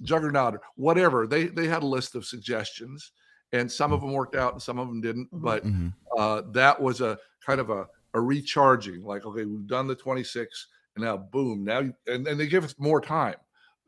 Juggernaut 0.03 0.57
or 0.57 0.61
whatever. 0.77 1.27
They 1.27 1.47
they 1.47 1.67
had 1.67 1.83
a 1.83 1.87
list 1.87 2.15
of 2.15 2.27
suggestions, 2.27 3.13
and 3.53 3.71
some 3.71 3.93
of 3.93 4.01
mm. 4.01 4.05
them 4.05 4.13
worked 4.13 4.37
out 4.37 4.53
and 4.53 4.63
some 4.63 4.79
of 4.79 4.89
them 4.89 5.01
didn't. 5.01 5.27
Mm-hmm. 5.27 5.45
But 5.45 5.65
mm-hmm. 5.65 5.89
uh, 6.17 6.43
that 6.53 6.81
was 6.81 7.01
a 7.01 7.19
kind 7.45 7.61
of 7.61 7.71
a 7.71 7.87
a 8.15 8.21
recharging. 8.21 9.03
Like 9.03 9.25
okay, 9.25 9.45
we've 9.45 9.67
done 9.67 9.87
the 9.87 9.95
26, 9.95 10.67
and 10.97 11.05
now 11.05 11.17
boom, 11.17 11.65
now 11.65 11.81
you, 11.81 11.95
and 12.07 12.27
and 12.27 12.39
they 12.39 12.47
give 12.47 12.65
us 12.65 12.75
more 12.79 13.01
time. 13.01 13.37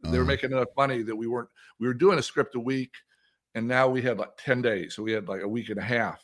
They 0.02 0.10
were 0.10 0.24
uh-huh. 0.24 0.24
making 0.24 0.50
enough 0.50 0.68
money 0.76 1.02
that 1.02 1.14
we 1.14 1.28
weren't. 1.28 1.48
We 1.78 1.86
were 1.86 1.94
doing 1.94 2.18
a 2.18 2.22
script 2.22 2.56
a 2.56 2.60
week, 2.60 2.92
and 3.54 3.68
now 3.68 3.88
we 3.88 4.02
had 4.02 4.18
like 4.18 4.36
10 4.36 4.60
days, 4.60 4.94
so 4.94 5.02
we 5.02 5.12
had 5.12 5.28
like 5.28 5.42
a 5.42 5.48
week 5.48 5.68
and 5.68 5.78
a 5.78 5.82
half 5.82 6.20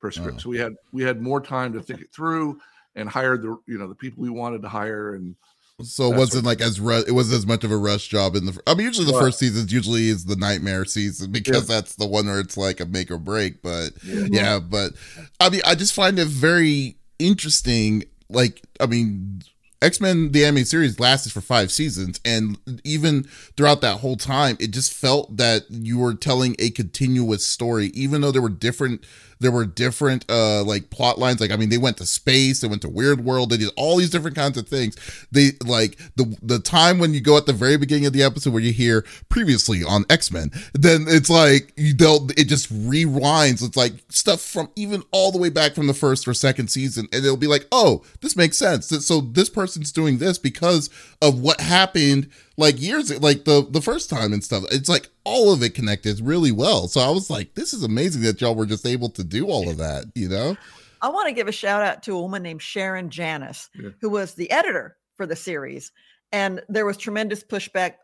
per 0.00 0.10
script. 0.10 0.38
Oh. 0.38 0.40
So 0.40 0.50
we 0.50 0.58
had 0.58 0.74
we 0.92 1.02
had 1.02 1.20
more 1.20 1.40
time 1.40 1.72
to 1.74 1.80
think 1.80 2.00
it 2.00 2.12
through 2.12 2.58
and 2.96 3.08
hired 3.08 3.42
the 3.42 3.56
you 3.66 3.78
know 3.78 3.86
the 3.86 3.94
people 3.94 4.22
we 4.22 4.30
wanted 4.30 4.62
to 4.62 4.68
hire 4.68 5.14
and 5.14 5.36
so 5.82 6.12
it 6.12 6.16
wasn't 6.16 6.44
like 6.44 6.60
as 6.60 6.80
ru- 6.80 7.04
it 7.06 7.12
was 7.12 7.32
as 7.32 7.46
much 7.46 7.64
of 7.64 7.70
a 7.70 7.76
rush 7.76 8.08
job 8.08 8.36
in 8.36 8.46
the. 8.46 8.60
I 8.66 8.74
mean, 8.74 8.86
usually 8.86 9.10
the 9.10 9.18
first 9.18 9.38
season 9.38 9.66
usually 9.68 10.08
is 10.08 10.24
the 10.24 10.36
nightmare 10.36 10.84
season 10.84 11.32
because 11.32 11.68
yeah. 11.68 11.76
that's 11.76 11.96
the 11.96 12.06
one 12.06 12.26
where 12.26 12.40
it's 12.40 12.56
like 12.56 12.80
a 12.80 12.86
make 12.86 13.10
or 13.10 13.18
break. 13.18 13.62
But 13.62 13.90
yeah. 14.04 14.26
yeah, 14.30 14.58
but 14.58 14.92
I 15.38 15.50
mean, 15.50 15.62
I 15.64 15.74
just 15.74 15.94
find 15.94 16.18
it 16.18 16.28
very 16.28 16.96
interesting. 17.18 18.04
Like, 18.28 18.62
I 18.80 18.86
mean, 18.86 19.42
X-Men 19.82 20.32
the 20.32 20.44
animated 20.44 20.68
series 20.68 21.00
lasted 21.00 21.32
for 21.32 21.40
5 21.40 21.72
seasons 21.72 22.20
and 22.24 22.58
even 22.84 23.24
throughout 23.56 23.80
that 23.80 24.00
whole 24.00 24.16
time 24.16 24.56
it 24.60 24.72
just 24.72 24.92
felt 24.92 25.36
that 25.36 25.64
you 25.70 25.98
were 25.98 26.14
telling 26.14 26.54
a 26.58 26.70
continuous 26.70 27.46
story 27.46 27.86
even 27.94 28.20
though 28.20 28.32
there 28.32 28.42
were 28.42 28.48
different 28.48 29.04
there 29.40 29.50
were 29.50 29.64
different 29.64 30.30
uh 30.30 30.62
like 30.64 30.90
plot 30.90 31.18
lines. 31.18 31.40
Like 31.40 31.50
i 31.50 31.56
mean 31.56 31.70
they 31.70 31.78
went 31.78 31.96
to 31.96 32.06
space 32.06 32.60
they 32.60 32.68
went 32.68 32.82
to 32.82 32.88
weird 32.88 33.24
world 33.24 33.50
they 33.50 33.56
did 33.56 33.70
all 33.76 33.96
these 33.96 34.10
different 34.10 34.36
kinds 34.36 34.58
of 34.58 34.68
things. 34.68 34.96
They 35.32 35.52
like 35.64 35.98
the 36.16 36.36
the 36.42 36.58
time 36.58 36.98
when 36.98 37.14
you 37.14 37.20
go 37.20 37.36
at 37.36 37.46
the 37.46 37.52
very 37.52 37.76
beginning 37.76 38.06
of 38.06 38.12
the 38.12 38.22
episode 38.22 38.52
where 38.52 38.62
you 38.62 38.72
hear 38.72 39.04
previously 39.28 39.82
on 39.82 40.04
x-men 40.10 40.50
then 40.74 41.06
it's 41.08 41.30
like 41.30 41.72
you 41.76 41.94
don't 41.94 42.38
it 42.38 42.44
just 42.48 42.72
rewinds. 42.72 43.64
It's 43.64 43.76
like 43.76 43.94
stuff 44.10 44.40
from 44.42 44.70
even 44.76 45.02
all 45.10 45.32
the 45.32 45.38
way 45.38 45.48
back 45.48 45.74
from 45.74 45.86
the 45.86 45.94
first 45.94 46.28
or 46.28 46.34
second 46.34 46.68
season 46.68 47.08
and 47.12 47.24
it'll 47.24 47.36
be 47.36 47.46
like 47.46 47.66
oh 47.72 48.04
this 48.20 48.36
makes 48.36 48.58
sense. 48.58 48.88
So 48.88 49.20
this 49.22 49.48
person's 49.70 49.92
doing 49.92 50.18
this 50.18 50.36
because 50.36 50.90
of 51.22 51.40
what 51.40 51.60
happened 51.60 52.28
like 52.56 52.80
years 52.80 53.16
like 53.20 53.44
the 53.44 53.64
the 53.70 53.80
first 53.80 54.10
time 54.10 54.32
and 54.32 54.42
stuff. 54.42 54.64
It's 54.72 54.88
like 54.88 55.08
all 55.24 55.52
of 55.52 55.62
it 55.62 55.74
connected 55.74 56.20
really 56.20 56.50
well. 56.50 56.88
So 56.88 57.00
i 57.00 57.08
was 57.10 57.30
like 57.30 57.54
this 57.54 57.72
is 57.72 57.84
amazing 57.84 58.22
that 58.22 58.40
y'all 58.40 58.56
were 58.56 58.66
just 58.66 58.84
able 58.84 59.10
to 59.10 59.22
do 59.22 59.46
all 59.46 59.68
of 59.68 59.76
that 59.78 60.06
you 60.16 60.28
know? 60.28 60.56
I 61.02 61.08
want 61.08 61.28
to 61.28 61.34
give 61.34 61.48
a 61.48 61.52
shout 61.52 61.82
out 61.82 62.02
to 62.02 62.16
a 62.16 62.20
woman 62.20 62.42
named 62.42 62.62
sharon 62.62 63.10
janis 63.10 63.70
yeah. 63.80 63.90
who 64.00 64.10
was 64.10 64.34
the 64.34 64.50
editor 64.50 64.96
for 65.16 65.24
the 65.24 65.36
series. 65.36 65.92
And 66.32 66.62
there 66.68 66.86
was 66.86 66.96
tremendous 66.96 67.42
pushback. 67.44 67.94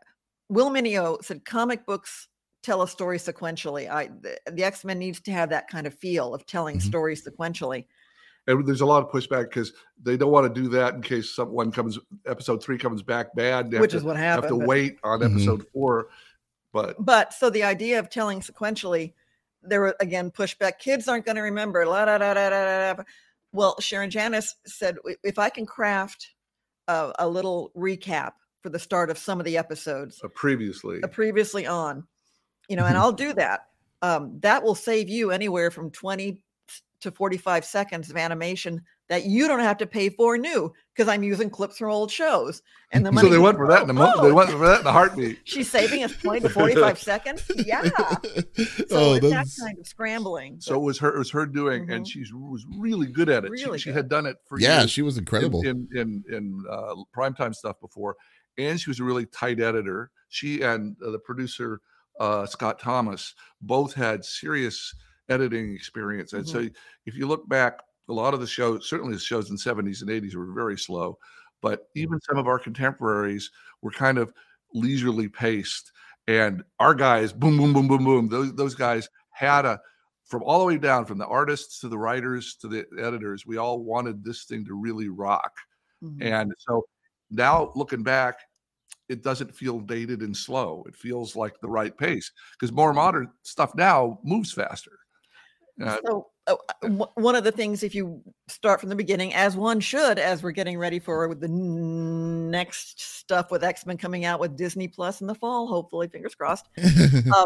Will 0.49 0.69
Meugniot 0.69 1.23
said 1.25 1.43
comic 1.45 1.85
books 1.85 2.27
tell 2.63 2.81
a 2.81 2.87
story 2.87 3.17
sequentially. 3.17 3.89
I 3.89 4.09
the, 4.21 4.39
the 4.51 4.63
x-men 4.63 4.99
needs 4.99 5.19
to 5.21 5.31
have 5.31 5.49
that 5.49 5.67
kind 5.67 5.85
of 5.85 5.93
feel 5.93 6.33
of 6.33 6.45
telling 6.45 6.77
mm-hmm. 6.77 6.87
stories 6.87 7.27
sequentially 7.27 7.85
and 8.47 8.65
there's 8.65 8.81
a 8.81 8.85
lot 8.85 9.03
of 9.03 9.11
pushback 9.11 9.43
because 9.43 9.73
they 10.01 10.17
don't 10.17 10.31
want 10.31 10.53
to 10.53 10.61
do 10.61 10.69
that 10.69 10.95
in 10.95 11.01
case 11.01 11.29
someone 11.29 11.71
comes 11.71 11.99
episode 12.25 12.63
three 12.63 12.77
comes 12.77 13.03
back 13.03 13.35
bad 13.35 13.71
which 13.73 13.93
is 13.93 14.01
to, 14.01 14.07
what 14.07 14.17
happened 14.17 14.43
have 14.43 14.59
to 14.59 14.65
wait 14.65 14.97
on 15.03 15.19
mm-hmm. 15.19 15.35
episode 15.35 15.65
four 15.73 16.07
but 16.73 16.95
but 17.03 17.33
so 17.33 17.49
the 17.49 17.63
idea 17.63 17.99
of 17.99 18.09
telling 18.09 18.39
sequentially 18.39 19.13
there 19.61 19.81
were 19.81 19.95
again 19.99 20.31
pushback 20.31 20.79
kids 20.79 21.07
aren't 21.07 21.25
going 21.25 21.35
to 21.35 21.41
remember 21.41 21.85
la, 21.85 22.05
da, 22.05 22.17
da, 22.17 22.33
da, 22.33 22.49
da, 22.49 22.93
da. 22.93 23.03
well 23.51 23.79
sharon 23.79 24.09
janis 24.09 24.55
said 24.65 24.95
if 25.23 25.37
i 25.37 25.49
can 25.49 25.65
craft 25.65 26.33
a, 26.87 27.11
a 27.19 27.27
little 27.27 27.71
recap 27.75 28.31
for 28.61 28.69
the 28.69 28.79
start 28.79 29.09
of 29.09 29.17
some 29.17 29.39
of 29.39 29.45
the 29.45 29.57
episodes 29.57 30.21
uh, 30.23 30.27
previously 30.29 30.99
uh, 31.03 31.07
previously 31.07 31.67
on 31.67 32.03
you 32.69 32.75
know 32.75 32.85
and 32.85 32.95
mm-hmm. 32.95 33.03
i'll 33.03 33.11
do 33.11 33.33
that 33.33 33.61
um, 34.03 34.39
that 34.41 34.61
will 34.61 34.75
save 34.75 35.09
you 35.09 35.31
anywhere 35.31 35.71
from 35.71 35.89
20 35.89 36.39
to 37.01 37.11
45 37.11 37.65
seconds 37.65 38.09
of 38.09 38.17
animation 38.17 38.81
that 39.09 39.25
you 39.25 39.47
don't 39.47 39.59
have 39.59 39.77
to 39.77 39.87
pay 39.87 40.09
for 40.09 40.37
new 40.37 40.73
because 40.93 41.07
I'm 41.07 41.23
using 41.23 41.49
clips 41.49 41.77
from 41.77 41.91
old 41.91 42.11
shows. 42.11 42.61
And 42.91 43.05
the 43.05 43.11
money 43.13 43.27
so 43.27 43.31
they 43.31 43.39
went 43.39 43.57
for 43.57 43.67
that 43.67 43.83
in 43.83 43.89
a 43.89 43.93
month. 43.93 44.21
They 44.21 44.31
went 44.31 44.49
for 44.49 44.67
that 44.67 44.81
in 44.81 44.87
a 44.87 44.91
heartbeat. 44.91 45.39
She's 45.45 45.69
saving 45.69 46.03
us 46.03 46.15
20 46.17 46.41
to 46.41 46.49
45 46.49 46.99
seconds. 46.99 47.49
Yeah. 47.55 47.89
So 48.87 49.11
oh, 49.11 49.13
it's 49.15 49.29
that 49.29 49.47
kind 49.65 49.77
of 49.77 49.85
scrambling. 49.85 50.57
So 50.59 50.75
it 50.75 50.81
was 50.81 50.97
her. 50.99 51.13
It 51.13 51.17
was 51.17 51.29
her 51.31 51.45
doing, 51.45 51.83
mm-hmm. 51.83 51.91
and 51.91 52.07
she 52.07 52.23
was 52.33 52.65
really 52.77 53.05
good 53.05 53.29
at 53.29 53.45
it. 53.45 53.51
Really 53.51 53.77
she, 53.77 53.89
she, 53.89 53.93
had 53.93 54.09
done 54.09 54.25
it 54.25 54.37
for 54.47 54.59
years. 54.59 54.69
yeah. 54.69 54.85
She 54.85 55.01
was 55.01 55.17
incredible 55.17 55.61
in 55.61 55.87
in, 55.93 56.23
in, 56.29 56.33
in 56.33 56.63
uh, 56.69 56.95
primetime 57.15 57.53
stuff 57.53 57.79
before, 57.79 58.15
and 58.57 58.79
she 58.79 58.89
was 58.89 58.99
a 58.99 59.03
really 59.03 59.25
tight 59.25 59.59
editor. 59.59 60.09
She 60.29 60.61
and 60.61 60.95
uh, 61.05 61.11
the 61.11 61.19
producer 61.19 61.81
uh, 62.19 62.45
Scott 62.45 62.79
Thomas 62.79 63.35
both 63.61 63.93
had 63.93 64.25
serious 64.25 64.93
editing 65.29 65.73
experience. 65.73 66.33
And 66.33 66.45
mm-hmm. 66.45 66.65
so 66.65 66.69
if 67.05 67.15
you 67.15 67.27
look 67.27 67.47
back, 67.47 67.79
a 68.09 68.13
lot 68.13 68.33
of 68.33 68.39
the 68.39 68.47
shows, 68.47 68.87
certainly 68.87 69.13
the 69.13 69.19
shows 69.19 69.49
in 69.49 69.55
the 69.55 69.61
70s 69.61 70.01
and 70.01 70.09
80s 70.09 70.35
were 70.35 70.53
very 70.53 70.77
slow, 70.77 71.17
but 71.61 71.81
mm-hmm. 71.81 71.99
even 71.99 72.21
some 72.21 72.37
of 72.37 72.47
our 72.47 72.59
contemporaries 72.59 73.51
were 73.81 73.91
kind 73.91 74.17
of 74.17 74.33
leisurely 74.73 75.27
paced. 75.27 75.91
And 76.27 76.63
our 76.79 76.93
guys, 76.93 77.31
boom, 77.31 77.57
boom, 77.57 77.73
boom, 77.73 77.87
boom, 77.87 78.03
boom, 78.03 78.29
those, 78.29 78.53
those 78.55 78.75
guys 78.75 79.09
had 79.31 79.65
a, 79.65 79.79
from 80.25 80.43
all 80.43 80.59
the 80.59 80.65
way 80.65 80.77
down, 80.77 81.05
from 81.05 81.17
the 81.17 81.27
artists 81.27 81.79
to 81.79 81.87
the 81.87 81.97
writers 81.97 82.55
to 82.55 82.67
the 82.67 82.85
editors, 82.99 83.45
we 83.45 83.57
all 83.57 83.83
wanted 83.83 84.23
this 84.23 84.43
thing 84.43 84.65
to 84.65 84.73
really 84.73 85.07
rock. 85.07 85.53
Mm-hmm. 86.03 86.21
And 86.21 86.53
so 86.57 86.83
now 87.31 87.71
looking 87.75 88.03
back, 88.03 88.39
it 89.09 89.23
doesn't 89.23 89.55
feel 89.55 89.79
dated 89.79 90.21
and 90.21 90.35
slow. 90.35 90.83
It 90.87 90.95
feels 90.95 91.35
like 91.35 91.59
the 91.59 91.69
right 91.69 91.97
pace 91.97 92.31
because 92.51 92.73
more 92.73 92.93
modern 92.93 93.29
stuff 93.43 93.73
now 93.75 94.19
moves 94.23 94.51
faster. 94.51 94.91
Uh, 95.81 95.97
so 96.05 96.27
oh, 96.47 96.57
one 97.15 97.35
of 97.35 97.43
the 97.43 97.51
things, 97.51 97.83
if 97.83 97.93
you 97.93 98.21
start 98.47 98.79
from 98.79 98.89
the 98.89 98.95
beginning, 98.95 99.33
as 99.33 99.55
one 99.55 99.79
should, 99.79 100.17
as 100.17 100.41
we're 100.41 100.51
getting 100.51 100.77
ready 100.77 100.99
for 100.99 101.35
the 101.35 101.47
next 101.47 102.99
stuff 102.99 103.51
with 103.51 103.63
X 103.63 103.85
Men 103.85 103.97
coming 103.97 104.25
out 104.25 104.39
with 104.39 104.57
Disney 104.57 104.87
Plus 104.87 105.21
in 105.21 105.27
the 105.27 105.35
fall, 105.35 105.67
hopefully, 105.67 106.07
fingers 106.07 106.35
crossed. 106.35 106.67
um, 107.35 107.45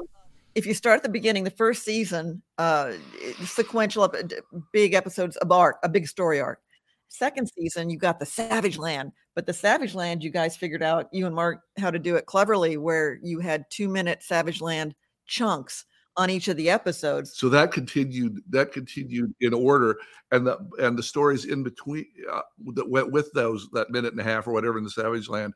if 0.56 0.66
you 0.66 0.74
start 0.74 0.98
at 0.98 1.04
the 1.04 1.10
beginning, 1.10 1.44
the 1.44 1.50
first 1.50 1.84
season, 1.84 2.42
uh, 2.58 2.94
sequential, 3.44 4.12
big 4.72 4.94
episodes 4.94 5.38
of 5.38 5.52
arc, 5.52 5.78
a 5.84 5.90
big 5.90 6.08
story 6.08 6.40
arc. 6.40 6.62
Second 7.08 7.50
season, 7.58 7.90
you 7.90 7.98
got 7.98 8.20
the 8.20 8.26
Savage 8.26 8.78
Land, 8.78 9.12
but 9.36 9.46
the 9.46 9.54
Savage 9.54 9.94
Land, 9.94 10.24
you 10.24 10.30
guys 10.30 10.56
figured 10.56 10.82
out, 10.82 11.10
you 11.12 11.26
and 11.26 11.36
Mark, 11.36 11.62
how 11.78 11.92
to 11.92 12.00
do 12.00 12.16
it 12.16 12.26
cleverly, 12.26 12.78
where 12.78 13.20
you 13.22 13.40
had 13.40 13.66
two 13.70 13.90
minute 13.90 14.24
Savage 14.24 14.62
Land 14.62 14.96
chunks 15.26 15.86
on 16.18 16.30
each 16.30 16.48
of 16.48 16.58
the 16.58 16.70
episodes. 16.70 17.38
So 17.38 17.50
that 17.50 17.72
continued. 17.72 18.42
That 18.50 18.72
continued 18.72 19.34
in 19.42 19.54
order, 19.54 19.98
and 20.32 20.46
the 20.46 20.58
and 20.80 20.98
the 20.98 21.04
stories 21.04 21.46
in 21.46 21.64
between 21.64 22.06
uh, 22.32 22.42
that 22.74 22.90
went 22.90 23.12
with 23.12 23.32
those 23.34 23.70
that 23.74 23.90
minute 23.90 24.12
and 24.12 24.22
a 24.22 24.24
half 24.24 24.48
or 24.48 24.54
whatever 24.54 24.78
in 24.78 24.84
the 24.84 24.90
Savage 24.90 25.30
Land, 25.30 25.54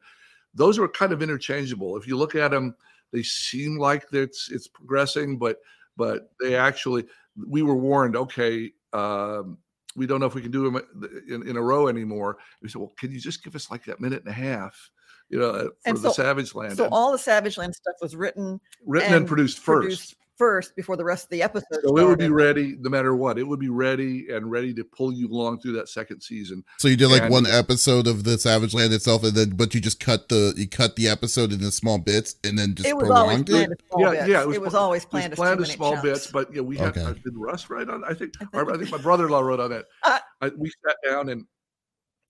those 0.53 0.79
were 0.79 0.87
kind 0.87 1.11
of 1.11 1.21
interchangeable. 1.21 1.97
If 1.97 2.07
you 2.07 2.17
look 2.17 2.35
at 2.35 2.51
them, 2.51 2.75
they 3.11 3.23
seem 3.23 3.77
like 3.77 4.05
it's 4.11 4.49
it's 4.51 4.67
progressing, 4.67 5.37
but 5.37 5.57
but 5.97 6.31
they 6.39 6.55
actually 6.55 7.05
we 7.47 7.61
were 7.61 7.75
warned. 7.75 8.15
Okay. 8.15 8.71
Um, 8.93 9.57
we 9.97 10.05
don't 10.05 10.19
know 10.19 10.25
if 10.25 10.35
we 10.35 10.41
can 10.41 10.51
do 10.51 10.69
them 10.69 10.81
in, 11.29 11.47
in 11.47 11.55
a 11.55 11.61
row 11.61 11.87
anymore. 11.87 12.37
We 12.61 12.67
said, 12.67 12.81
well, 12.81 12.93
can 12.97 13.11
you 13.11 13.19
just 13.19 13.45
give 13.45 13.55
us 13.55 13.71
like 13.71 13.85
that 13.85 14.01
minute 14.01 14.23
and 14.25 14.29
a 14.29 14.33
half? 14.33 14.91
you 15.29 15.39
know, 15.39 15.53
for 15.53 15.71
and 15.85 15.97
so, 15.97 16.09
the 16.09 16.13
Savage 16.13 16.53
Land. 16.53 16.77
So 16.77 16.87
all 16.91 17.11
the 17.11 17.17
Savage 17.17 17.57
Land 17.57 17.75
stuff 17.75 17.95
was 18.01 18.15
written, 18.15 18.59
written 18.85 19.07
and, 19.07 19.15
and 19.15 19.27
produced 19.27 19.59
first. 19.59 19.81
Produced 19.81 20.15
first 20.37 20.75
before 20.75 20.97
the 20.97 21.03
rest 21.03 21.25
of 21.25 21.29
the 21.29 21.41
episode. 21.41 21.65
So 21.71 21.79
started. 21.79 22.01
it 22.01 22.07
would 22.07 22.19
be 22.19 22.29
ready 22.29 22.75
no 22.79 22.89
matter 22.89 23.15
what. 23.15 23.37
It 23.37 23.43
would 23.43 23.59
be 23.59 23.69
ready 23.69 24.27
and 24.29 24.49
ready 24.49 24.73
to 24.73 24.83
pull 24.83 25.13
you 25.13 25.27
along 25.27 25.59
through 25.59 25.73
that 25.73 25.89
second 25.89 26.21
season. 26.21 26.63
So 26.77 26.87
you 26.87 26.97
did 26.97 27.07
like 27.07 27.23
and, 27.23 27.31
one 27.31 27.45
episode 27.45 28.07
of 28.07 28.23
the 28.23 28.37
Savage 28.37 28.73
Land 28.73 28.93
itself, 28.93 29.23
and 29.23 29.33
then 29.33 29.51
but 29.51 29.73
you 29.73 29.81
just 29.81 29.99
cut 29.99 30.29
the 30.29 30.53
you 30.55 30.67
cut 30.67 30.95
the 30.95 31.07
episode 31.07 31.51
into 31.51 31.71
small 31.71 31.97
bits 31.97 32.35
and 32.43 32.57
then 32.57 32.75
just 32.75 32.87
it 32.87 32.95
was 32.95 33.07
prolonged 33.07 33.49
it. 33.49 33.69
Yeah, 33.97 34.11
bits. 34.11 34.27
yeah, 34.27 34.41
it 34.41 34.47
was, 34.47 34.55
it 34.57 34.61
was 34.61 34.75
always 34.75 35.05
planned, 35.05 35.33
it 35.33 35.39
was 35.39 35.45
planned 35.45 35.61
as, 35.61 35.71
small 35.71 35.93
chunks. 35.93 36.03
bits. 36.03 36.27
But 36.27 36.53
yeah, 36.53 36.61
we 36.61 36.77
had 36.77 36.97
okay. 36.97 37.19
did 37.23 37.33
Russ 37.35 37.69
write 37.69 37.89
on. 37.89 38.03
I 38.03 38.13
think 38.13 38.33
I 38.41 38.45
think, 38.45 38.71
I 38.71 38.77
think 38.77 38.91
my 38.91 38.97
brother-in-law 38.97 39.41
wrote 39.41 39.59
on 39.59 39.71
it. 39.71 39.85
Uh, 40.03 40.19
I, 40.41 40.49
we 40.57 40.71
sat 40.85 40.97
down 41.09 41.29
and 41.29 41.45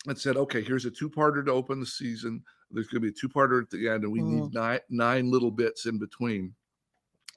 and 0.08 0.18
said, 0.18 0.38
okay, 0.38 0.62
here's 0.62 0.86
a 0.86 0.92
two-parter 0.92 1.44
to 1.46 1.52
open 1.52 1.80
the 1.80 1.86
season. 1.86 2.44
There's 2.70 2.88
going 2.88 3.02
to 3.02 3.08
be 3.08 3.10
a 3.10 3.20
two-parter 3.20 3.64
at 3.64 3.70
the 3.70 3.90
end, 3.90 4.04
and 4.04 4.12
we 4.12 4.20
mm. 4.20 4.44
need 4.44 4.54
nine 4.54 4.80
nine 4.90 5.32
little 5.32 5.52
bits 5.52 5.86
in 5.86 5.98
between. 5.98 6.54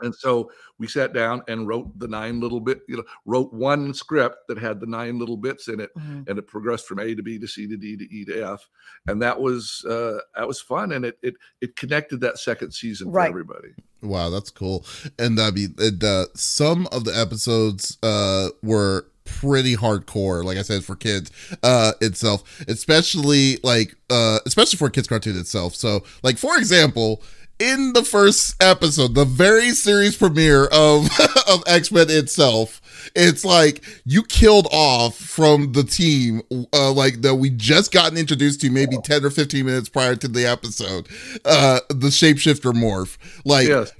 And 0.01 0.15
so 0.15 0.51
we 0.79 0.87
sat 0.87 1.13
down 1.13 1.43
and 1.49 1.67
wrote 1.67 1.99
the 1.99 2.09
nine 2.09 2.41
little 2.41 2.61
bit, 2.61 2.81
you 2.89 2.97
know, 2.97 3.05
wrote 3.25 3.53
one 3.53 3.93
script 3.93 4.37
that 4.49 4.59
had 4.59 4.81
the 4.81 4.87
nine 4.87 5.19
little 5.19 5.37
bits 5.37 5.69
in 5.69 5.81
it, 5.81 5.91
mm-hmm. 5.97 6.23
and 6.29 6.39
it 6.39 6.47
progressed 6.47 6.87
from 6.87 7.01
A 7.01 7.15
to 7.15 7.23
B 7.23 7.39
to 7.39 7.47
C 7.47 7.67
to 7.67 7.77
D 7.77 7.97
to 7.97 8.05
E 8.15 8.25
to 8.27 8.43
F, 8.43 8.69
and 9.07 9.21
that 9.23 9.41
was 9.41 9.85
uh, 9.89 10.19
that 10.37 10.47
was 10.47 10.61
fun, 10.61 10.93
and 10.93 11.05
it 11.05 11.19
it 11.23 11.35
it 11.61 11.77
connected 11.77 12.21
that 12.21 12.39
second 12.39 12.73
season 12.73 13.11
right. 13.11 13.25
for 13.25 13.31
everybody. 13.31 13.69
Wow, 14.03 14.31
that's 14.31 14.51
cool. 14.51 14.85
And 15.19 15.41
I 15.41 15.51
mean, 15.51 15.75
and, 15.79 16.03
uh, 16.05 16.27
some 16.35 16.87
of 16.93 17.05
the 17.05 17.19
episodes 17.19 17.99
uh, 18.03 18.51
were 18.63 19.07
pretty 19.25 19.77
hardcore 19.77 20.43
like 20.43 20.57
i 20.57 20.63
said 20.63 20.83
for 20.83 20.97
kids 20.97 21.31
uh 21.63 21.93
itself 22.01 22.65
especially 22.67 23.59
like 23.63 23.95
uh 24.09 24.39
especially 24.47 24.79
for 24.79 24.89
kids 24.89 25.07
cartoon 25.07 25.39
itself 25.39 25.75
so 25.75 26.03
like 26.23 26.39
for 26.39 26.57
example 26.57 27.23
in 27.59 27.93
the 27.93 28.05
first 28.05 28.61
episode, 28.63 29.15
the 29.15 29.25
very 29.25 29.71
series 29.71 30.17
premiere 30.17 30.67
of 30.67 31.09
of 31.49 31.63
X 31.67 31.91
Men 31.91 32.07
itself, 32.11 32.81
it's 33.15 33.45
like 33.45 33.85
you 34.05 34.23
killed 34.23 34.69
off 34.71 35.17
from 35.17 35.73
the 35.73 35.83
team, 35.83 36.43
uh, 36.73 36.93
like 36.93 37.23
that 37.23 37.37
we 37.37 37.51
just 37.51 37.93
gotten 37.93 38.17
introduced 38.19 38.61
to 38.61 38.71
maybe 38.71 38.97
ten 39.03 39.25
or 39.25 39.31
fifteen 39.31 39.67
minutes 39.67 39.89
prior 39.89 40.17
to 40.17 40.29
the 40.29 40.47
episode, 40.47 41.09
uh, 41.45 41.81
the 41.89 42.09
shapeshifter 42.09 42.73
morph. 42.73 43.17
Like, 43.45 43.69
yes. 43.69 43.93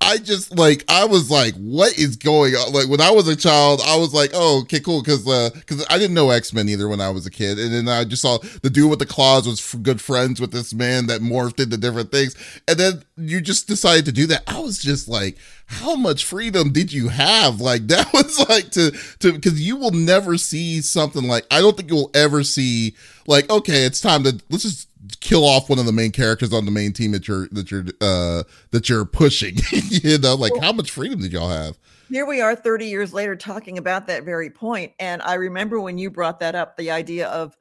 I 0.00 0.18
just 0.18 0.56
like 0.56 0.84
I 0.88 1.04
was 1.04 1.30
like, 1.30 1.54
what 1.54 1.98
is 1.98 2.16
going 2.16 2.54
on? 2.54 2.72
Like 2.72 2.88
when 2.88 3.00
I 3.00 3.10
was 3.10 3.26
a 3.26 3.34
child, 3.34 3.80
I 3.84 3.96
was 3.96 4.14
like, 4.14 4.30
oh, 4.32 4.60
okay, 4.62 4.80
cool, 4.80 5.02
because 5.02 5.26
uh 5.26 5.50
because 5.52 5.82
uh, 5.82 5.86
I 5.90 5.98
didn't 5.98 6.14
know 6.14 6.30
X 6.30 6.52
Men 6.52 6.68
either 6.68 6.88
when 6.88 7.00
I 7.00 7.10
was 7.10 7.26
a 7.26 7.30
kid, 7.30 7.58
and 7.58 7.72
then 7.72 7.88
I 7.88 8.04
just 8.04 8.22
saw 8.22 8.38
the 8.62 8.70
dude 8.70 8.90
with 8.90 9.00
the 9.00 9.06
claws 9.06 9.46
was 9.46 9.60
f- 9.60 9.82
good 9.82 10.00
friends 10.00 10.40
with 10.40 10.52
this 10.52 10.72
man 10.72 11.06
that 11.08 11.20
morphed 11.20 11.60
into 11.60 11.76
different 11.76 12.12
things, 12.12 12.36
and 12.68 12.78
then 12.78 13.02
you 13.16 13.40
just 13.40 13.66
decided 13.66 14.04
to 14.04 14.12
do 14.12 14.26
that. 14.28 14.44
I 14.46 14.60
was 14.60 14.78
just 14.78 15.08
like, 15.08 15.36
how 15.66 15.96
much 15.96 16.24
freedom 16.24 16.72
did 16.72 16.92
you 16.92 17.08
have? 17.08 17.60
Like 17.68 17.88
that 17.88 18.10
was 18.14 18.48
like 18.48 18.70
to 18.72 18.92
to 19.18 19.32
because 19.32 19.60
you 19.60 19.76
will 19.76 19.90
never 19.90 20.38
see 20.38 20.80
something 20.80 21.24
like 21.24 21.44
I 21.50 21.60
don't 21.60 21.76
think 21.76 21.90
you'll 21.90 22.10
ever 22.14 22.42
see 22.42 22.94
like 23.26 23.50
okay, 23.50 23.84
it's 23.84 24.00
time 24.00 24.22
to 24.24 24.40
let's 24.48 24.62
just 24.62 24.88
kill 25.20 25.44
off 25.44 25.68
one 25.68 25.78
of 25.78 25.86
the 25.86 25.92
main 25.92 26.12
characters 26.12 26.52
on 26.52 26.64
the 26.64 26.70
main 26.70 26.92
team 26.92 27.12
that 27.12 27.28
you're 27.28 27.48
that 27.48 27.70
you're 27.70 27.84
uh 28.00 28.42
that 28.70 28.88
you're 28.88 29.04
pushing 29.04 29.56
you 29.72 30.18
know? 30.18 30.34
Like 30.34 30.52
how 30.60 30.72
much 30.72 30.90
freedom 30.90 31.20
did 31.20 31.32
y'all 31.32 31.48
have? 31.48 31.78
Here 32.08 32.26
we 32.26 32.40
are 32.40 32.56
30 32.56 32.86
years 32.86 33.12
later 33.12 33.36
talking 33.36 33.76
about 33.78 34.06
that 34.06 34.24
very 34.24 34.48
point 34.48 34.92
and 34.98 35.20
i 35.22 35.34
remember 35.34 35.78
when 35.78 35.98
you 35.98 36.10
brought 36.10 36.40
that 36.40 36.54
up 36.54 36.76
the 36.76 36.90
idea 36.90 37.28
of 37.28 37.54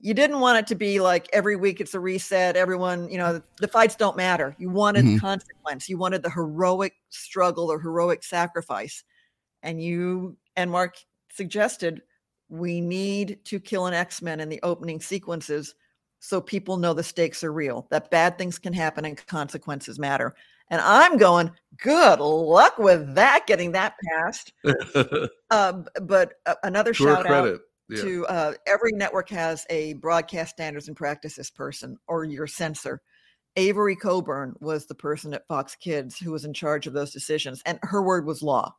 you 0.00 0.14
didn't 0.14 0.40
want 0.40 0.58
it 0.58 0.66
to 0.68 0.74
be 0.74 1.00
like 1.00 1.28
every 1.32 1.54
week 1.54 1.80
it's 1.80 1.94
a 1.94 2.00
reset 2.00 2.56
everyone 2.56 3.10
you 3.10 3.18
know 3.18 3.40
the 3.62 3.68
fights 3.68 3.94
don't 3.94 4.16
matter. 4.16 4.54
You 4.58 4.68
wanted 4.68 5.04
mm-hmm. 5.04 5.18
consequence. 5.18 5.88
You 5.88 5.96
wanted 5.96 6.22
the 6.22 6.30
heroic 6.30 6.94
struggle 7.10 7.70
or 7.70 7.80
heroic 7.80 8.24
sacrifice. 8.24 9.04
And 9.62 9.80
you 9.80 10.36
and 10.56 10.70
mark 10.70 10.96
suggested 11.30 12.02
we 12.48 12.80
need 12.80 13.38
to 13.44 13.60
kill 13.60 13.86
an 13.86 13.94
x-men 13.94 14.40
in 14.40 14.48
the 14.48 14.60
opening 14.64 15.00
sequences 15.00 15.74
so 16.24 16.40
people 16.40 16.76
know 16.76 16.94
the 16.94 17.02
stakes 17.02 17.42
are 17.42 17.52
real, 17.52 17.88
that 17.90 18.08
bad 18.08 18.38
things 18.38 18.56
can 18.56 18.72
happen 18.72 19.04
and 19.04 19.26
consequences 19.26 19.98
matter. 19.98 20.36
And 20.70 20.80
I'm 20.80 21.16
going, 21.16 21.50
good 21.78 22.20
luck 22.20 22.78
with 22.78 23.16
that, 23.16 23.44
getting 23.48 23.72
that 23.72 23.96
passed. 24.08 24.52
uh, 25.50 25.72
but 26.00 26.34
uh, 26.46 26.54
another 26.62 26.94
shout 26.94 27.26
credit. 27.26 27.54
out 27.54 27.60
yeah. 27.88 28.02
to 28.02 28.26
uh, 28.26 28.52
every 28.68 28.92
network 28.92 29.28
has 29.30 29.66
a 29.68 29.94
broadcast 29.94 30.52
standards 30.52 30.86
and 30.86 30.96
practices 30.96 31.50
person 31.50 31.98
or 32.06 32.24
your 32.24 32.46
censor. 32.46 33.02
Avery 33.56 33.96
Coburn 33.96 34.54
was 34.60 34.86
the 34.86 34.94
person 34.94 35.34
at 35.34 35.48
Fox 35.48 35.74
Kids 35.74 36.20
who 36.20 36.30
was 36.30 36.44
in 36.44 36.54
charge 36.54 36.86
of 36.86 36.92
those 36.92 37.10
decisions, 37.10 37.62
and 37.66 37.80
her 37.82 38.00
word 38.00 38.26
was 38.26 38.44
law. 38.44 38.72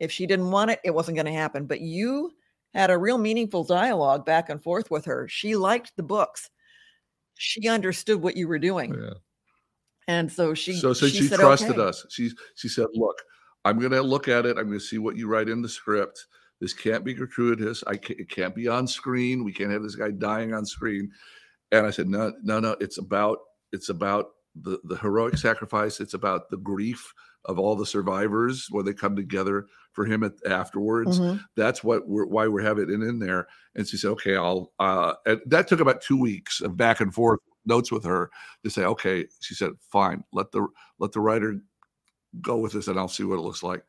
If 0.00 0.10
she 0.10 0.26
didn't 0.26 0.50
want 0.50 0.70
it, 0.70 0.80
it 0.82 0.94
wasn't 0.94 1.16
going 1.16 1.26
to 1.26 1.32
happen. 1.32 1.66
But 1.66 1.82
you 1.82 2.32
had 2.72 2.90
a 2.90 2.96
real 2.96 3.18
meaningful 3.18 3.64
dialogue 3.64 4.24
back 4.24 4.48
and 4.48 4.62
forth 4.62 4.90
with 4.90 5.04
her. 5.04 5.28
She 5.28 5.56
liked 5.56 5.92
the 5.96 6.02
books 6.02 6.48
she 7.40 7.68
understood 7.68 8.20
what 8.20 8.36
you 8.36 8.46
were 8.46 8.58
doing. 8.58 8.92
Yeah. 8.92 9.14
And 10.08 10.30
so 10.30 10.52
she 10.52 10.74
so 10.74 10.92
so 10.92 11.08
she, 11.08 11.18
she 11.18 11.28
said, 11.28 11.38
trusted 11.38 11.78
okay. 11.78 11.80
us. 11.80 12.04
She 12.10 12.30
she 12.54 12.68
said, 12.68 12.86
"Look, 12.92 13.16
I'm 13.64 13.78
going 13.78 13.92
to 13.92 14.02
look 14.02 14.28
at 14.28 14.44
it. 14.44 14.58
I'm 14.58 14.66
going 14.66 14.78
to 14.78 14.84
see 14.84 14.98
what 14.98 15.16
you 15.16 15.26
write 15.26 15.48
in 15.48 15.62
the 15.62 15.68
script. 15.68 16.26
This 16.60 16.74
can't 16.74 17.02
be 17.02 17.14
gratuitous. 17.14 17.82
I 17.86 17.96
can't, 17.96 18.20
it 18.20 18.28
can't 18.28 18.54
be 18.54 18.68
on 18.68 18.86
screen. 18.86 19.42
We 19.42 19.54
can't 19.54 19.70
have 19.70 19.82
this 19.82 19.94
guy 19.94 20.10
dying 20.10 20.52
on 20.52 20.66
screen." 20.66 21.10
And 21.72 21.86
I 21.86 21.90
said, 21.90 22.08
"No, 22.08 22.32
no, 22.42 22.60
no. 22.60 22.76
It's 22.78 22.98
about 22.98 23.38
it's 23.72 23.88
about 23.88 24.26
the 24.60 24.78
the 24.84 24.96
heroic 24.96 25.38
sacrifice. 25.38 25.98
It's 25.98 26.14
about 26.14 26.50
the 26.50 26.58
grief 26.58 27.14
of 27.46 27.58
all 27.58 27.76
the 27.76 27.86
survivors 27.86 28.66
when 28.70 28.84
they 28.84 28.92
come 28.92 29.16
together 29.16 29.66
for 29.92 30.04
him 30.04 30.22
at, 30.22 30.32
afterwards. 30.46 31.18
Mm-hmm. 31.18 31.38
That's 31.56 31.82
what 31.82 32.08
we're 32.08 32.26
why 32.26 32.46
we're 32.46 32.62
having 32.62 32.90
it 32.90 32.90
in 32.90 33.18
there. 33.18 33.48
And 33.74 33.86
she 33.86 33.96
said, 33.96 34.10
okay, 34.12 34.36
I'll. 34.36 34.72
Uh, 34.78 35.14
that 35.46 35.68
took 35.68 35.80
about 35.80 36.02
two 36.02 36.18
weeks 36.18 36.60
of 36.60 36.76
back 36.76 37.00
and 37.00 37.12
forth 37.12 37.40
notes 37.66 37.90
with 37.90 38.04
her 38.04 38.30
to 38.64 38.70
say, 38.70 38.84
okay. 38.84 39.26
She 39.40 39.54
said, 39.54 39.70
fine. 39.80 40.24
Let 40.32 40.52
the 40.52 40.66
let 40.98 41.12
the 41.12 41.20
writer 41.20 41.60
go 42.40 42.58
with 42.58 42.72
this, 42.72 42.88
and 42.88 42.98
I'll 42.98 43.08
see 43.08 43.24
what 43.24 43.38
it 43.38 43.42
looks 43.42 43.62
like. 43.62 43.82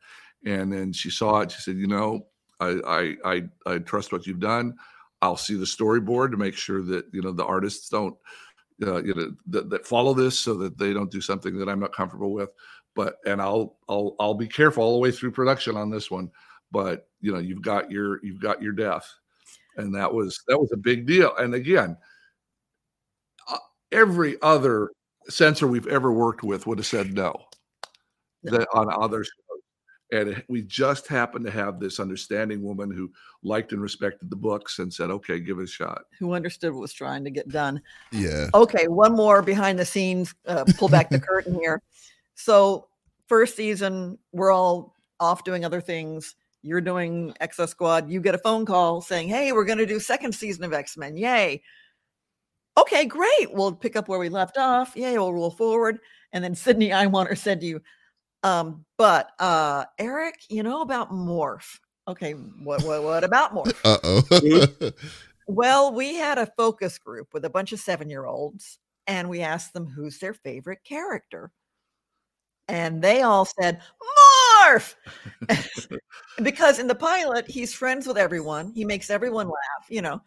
And 0.44 0.72
then 0.72 0.92
she 0.92 1.10
saw 1.10 1.40
it. 1.40 1.52
She 1.52 1.62
said, 1.62 1.76
you 1.76 1.86
know, 1.86 2.26
I 2.60 2.80
I 2.86 3.16
I, 3.24 3.42
I 3.66 3.78
trust 3.78 4.12
what 4.12 4.26
you've 4.26 4.40
done. 4.40 4.74
I'll 5.20 5.36
see 5.36 5.54
the 5.54 5.64
storyboard 5.64 6.32
to 6.32 6.36
make 6.36 6.54
sure 6.54 6.82
that 6.82 7.06
you 7.12 7.22
know 7.22 7.32
the 7.32 7.44
artists 7.44 7.88
don't. 7.88 8.16
Uh, 8.84 9.00
you 9.04 9.14
know 9.14 9.32
that, 9.46 9.70
that 9.70 9.86
follow 9.86 10.12
this 10.12 10.36
so 10.36 10.54
that 10.54 10.76
they 10.76 10.92
don't 10.92 11.10
do 11.10 11.20
something 11.20 11.56
that 11.56 11.68
I'm 11.68 11.78
not 11.78 11.94
comfortable 11.94 12.32
with 12.32 12.50
but 12.94 13.16
and 13.26 13.40
I'll 13.40 13.76
I'll 13.88 14.16
I'll 14.20 14.34
be 14.34 14.48
careful 14.48 14.82
all 14.82 14.94
the 14.94 14.98
way 14.98 15.10
through 15.10 15.32
production 15.32 15.76
on 15.76 15.90
this 15.90 16.10
one. 16.10 16.30
But 16.70 17.08
you 17.20 17.32
know, 17.32 17.38
you've 17.38 17.62
got 17.62 17.90
your 17.90 18.24
you've 18.24 18.40
got 18.40 18.62
your 18.62 18.72
death, 18.72 19.08
and 19.76 19.94
that 19.94 20.12
was 20.12 20.40
that 20.48 20.58
was 20.58 20.72
a 20.72 20.78
big 20.78 21.06
deal. 21.06 21.34
And 21.36 21.54
again, 21.54 21.96
uh, 23.48 23.58
every 23.90 24.36
other 24.42 24.90
censor 25.28 25.66
we've 25.66 25.86
ever 25.86 26.12
worked 26.12 26.42
with 26.42 26.66
would 26.66 26.78
have 26.78 26.86
said 26.86 27.14
no, 27.14 27.34
that 28.44 28.68
on 28.74 28.92
others. 28.92 29.30
And 30.10 30.42
we 30.46 30.60
just 30.60 31.08
happened 31.08 31.46
to 31.46 31.50
have 31.50 31.80
this 31.80 31.98
understanding 31.98 32.62
woman 32.62 32.90
who 32.90 33.10
liked 33.42 33.72
and 33.72 33.80
respected 33.80 34.28
the 34.28 34.36
books 34.36 34.78
and 34.78 34.92
said, 34.92 35.10
"Okay, 35.10 35.40
give 35.40 35.58
it 35.58 35.64
a 35.64 35.66
shot." 35.66 36.02
Who 36.18 36.34
understood 36.34 36.74
what 36.74 36.82
was 36.82 36.92
trying 36.92 37.24
to 37.24 37.30
get 37.30 37.48
done? 37.48 37.80
Yeah. 38.10 38.48
Okay, 38.52 38.88
one 38.88 39.16
more 39.16 39.40
behind 39.40 39.78
the 39.78 39.86
scenes. 39.86 40.34
Uh, 40.46 40.64
pull 40.76 40.90
back 40.90 41.08
the 41.08 41.20
curtain 41.30 41.54
here. 41.54 41.80
So 42.42 42.88
first 43.28 43.56
season, 43.56 44.18
we're 44.32 44.50
all 44.50 44.96
off 45.20 45.44
doing 45.44 45.64
other 45.64 45.80
things. 45.80 46.34
You're 46.62 46.80
doing 46.80 47.34
Exo 47.40 47.68
Squad. 47.68 48.10
You 48.10 48.20
get 48.20 48.34
a 48.34 48.38
phone 48.38 48.66
call 48.66 49.00
saying, 49.00 49.28
"Hey, 49.28 49.52
we're 49.52 49.64
going 49.64 49.78
to 49.78 49.86
do 49.86 50.00
second 50.00 50.34
season 50.34 50.64
of 50.64 50.72
X 50.72 50.96
Men. 50.96 51.16
Yay!" 51.16 51.62
Okay, 52.76 53.04
great. 53.04 53.52
We'll 53.52 53.72
pick 53.72 53.94
up 53.94 54.08
where 54.08 54.18
we 54.18 54.28
left 54.28 54.58
off. 54.58 54.96
Yay, 54.96 55.16
we'll 55.18 55.32
roll 55.32 55.50
forward. 55.50 56.00
And 56.32 56.42
then 56.42 56.54
Sidney 56.54 56.88
Iwanter 56.88 57.38
said 57.38 57.60
to 57.60 57.66
you, 57.66 57.80
um, 58.42 58.84
"But 58.98 59.30
uh, 59.38 59.84
Eric, 60.00 60.40
you 60.48 60.64
know 60.64 60.82
about 60.82 61.12
Morph? 61.12 61.78
Okay, 62.08 62.32
what 62.32 62.82
what 62.82 63.04
what 63.04 63.22
about 63.22 63.54
Morph? 63.54 63.76
Uh 63.84 63.98
oh." 64.02 64.90
well, 65.46 65.92
we 65.92 66.16
had 66.16 66.38
a 66.38 66.46
focus 66.56 66.98
group 66.98 67.28
with 67.32 67.44
a 67.44 67.50
bunch 67.50 67.72
of 67.72 67.78
seven 67.78 68.10
year 68.10 68.26
olds, 68.26 68.78
and 69.06 69.28
we 69.28 69.42
asked 69.42 69.74
them 69.74 69.86
who's 69.86 70.18
their 70.18 70.34
favorite 70.34 70.82
character 70.82 71.52
and 72.72 73.02
they 73.02 73.22
all 73.22 73.44
said 73.44 73.80
morph 74.66 74.94
because 76.42 76.78
in 76.80 76.88
the 76.88 76.94
pilot 76.94 77.48
he's 77.48 77.72
friends 77.72 78.06
with 78.06 78.18
everyone. 78.18 78.72
He 78.74 78.84
makes 78.84 79.10
everyone 79.10 79.46
laugh 79.46 79.86
you 79.88 80.02
know 80.02 80.20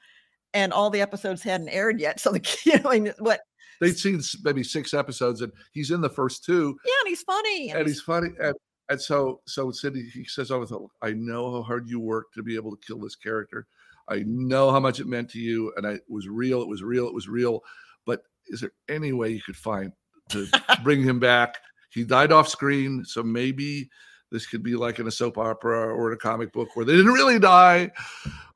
and 0.53 0.71
all 0.71 0.89
the 0.89 1.01
episodes 1.01 1.43
hadn't 1.43 1.69
aired 1.69 1.99
yet 1.99 2.21
so 2.21 2.31
the 2.31 2.57
you 2.63 2.79
know 2.79 2.91
I 2.91 2.99
mean, 2.99 3.13
what 3.19 3.41
they'd 3.81 3.97
seen 3.97 4.21
maybe 4.43 4.63
six 4.63 4.93
episodes 4.93 5.41
and 5.41 5.51
he's 5.73 5.91
in 5.91 5.99
the 5.99 6.09
first 6.09 6.45
two. 6.45 6.77
Yeah 6.85 6.93
and 7.01 7.09
he's 7.09 7.23
funny 7.23 7.69
and, 7.69 7.79
and 7.79 7.87
he's, 7.87 7.97
he's, 7.97 8.03
funny 8.03 8.29
and, 8.39 8.55
and 8.89 9.01
so 9.01 9.41
so 9.47 9.71
Sidney 9.71 10.03
he 10.13 10.23
says 10.25 10.51
oh 10.51 10.89
I 11.01 11.11
know 11.11 11.51
how 11.51 11.63
hard 11.63 11.89
you 11.89 11.99
worked 11.99 12.35
to 12.35 12.43
be 12.43 12.55
able 12.55 12.71
to 12.71 12.87
kill 12.87 12.99
this 12.99 13.15
character. 13.15 13.67
I 14.07 14.23
know 14.27 14.69
how 14.69 14.79
much 14.79 14.99
it 14.99 15.07
meant 15.07 15.31
to 15.31 15.39
you 15.39 15.73
and 15.77 15.87
I, 15.87 15.93
it 15.93 16.03
was 16.07 16.27
real 16.27 16.61
it 16.61 16.67
was 16.67 16.83
real 16.83 17.07
it 17.07 17.13
was 17.13 17.27
real 17.27 17.61
but 18.05 18.21
is 18.47 18.61
there 18.61 18.73
any 18.87 19.13
way 19.13 19.29
you 19.29 19.41
could 19.41 19.57
find 19.57 19.91
to 20.29 20.47
bring 20.83 21.01
him 21.01 21.19
back 21.19 21.57
he 21.95 22.03
died 22.03 22.31
off 22.31 22.47
screen, 22.47 23.03
so 23.05 23.23
maybe 23.23 23.89
this 24.31 24.45
could 24.45 24.61
be 24.61 24.75
like 24.75 24.99
in 24.99 25.07
a 25.07 25.11
soap 25.11 25.37
opera 25.37 25.93
or 25.93 26.11
in 26.11 26.13
a 26.13 26.19
comic 26.19 26.51
book 26.51 26.75
where 26.75 26.85
they 26.85 26.95
didn't 26.95 27.13
really 27.13 27.39
die 27.39 27.91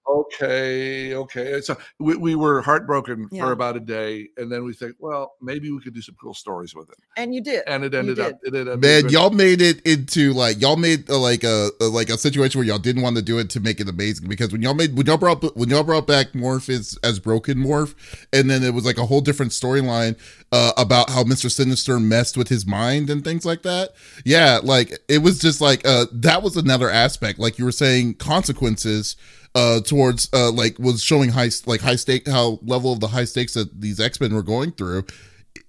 okay, 0.08 1.14
okay. 1.14 1.62
So 1.62 1.78
we, 2.00 2.16
we 2.16 2.36
were 2.36 2.62
heartbroken 2.62 3.28
yeah. 3.32 3.44
for 3.44 3.52
about 3.52 3.76
a 3.76 3.80
day, 3.80 4.30
and 4.38 4.52
then 4.52 4.64
we 4.64 4.74
think, 4.74 4.96
well, 5.00 5.34
maybe 5.42 5.72
we 5.72 5.80
could 5.82 5.94
do 5.94 6.02
some 6.02 6.16
cool 6.22 6.34
stories 6.34 6.76
with 6.76 6.90
it. 6.90 6.98
And 7.18 7.34
you 7.34 7.42
did. 7.42 7.64
And 7.68 7.84
it 7.84 7.94
ended 7.94 8.20
up. 8.20 8.40
It 8.44 8.56
ended 8.56 8.68
up. 8.70 8.80
Man, 8.80 9.10
y'all 9.10 9.30
made 9.30 9.62
it 9.62 9.82
into 9.82 10.34
like 10.34 10.62
y'all 10.62 10.76
made 10.76 11.10
uh, 11.10 11.18
like 11.20 11.44
a, 11.44 11.70
a, 11.82 11.86
like 11.86 12.10
a 12.10 12.18
situation 12.18 12.60
where 12.60 12.68
y'all 12.68 12.80
didn't 12.80 13.02
want 13.02 13.16
to 13.18 13.22
do 13.22 13.40
it 13.40 13.50
to 13.52 13.60
make 13.60 13.80
it 13.80 13.90
amazing 13.90 14.28
because 14.28 14.52
when 14.52 14.62
y'all 14.62 14.74
made 14.74 14.96
when 14.96 15.06
y'all 15.06 15.18
brought 15.18 15.56
when 15.56 15.70
y'all 15.70 15.84
brought 15.84 16.08
back 16.08 16.32
Morph 16.34 16.70
as 16.70 16.98
as 17.04 17.20
Broken 17.20 17.58
Morph, 17.58 17.96
and 18.34 18.50
then 18.50 18.64
it 18.64 18.74
was 18.74 18.86
like 18.86 18.98
a 18.98 19.06
whole 19.06 19.22
different 19.22 19.52
storyline 19.52 20.18
uh, 20.52 20.72
about 20.78 21.10
how 21.10 21.24
Mister 21.24 21.50
Sinister 21.50 22.00
messed 22.00 22.38
with 22.38 22.48
his 22.48 22.66
mind 22.66 23.10
and 23.10 23.24
things 23.24 23.46
like 23.46 23.64
that. 23.64 23.90
Yeah, 24.26 24.60
like 24.64 24.98
it 25.08 25.20
was 25.20 25.40
just 25.40 25.62
like 25.62 25.86
uh 25.86 26.06
that 26.12 26.42
was 26.42 26.58
another 26.58 26.90
aspect. 26.90 27.40
Like 27.40 27.60
you 27.60 27.66
were 27.66 27.72
saying, 27.72 28.16
consequences 28.16 29.16
uh 29.60 29.82
towards 29.82 30.30
uh 30.34 30.52
like 30.52 30.78
was 30.80 31.04
showing 31.04 31.30
high 31.30 31.50
like 31.66 31.82
high 31.82 31.96
stake 31.96 32.28
how 32.28 32.60
level 32.64 32.94
of 32.94 33.00
the 33.00 33.08
high 33.08 33.26
stakes 33.26 33.54
that 33.54 33.82
these 33.82 34.00
x-men 34.00 34.34
were 34.34 34.44
going 34.44 34.72
through 34.72 35.04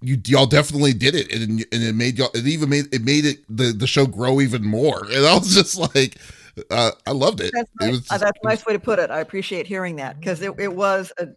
you 0.01 0.16
y'all 0.26 0.47
definitely 0.47 0.93
did 0.93 1.14
it 1.14 1.32
and, 1.32 1.64
and 1.72 1.82
it 1.82 1.95
made 1.95 2.18
y'all 2.18 2.30
it 2.34 2.47
even 2.47 2.68
made 2.68 2.93
it 2.95 3.03
made 3.03 3.24
it 3.24 3.38
the 3.49 3.72
the 3.72 3.86
show 3.86 4.07
grow 4.07 4.41
even 4.41 4.64
more 4.64 5.05
and 5.07 5.26
i 5.26 5.34
was 5.34 5.55
just 5.55 5.76
like 5.76 6.16
uh, 6.68 6.91
I 7.07 7.12
loved 7.12 7.41
it. 7.41 7.53
That's, 7.55 7.70
nice. 7.80 7.88
it 7.88 7.91
was 7.91 8.01
just, 8.01 8.12
uh, 8.12 8.18
that's 8.18 8.38
a 8.43 8.47
nice 8.47 8.66
way 8.66 8.72
to 8.74 8.78
put 8.78 8.99
it. 8.99 9.11
I 9.11 9.20
appreciate 9.20 9.66
hearing 9.66 9.97
that 9.97 10.18
because 10.18 10.43
it, 10.43 10.53
it 10.59 10.70
was 10.70 11.11
a, 11.16 11.28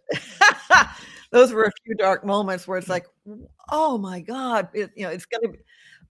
those 1.30 1.52
were 1.52 1.62
a 1.62 1.70
few 1.84 1.94
dark 1.94 2.26
moments 2.26 2.66
where 2.66 2.76
it's 2.76 2.88
like, 2.88 3.06
oh 3.70 3.96
my 3.96 4.20
God, 4.20 4.68
it, 4.74 4.90
you 4.96 5.04
know, 5.04 5.10
it's 5.10 5.24
gonna 5.24 5.48
be 5.48 5.58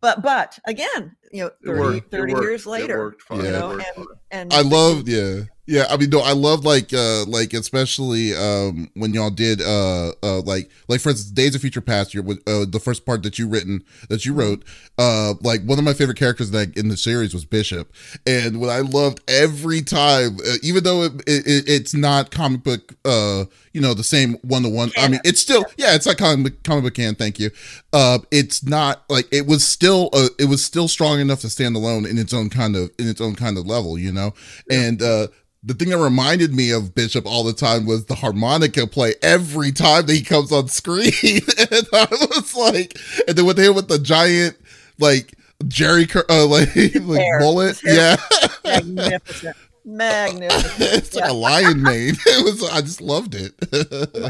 but 0.00 0.20
but 0.20 0.58
again, 0.66 1.16
you 1.32 1.44
know, 1.44 1.50
30, 1.64 1.80
worked, 1.80 2.10
30 2.10 2.32
years 2.32 2.66
later, 2.66 3.16
yeah. 3.30 3.36
you 3.36 3.42
know, 3.44 3.70
and, 3.72 4.06
and 4.30 4.52
I 4.52 4.60
loved 4.60 5.08
yeah. 5.08 5.42
Yeah, 5.66 5.86
I 5.88 5.96
mean, 5.96 6.10
no, 6.10 6.20
I 6.20 6.32
love 6.32 6.66
like, 6.66 6.92
uh, 6.92 7.24
like 7.24 7.54
especially 7.54 8.34
um 8.36 8.90
when 8.94 9.14
y'all 9.14 9.30
did 9.30 9.62
uh, 9.62 10.12
uh, 10.22 10.40
like, 10.42 10.70
like 10.88 11.00
for 11.00 11.08
instance, 11.08 11.30
Days 11.30 11.54
of 11.54 11.62
Future 11.62 11.80
Past, 11.80 12.12
your 12.12 12.22
uh, 12.46 12.66
the 12.68 12.80
first 12.82 13.06
part 13.06 13.22
that 13.22 13.38
you 13.38 13.48
written 13.48 13.82
that 14.10 14.26
you 14.26 14.34
wrote, 14.34 14.62
uh, 14.98 15.32
like 15.40 15.62
one 15.64 15.78
of 15.78 15.84
my 15.84 15.94
favorite 15.94 16.18
characters 16.18 16.50
that 16.50 16.76
in 16.76 16.88
the 16.88 16.98
series 16.98 17.32
was 17.32 17.46
Bishop, 17.46 17.90
and 18.26 18.60
what 18.60 18.68
I 18.68 18.80
loved 18.80 19.22
every 19.26 19.80
time, 19.80 20.36
uh, 20.46 20.56
even 20.62 20.84
though 20.84 21.04
it, 21.04 21.12
it, 21.26 21.64
it's 21.66 21.94
not 21.94 22.30
comic 22.30 22.62
book, 22.62 22.92
uh, 23.06 23.46
you 23.72 23.80
know, 23.80 23.94
the 23.94 24.04
same 24.04 24.34
one 24.42 24.64
to 24.64 24.68
one. 24.68 24.90
I 24.98 25.08
mean, 25.08 25.20
it's 25.24 25.40
still, 25.40 25.64
yeah, 25.78 25.94
it's 25.94 26.04
like 26.04 26.18
comic 26.18 26.62
comic 26.62 26.84
book 26.84 26.94
can. 26.94 27.14
Thank 27.14 27.38
you. 27.38 27.50
Uh, 27.94 28.18
it's 28.30 28.64
not 28.64 29.04
like 29.08 29.26
it 29.32 29.46
was 29.46 29.66
still, 29.66 30.10
uh, 30.12 30.28
it 30.38 30.44
was 30.44 30.62
still 30.62 30.88
strong 30.88 31.20
enough 31.20 31.40
to 31.40 31.48
stand 31.48 31.74
alone 31.74 32.04
in 32.04 32.18
its 32.18 32.34
own 32.34 32.50
kind 32.50 32.76
of 32.76 32.90
in 32.98 33.08
its 33.08 33.22
own 33.22 33.34
kind 33.34 33.56
of 33.56 33.66
level, 33.66 33.98
you 33.98 34.12
know, 34.12 34.34
and 34.70 35.00
uh 35.00 35.28
the 35.64 35.74
thing 35.74 35.88
that 35.88 35.98
reminded 35.98 36.54
me 36.54 36.70
of 36.70 36.94
Bishop 36.94 37.26
all 37.26 37.42
the 37.42 37.54
time 37.54 37.86
was 37.86 38.04
the 38.04 38.14
harmonica 38.14 38.86
play 38.86 39.14
every 39.22 39.72
time 39.72 40.04
that 40.06 40.12
he 40.12 40.22
comes 40.22 40.52
on 40.52 40.68
screen. 40.68 41.12
and 41.22 41.86
I 41.92 42.06
was 42.10 42.54
like, 42.54 42.98
and 43.26 43.36
then 43.36 43.46
with 43.46 43.58
him 43.58 43.74
with 43.74 43.88
the 43.88 43.98
giant, 43.98 44.58
like, 44.98 45.34
Jerry, 45.66 46.06
uh, 46.28 46.46
like, 46.46 46.74
like 46.76 47.26
mullet. 47.40 47.80
Yeah. 47.82 48.16
Magnificent. 48.64 49.56
Magnificent. 49.86 50.74
it's 50.78 51.14
like 51.14 51.30
a 51.30 51.32
lion 51.32 51.82
mane. 51.82 52.16
It 52.26 52.44
was, 52.44 52.62
I 52.70 52.82
just 52.82 53.00
loved 53.00 53.34
it. 53.34 53.54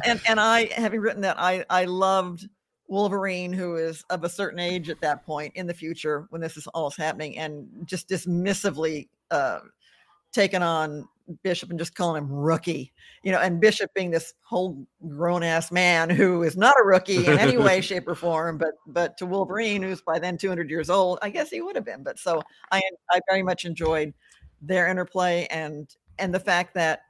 and, 0.05 0.21
and 0.29 0.39
I, 0.39 0.67
having 0.67 1.01
written 1.01 1.23
that, 1.23 1.39
I, 1.41 1.65
I 1.69 1.87
loved 1.87 2.49
Wolverine, 2.87 3.53
who 3.53 3.75
is 3.75 4.05
of 4.11 4.23
a 4.23 4.29
certain 4.29 4.61
age 4.61 4.89
at 4.89 5.01
that 5.01 5.27
point 5.27 5.53
in 5.57 5.67
the 5.67 5.75
future 5.75 6.27
when 6.31 6.41
this 6.41 6.57
is 6.57 6.69
all 6.69 6.91
happening, 6.91 7.39
and 7.39 7.67
just 7.87 8.09
dismissively 8.09 9.09
uh, 9.33 9.61
taken 10.33 10.63
on 10.63 11.09
Bishop 11.43 11.71
and 11.71 11.79
just 11.79 11.95
calling 11.95 12.23
him 12.23 12.31
rookie, 12.31 12.93
you 13.23 13.33
know, 13.33 13.39
and 13.39 13.61
Bishop 13.61 13.93
being 13.95 14.11
this 14.11 14.35
whole 14.43 14.87
grown 15.09 15.43
ass 15.43 15.73
man 15.73 16.11
who 16.11 16.43
is 16.43 16.57
not 16.57 16.75
a 16.81 16.85
rookie 16.85 17.27
in 17.27 17.39
any 17.39 17.57
way, 17.57 17.81
shape, 17.83 18.07
or 18.07 18.15
form, 18.15 18.59
but 18.59 18.75
but 18.87 19.17
to 19.19 19.27
Wolverine, 19.27 19.83
who's 19.83 20.03
by 20.03 20.19
then 20.19 20.37
200 20.37 20.69
years 20.69 20.91
old, 20.91 21.19
I 21.23 21.31
guess 21.31 21.51
he 21.51 21.61
would 21.61 21.77
have 21.77 21.85
been. 21.85 22.03
But 22.03 22.19
so 22.19 22.43
I 22.71 22.83
I 23.11 23.21
very 23.29 23.43
much 23.43 23.65
enjoyed 23.65 24.13
their 24.61 24.89
interplay 24.89 25.47
and 25.51 25.89
and 26.19 26.35
the 26.35 26.41
fact 26.41 26.75
that 26.75 27.01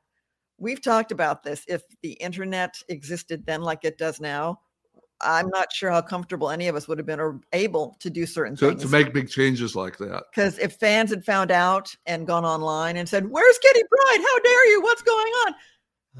we've 0.58 0.82
talked 0.82 1.12
about 1.12 1.42
this. 1.42 1.64
If 1.68 1.82
the 2.02 2.12
internet 2.12 2.74
existed 2.88 3.46
then 3.46 3.62
like 3.62 3.84
it 3.84 3.98
does 3.98 4.20
now, 4.20 4.60
I'm 5.24 5.48
not 5.48 5.72
sure 5.72 5.90
how 5.90 6.02
comfortable 6.02 6.50
any 6.50 6.68
of 6.68 6.76
us 6.76 6.86
would 6.86 6.98
have 6.98 7.06
been 7.06 7.20
or 7.20 7.40
able 7.52 7.96
to 8.00 8.10
do 8.10 8.26
certain 8.26 8.56
so, 8.56 8.68
things. 8.68 8.82
To 8.82 8.88
make 8.88 9.12
big 9.12 9.28
changes 9.28 9.74
like 9.74 9.98
that. 9.98 10.24
Because 10.30 10.58
if 10.58 10.74
fans 10.74 11.10
had 11.10 11.24
found 11.24 11.50
out 11.50 11.94
and 12.06 12.26
gone 12.26 12.44
online 12.44 12.96
and 12.96 13.08
said, 13.08 13.28
Where's 13.28 13.58
Kitty 13.58 13.82
Pryde? 13.90 14.20
How 14.20 14.38
dare 14.40 14.70
you? 14.70 14.82
What's 14.82 15.02
going 15.02 15.32
on? 15.46 15.54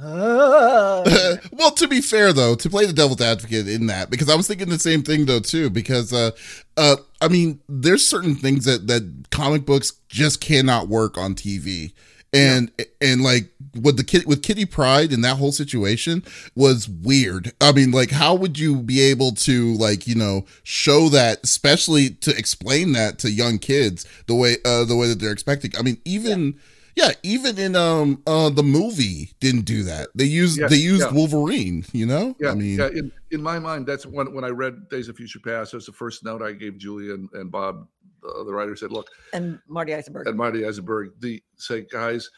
Uh. 0.00 1.36
well, 1.52 1.70
to 1.70 1.86
be 1.86 2.00
fair 2.00 2.32
though, 2.32 2.56
to 2.56 2.68
play 2.68 2.84
the 2.84 2.92
devil's 2.92 3.20
advocate 3.20 3.68
in 3.68 3.86
that, 3.86 4.10
because 4.10 4.28
I 4.28 4.34
was 4.34 4.48
thinking 4.48 4.68
the 4.68 4.78
same 4.78 5.02
thing 5.02 5.26
though 5.26 5.40
too, 5.40 5.70
because 5.70 6.12
uh 6.12 6.32
uh 6.76 6.96
I 7.20 7.28
mean, 7.28 7.60
there's 7.68 8.04
certain 8.04 8.34
things 8.34 8.64
that 8.64 8.88
that 8.88 9.26
comic 9.30 9.64
books 9.64 9.92
just 10.08 10.40
cannot 10.40 10.88
work 10.88 11.16
on 11.16 11.34
TV 11.34 11.92
and 12.34 12.72
yeah. 12.78 12.84
and 13.00 13.22
like 13.22 13.50
with 13.80 13.96
the 13.96 14.04
kid 14.04 14.26
with 14.26 14.42
Kitty 14.42 14.66
Pryde 14.66 15.12
and 15.12 15.24
that 15.24 15.36
whole 15.36 15.52
situation 15.52 16.24
was 16.54 16.88
weird. 16.88 17.52
I 17.60 17.72
mean, 17.72 17.90
like, 17.90 18.10
how 18.10 18.34
would 18.34 18.58
you 18.58 18.76
be 18.76 19.00
able 19.00 19.32
to 19.32 19.74
like 19.74 20.06
you 20.06 20.14
know 20.14 20.44
show 20.62 21.08
that, 21.10 21.40
especially 21.44 22.10
to 22.10 22.36
explain 22.36 22.92
that 22.92 23.18
to 23.20 23.30
young 23.30 23.58
kids 23.58 24.06
the 24.26 24.34
way 24.34 24.56
uh 24.64 24.84
the 24.84 24.96
way 24.96 25.08
that 25.08 25.20
they're 25.20 25.32
expecting? 25.32 25.72
I 25.78 25.82
mean, 25.82 25.98
even. 26.04 26.44
Yeah. 26.44 26.60
Yeah, 26.96 27.10
even 27.24 27.58
in 27.58 27.74
um 27.74 28.22
uh 28.24 28.50
the 28.50 28.62
movie 28.62 29.32
didn't 29.40 29.62
do 29.62 29.82
that. 29.82 30.10
They 30.14 30.26
used 30.26 30.60
yeah, 30.60 30.68
they 30.68 30.76
used. 30.76 31.10
Wolverine, 31.10 31.84
you 31.92 32.06
know? 32.06 32.36
Yeah, 32.38 32.52
I 32.52 32.54
mean 32.54 32.78
yeah, 32.78 32.86
in, 32.86 33.10
in 33.32 33.42
my 33.42 33.58
mind, 33.58 33.84
that's 33.88 34.06
when 34.06 34.32
when 34.32 34.44
I 34.44 34.50
read 34.50 34.88
Days 34.90 35.08
of 35.08 35.16
Future 35.16 35.40
Past, 35.40 35.72
that's 35.72 35.86
the 35.86 35.92
first 35.92 36.24
note 36.24 36.40
I 36.40 36.52
gave 36.52 36.78
Julie 36.78 37.10
and, 37.10 37.28
and 37.32 37.50
Bob 37.50 37.88
the, 38.24 38.44
the 38.44 38.52
writer 38.52 38.74
said, 38.74 38.90
"Look," 38.90 39.08
and 39.32 39.60
Marty 39.68 39.92
Isenberg, 39.92 40.26
and 40.26 40.36
Marty 40.36 40.60
Isenberg, 40.60 41.10
the 41.20 41.42
say, 41.56 41.86
guys, 41.90 42.28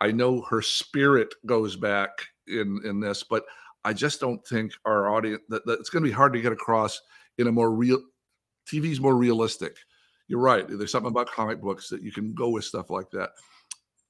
I 0.00 0.12
know 0.12 0.42
her 0.42 0.62
spirit 0.62 1.34
goes 1.46 1.76
back 1.76 2.10
in 2.46 2.80
in 2.84 3.00
this, 3.00 3.22
but 3.22 3.44
I 3.84 3.92
just 3.92 4.20
don't 4.20 4.44
think 4.46 4.72
our 4.84 5.08
audience 5.14 5.42
that, 5.48 5.66
that 5.66 5.80
it's 5.80 5.90
going 5.90 6.04
to 6.04 6.08
be 6.08 6.14
hard 6.14 6.32
to 6.32 6.40
get 6.40 6.52
across 6.52 7.00
in 7.38 7.46
a 7.48 7.52
more 7.52 7.72
real. 7.72 8.00
TV's 8.70 9.00
more 9.00 9.16
realistic. 9.16 9.76
You're 10.28 10.40
right. 10.40 10.64
There's 10.68 10.92
something 10.92 11.10
about 11.10 11.30
comic 11.30 11.60
books 11.60 11.88
that 11.88 12.02
you 12.02 12.12
can 12.12 12.32
go 12.32 12.48
with 12.48 12.64
stuff 12.64 12.90
like 12.90 13.10
that. 13.10 13.30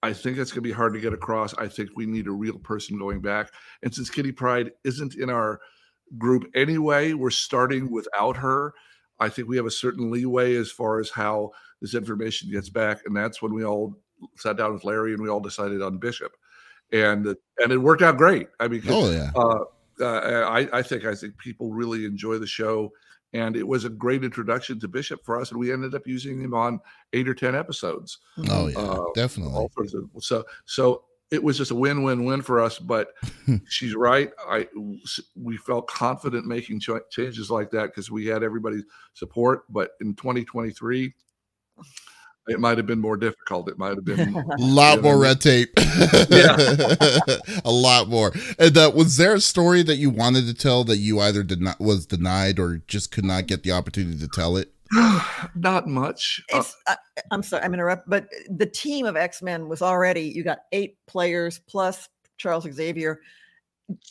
I 0.02 0.12
think 0.12 0.36
it's 0.36 0.50
going 0.50 0.62
to 0.62 0.68
be 0.68 0.72
hard 0.72 0.94
to 0.94 1.00
get 1.00 1.12
across. 1.12 1.54
I 1.54 1.68
think 1.68 1.90
we 1.94 2.06
need 2.06 2.26
a 2.26 2.32
real 2.32 2.58
person 2.58 2.98
going 2.98 3.20
back. 3.20 3.50
And 3.82 3.94
since 3.94 4.10
Kitty 4.10 4.32
Pryde 4.32 4.72
isn't 4.84 5.14
in 5.14 5.30
our 5.30 5.60
group 6.18 6.44
anyway, 6.54 7.14
we're 7.14 7.30
starting 7.30 7.90
without 7.90 8.36
her. 8.36 8.74
I 9.22 9.28
think 9.28 9.48
we 9.48 9.56
have 9.56 9.66
a 9.66 9.70
certain 9.70 10.10
leeway 10.10 10.56
as 10.56 10.70
far 10.70 10.98
as 10.98 11.08
how 11.08 11.52
this 11.80 11.94
information 11.94 12.50
gets 12.50 12.68
back, 12.68 13.02
and 13.06 13.16
that's 13.16 13.40
when 13.40 13.54
we 13.54 13.64
all 13.64 13.96
sat 14.36 14.56
down 14.56 14.72
with 14.72 14.84
Larry 14.84 15.12
and 15.14 15.22
we 15.22 15.28
all 15.28 15.40
decided 15.40 15.80
on 15.80 15.98
Bishop, 15.98 16.32
and 16.92 17.26
and 17.58 17.72
it 17.72 17.78
worked 17.78 18.02
out 18.02 18.16
great. 18.16 18.48
I 18.58 18.68
mean, 18.68 18.82
oh 18.88 19.10
yeah. 19.10 19.30
Uh, 19.34 19.64
uh, 20.00 20.48
I, 20.48 20.78
I 20.78 20.82
think 20.82 21.04
I 21.04 21.14
think 21.14 21.36
people 21.38 21.70
really 21.70 22.04
enjoy 22.04 22.38
the 22.38 22.46
show, 22.46 22.90
and 23.32 23.56
it 23.56 23.66
was 23.66 23.84
a 23.84 23.90
great 23.90 24.24
introduction 24.24 24.80
to 24.80 24.88
Bishop 24.88 25.24
for 25.24 25.40
us, 25.40 25.50
and 25.50 25.60
we 25.60 25.72
ended 25.72 25.94
up 25.94 26.06
using 26.06 26.40
him 26.40 26.54
on 26.54 26.80
eight 27.12 27.28
or 27.28 27.34
ten 27.34 27.54
episodes. 27.54 28.18
Oh 28.50 28.66
yeah, 28.66 28.78
uh, 28.78 29.04
definitely. 29.14 29.54
All 29.54 29.70
sorts 29.74 29.94
of, 29.94 30.08
so 30.18 30.44
so 30.64 31.04
it 31.32 31.42
was 31.42 31.56
just 31.56 31.70
a 31.70 31.74
win-win-win 31.74 32.42
for 32.42 32.60
us. 32.60 32.78
But 32.78 33.08
she's 33.68 33.94
right. 33.94 34.30
I 34.48 34.68
we 35.34 35.56
felt 35.56 35.88
confident 35.88 36.46
making 36.46 36.80
ch- 36.80 36.90
changes 37.10 37.50
like 37.50 37.70
that 37.70 37.86
because 37.86 38.10
we 38.10 38.26
had 38.26 38.42
everybody's 38.42 38.84
support. 39.14 39.64
But 39.70 39.92
in 40.00 40.14
2023, 40.14 41.14
it 42.48 42.60
might 42.60 42.76
have 42.76 42.86
been 42.86 43.00
more 43.00 43.16
difficult. 43.16 43.68
It 43.68 43.78
might 43.78 43.96
have 43.96 44.04
been 44.04 44.34
a 44.34 44.44
lot 44.58 45.02
more 45.02 45.18
red 45.18 45.40
tape. 45.40 45.70
yeah, 46.28 46.56
a 47.64 47.70
lot 47.70 48.08
more. 48.08 48.32
And 48.58 48.76
uh, 48.76 48.92
was 48.94 49.16
there 49.16 49.34
a 49.34 49.40
story 49.40 49.82
that 49.84 49.96
you 49.96 50.10
wanted 50.10 50.46
to 50.46 50.54
tell 50.54 50.84
that 50.84 50.98
you 50.98 51.18
either 51.18 51.42
did 51.42 51.62
not 51.62 51.80
was 51.80 52.04
denied 52.04 52.58
or 52.58 52.82
just 52.86 53.10
could 53.10 53.24
not 53.24 53.46
get 53.46 53.62
the 53.62 53.72
opportunity 53.72 54.18
to 54.18 54.28
tell 54.28 54.56
it? 54.56 54.71
not 55.54 55.86
much. 55.86 56.42
Uh, 56.52 56.62
uh, 56.86 56.96
I'm 57.30 57.42
sorry, 57.42 57.64
I'm 57.64 57.74
interrupt, 57.74 58.08
but 58.08 58.28
the 58.48 58.66
team 58.66 59.06
of 59.06 59.16
X 59.16 59.42
Men 59.42 59.68
was 59.68 59.82
already 59.82 60.22
you 60.22 60.44
got 60.44 60.60
eight 60.72 60.96
players 61.06 61.60
plus 61.66 62.08
Charles 62.36 62.66
Xavier. 62.70 63.20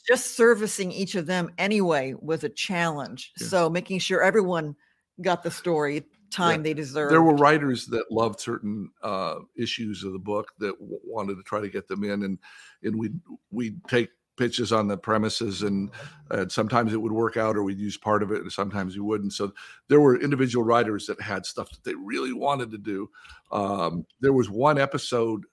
Just 0.07 0.35
servicing 0.35 0.91
each 0.91 1.15
of 1.15 1.25
them 1.25 1.49
anyway 1.57 2.13
was 2.19 2.43
a 2.43 2.49
challenge. 2.49 3.31
Yeah. 3.39 3.47
So 3.47 3.69
making 3.69 3.99
sure 3.99 4.21
everyone 4.21 4.75
got 5.21 5.43
the 5.43 5.51
story 5.51 6.03
time 6.31 6.59
yeah. 6.59 6.63
they 6.63 6.73
deserve. 6.73 7.11
There 7.11 7.21
were 7.21 7.35
writers 7.35 7.85
that 7.87 8.11
loved 8.11 8.39
certain 8.39 8.89
uh, 9.03 9.35
issues 9.55 10.03
of 10.03 10.13
the 10.13 10.19
book 10.19 10.51
that 10.59 10.79
w- 10.79 10.99
wanted 11.05 11.35
to 11.35 11.43
try 11.43 11.61
to 11.61 11.69
get 11.69 11.87
them 11.87 12.03
in, 12.03 12.23
and 12.23 12.39
and 12.83 12.97
we 12.97 13.11
we 13.51 13.75
take 13.87 14.09
pitches 14.41 14.71
on 14.71 14.87
the 14.87 14.97
premises 14.97 15.61
and, 15.61 15.91
and 16.31 16.51
sometimes 16.51 16.93
it 16.93 16.97
would 16.97 17.11
work 17.11 17.37
out 17.37 17.55
or 17.55 17.61
we'd 17.61 17.77
use 17.77 17.95
part 17.95 18.23
of 18.23 18.31
it 18.31 18.41
and 18.41 18.51
sometimes 18.51 18.95
we 18.95 19.01
wouldn't. 19.01 19.33
So 19.33 19.53
there 19.87 20.01
were 20.01 20.19
individual 20.19 20.65
writers 20.65 21.05
that 21.05 21.21
had 21.21 21.45
stuff 21.45 21.69
that 21.69 21.83
they 21.83 21.93
really 21.93 22.33
wanted 22.33 22.71
to 22.71 22.79
do. 22.79 23.07
Um, 23.51 24.03
there 24.19 24.33
was 24.33 24.49
one 24.49 24.79
episode 24.79 25.45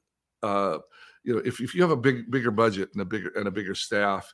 uh, 0.42 0.78
you 1.22 1.34
know 1.34 1.42
if, 1.44 1.60
if 1.60 1.74
you 1.74 1.82
have 1.82 1.90
a 1.90 1.96
big 1.96 2.30
bigger 2.30 2.50
budget 2.50 2.88
and 2.94 3.02
a 3.02 3.04
bigger 3.04 3.30
and 3.36 3.46
a 3.46 3.50
bigger 3.50 3.74
staff 3.74 4.32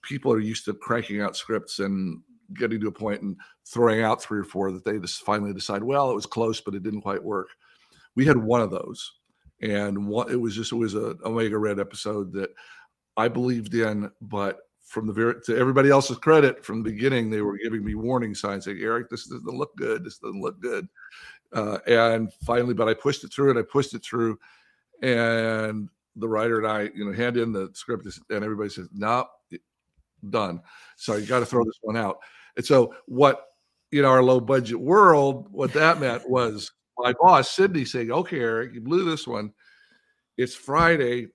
people 0.00 0.32
are 0.32 0.40
used 0.40 0.64
to 0.64 0.72
cranking 0.72 1.20
out 1.20 1.36
scripts 1.36 1.80
and 1.80 2.22
getting 2.54 2.80
to 2.80 2.86
a 2.86 2.92
point 2.92 3.20
and 3.20 3.36
throwing 3.66 4.02
out 4.02 4.22
three 4.22 4.38
or 4.38 4.44
four 4.44 4.72
that 4.72 4.84
they 4.84 4.98
just 4.98 5.22
finally 5.22 5.52
decide 5.52 5.82
well 5.82 6.10
it 6.10 6.14
was 6.14 6.24
close 6.24 6.62
but 6.62 6.74
it 6.74 6.82
didn't 6.82 7.02
quite 7.02 7.22
work. 7.22 7.48
We 8.14 8.24
had 8.24 8.38
one 8.38 8.62
of 8.62 8.70
those 8.70 9.12
and 9.60 10.06
what 10.06 10.30
it 10.30 10.36
was 10.36 10.54
just 10.54 10.72
it 10.72 10.76
was 10.76 10.94
a 10.94 11.16
omega 11.24 11.58
red 11.58 11.80
episode 11.80 12.32
that 12.32 12.50
I 13.16 13.28
believed 13.28 13.74
in, 13.74 14.10
but 14.20 14.60
from 14.84 15.06
the 15.06 15.12
very 15.12 15.34
to 15.46 15.56
everybody 15.56 15.90
else's 15.90 16.18
credit, 16.18 16.64
from 16.64 16.82
the 16.82 16.90
beginning, 16.90 17.28
they 17.28 17.42
were 17.42 17.58
giving 17.58 17.84
me 17.84 17.94
warning 17.94 18.34
signs 18.34 18.64
saying, 18.64 18.78
Eric, 18.80 19.10
this 19.10 19.26
doesn't 19.26 19.46
look 19.46 19.74
good. 19.76 20.04
This 20.04 20.18
doesn't 20.18 20.40
look 20.40 20.60
good. 20.60 20.86
Uh, 21.52 21.78
and 21.86 22.32
finally, 22.44 22.74
but 22.74 22.88
I 22.88 22.94
pushed 22.94 23.24
it 23.24 23.32
through 23.32 23.50
and 23.50 23.58
I 23.58 23.62
pushed 23.62 23.94
it 23.94 24.04
through. 24.04 24.38
And 25.02 25.88
the 26.14 26.28
writer 26.28 26.58
and 26.58 26.66
I, 26.66 26.90
you 26.94 27.04
know, 27.04 27.12
hand 27.12 27.36
in 27.36 27.52
the 27.52 27.70
script 27.74 28.06
and 28.06 28.44
everybody 28.44 28.70
says, 28.70 28.88
no, 28.92 29.26
nope, 29.50 29.60
done. 30.30 30.60
So 30.96 31.16
you 31.16 31.26
got 31.26 31.40
to 31.40 31.46
throw 31.46 31.64
this 31.64 31.78
one 31.82 31.96
out. 31.96 32.18
And 32.56 32.64
so 32.64 32.94
what, 33.06 33.44
in 33.92 34.04
our 34.04 34.22
low 34.22 34.40
budget 34.40 34.80
world, 34.80 35.48
what 35.50 35.72
that 35.74 36.00
meant 36.00 36.28
was 36.28 36.72
my 36.98 37.12
boss, 37.20 37.50
Sidney, 37.50 37.84
saying, 37.84 38.10
okay, 38.10 38.40
Eric, 38.40 38.74
you 38.74 38.80
blew 38.80 39.04
this 39.04 39.26
one. 39.26 39.52
It's 40.36 40.54
Friday 40.54 41.28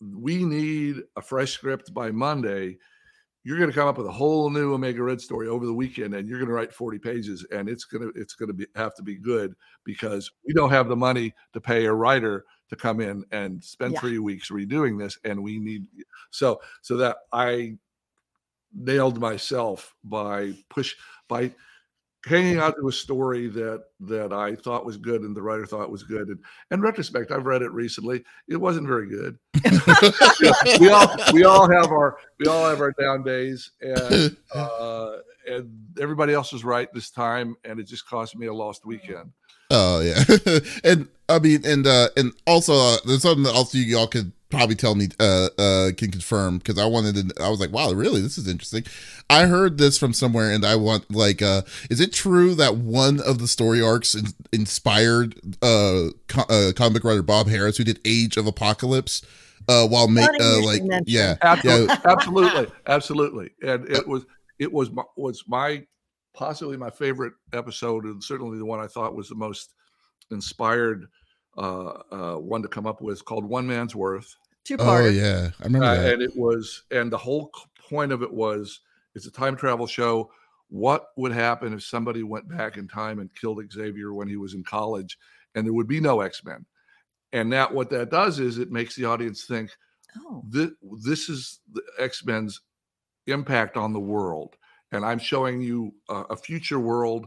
we 0.00 0.44
need 0.44 1.02
a 1.16 1.22
fresh 1.22 1.52
script 1.52 1.92
by 1.94 2.10
Monday. 2.10 2.78
You're 3.44 3.58
going 3.58 3.70
to 3.70 3.74
come 3.74 3.86
up 3.86 3.96
with 3.96 4.08
a 4.08 4.12
whole 4.12 4.50
new 4.50 4.74
Omega 4.74 5.02
Red 5.02 5.20
story 5.20 5.46
over 5.46 5.66
the 5.66 5.72
weekend, 5.72 6.14
and 6.14 6.28
you're 6.28 6.38
going 6.38 6.48
to 6.48 6.54
write 6.54 6.74
40 6.74 6.98
pages, 6.98 7.46
and 7.52 7.68
it's 7.68 7.84
going 7.84 8.02
to 8.02 8.20
it's 8.20 8.34
going 8.34 8.48
to 8.48 8.54
be 8.54 8.66
have 8.74 8.94
to 8.96 9.02
be 9.02 9.14
good 9.16 9.54
because 9.84 10.30
we 10.46 10.52
don't 10.52 10.70
have 10.70 10.88
the 10.88 10.96
money 10.96 11.32
to 11.52 11.60
pay 11.60 11.86
a 11.86 11.92
writer 11.92 12.44
to 12.68 12.76
come 12.76 13.00
in 13.00 13.24
and 13.30 13.62
spend 13.62 13.92
Yeah. 13.94 14.00
three 14.00 14.18
weeks 14.18 14.50
redoing 14.50 14.98
this, 14.98 15.16
and 15.24 15.40
we 15.42 15.60
need 15.60 15.86
so 16.30 16.60
so 16.82 16.96
that 16.96 17.18
I 17.32 17.78
nailed 18.74 19.20
myself 19.20 19.94
by 20.04 20.52
push 20.68 20.96
by 21.28 21.54
hanging 22.24 22.58
out 22.58 22.74
to 22.80 22.88
a 22.88 22.92
story 22.92 23.46
that 23.48 23.84
that 24.00 24.32
I 24.32 24.54
thought 24.54 24.84
was 24.84 24.96
good 24.96 25.22
and 25.22 25.36
the 25.36 25.42
writer 25.42 25.66
thought 25.66 25.90
was 25.90 26.02
good. 26.02 26.28
And 26.28 26.38
in 26.70 26.80
retrospect, 26.80 27.30
I've 27.30 27.46
read 27.46 27.62
it 27.62 27.70
recently. 27.70 28.24
It 28.48 28.56
wasn't 28.56 28.88
very 28.88 29.08
good. 29.08 29.38
we 30.80 30.88
all 30.90 31.16
we 31.32 31.44
all 31.44 31.70
have 31.70 31.86
our 31.86 32.18
we 32.38 32.46
all 32.46 32.68
have 32.68 32.80
our 32.80 32.92
down 32.92 33.22
days, 33.22 33.70
and 33.80 34.36
uh, 34.54 35.16
and 35.48 35.70
everybody 36.00 36.32
else 36.32 36.52
was 36.52 36.64
right 36.64 36.92
this 36.92 37.10
time, 37.10 37.56
and 37.64 37.78
it 37.78 37.84
just 37.84 38.06
cost 38.08 38.36
me 38.36 38.46
a 38.46 38.52
lost 38.52 38.84
weekend. 38.84 39.32
Oh 39.78 40.00
yeah, 40.00 40.58
and 40.84 41.08
I 41.28 41.38
mean, 41.38 41.66
and 41.66 41.86
uh, 41.86 42.08
and 42.16 42.32
also 42.46 42.72
uh, 42.74 42.96
there's 43.04 43.22
something 43.22 43.42
that 43.44 43.54
also 43.54 43.76
you 43.76 43.98
all 43.98 44.06
could 44.06 44.32
probably 44.48 44.76
tell 44.76 44.94
me 44.94 45.08
uh 45.18 45.48
uh 45.58 45.90
can 45.96 46.10
confirm 46.12 46.58
because 46.58 46.78
I 46.78 46.86
wanted 46.86 47.16
to. 47.16 47.42
I 47.42 47.50
was 47.50 47.60
like, 47.60 47.72
wow, 47.72 47.92
really, 47.92 48.22
this 48.22 48.38
is 48.38 48.48
interesting. 48.48 48.84
I 49.28 49.46
heard 49.46 49.76
this 49.76 49.98
from 49.98 50.14
somewhere, 50.14 50.50
and 50.50 50.64
I 50.64 50.76
want 50.76 51.10
like, 51.10 51.42
uh, 51.42 51.62
is 51.90 52.00
it 52.00 52.12
true 52.12 52.54
that 52.54 52.76
one 52.76 53.20
of 53.20 53.38
the 53.38 53.48
story 53.48 53.82
arcs 53.82 54.14
in, 54.14 54.26
inspired 54.50 55.34
uh, 55.62 56.08
co- 56.28 56.46
uh 56.48 56.72
comic 56.74 57.04
writer 57.04 57.22
Bob 57.22 57.48
Harras, 57.48 57.76
who 57.76 57.84
did 57.84 58.00
Age 58.06 58.38
of 58.38 58.46
Apocalypse, 58.46 59.20
uh, 59.68 59.86
while 59.86 60.08
make 60.08 60.30
uh 60.40 60.64
like 60.64 60.80
yeah, 61.06 61.36
Absolutely, 61.42 61.86
yeah, 61.86 62.12
absolutely, 62.12 62.66
absolutely. 62.86 63.50
And 63.62 63.88
it 63.90 64.08
was 64.08 64.24
it 64.58 64.72
was 64.72 64.90
my, 64.90 65.02
was 65.16 65.44
my 65.46 65.84
possibly 66.36 66.76
my 66.76 66.90
favorite 66.90 67.32
episode, 67.52 68.04
and 68.04 68.22
certainly 68.22 68.58
the 68.58 68.64
one 68.64 68.78
I 68.78 68.86
thought 68.86 69.16
was 69.16 69.28
the 69.28 69.34
most 69.34 69.72
inspired 70.30 71.06
uh, 71.56 71.92
uh, 72.12 72.36
one 72.36 72.62
to 72.62 72.68
come 72.68 72.86
up 72.86 73.00
with, 73.00 73.24
called 73.24 73.44
One 73.44 73.66
Man's 73.66 73.96
Worth. 73.96 74.36
Two 74.64 74.76
oh 74.78 74.84
part. 74.84 75.04
Oh 75.04 75.08
yeah, 75.08 75.50
I 75.60 75.64
remember 75.64 75.86
Uh, 75.86 75.94
that. 75.94 76.12
and 76.14 76.22
it 76.22 76.36
was, 76.36 76.82
and 76.90 77.10
the 77.10 77.18
whole 77.18 77.50
point 77.88 78.12
of 78.12 78.22
it 78.22 78.32
was, 78.32 78.80
it's 79.14 79.26
a 79.26 79.30
time 79.30 79.56
travel 79.56 79.86
show. 79.86 80.30
What 80.68 81.06
would 81.16 81.32
happen 81.32 81.72
if 81.72 81.82
somebody 81.84 82.22
went 82.24 82.48
back 82.48 82.76
in 82.76 82.88
time 82.88 83.20
and 83.20 83.34
killed 83.34 83.62
Xavier 83.72 84.12
when 84.12 84.28
he 84.28 84.36
was 84.36 84.54
in 84.54 84.64
college, 84.64 85.16
and 85.54 85.64
there 85.64 85.72
would 85.72 85.86
be 85.88 86.00
no 86.00 86.20
X 86.20 86.44
Men? 86.44 86.66
And 87.32 87.52
that 87.52 87.72
what 87.72 87.88
that 87.90 88.10
does 88.10 88.38
is 88.40 88.58
it 88.58 88.70
makes 88.70 88.94
the 88.94 89.04
audience 89.04 89.44
think 89.44 89.70
Oh. 90.18 90.42
this, 90.48 90.70
this 91.02 91.28
is 91.28 91.60
the 91.72 91.82
X 91.98 92.24
Men's 92.24 92.60
impact 93.26 93.76
on 93.76 93.92
the 93.92 94.00
world, 94.00 94.56
and 94.96 95.04
I'm 95.04 95.18
showing 95.18 95.60
you 95.60 95.94
a, 96.08 96.14
a 96.30 96.36
future 96.36 96.80
world 96.80 97.26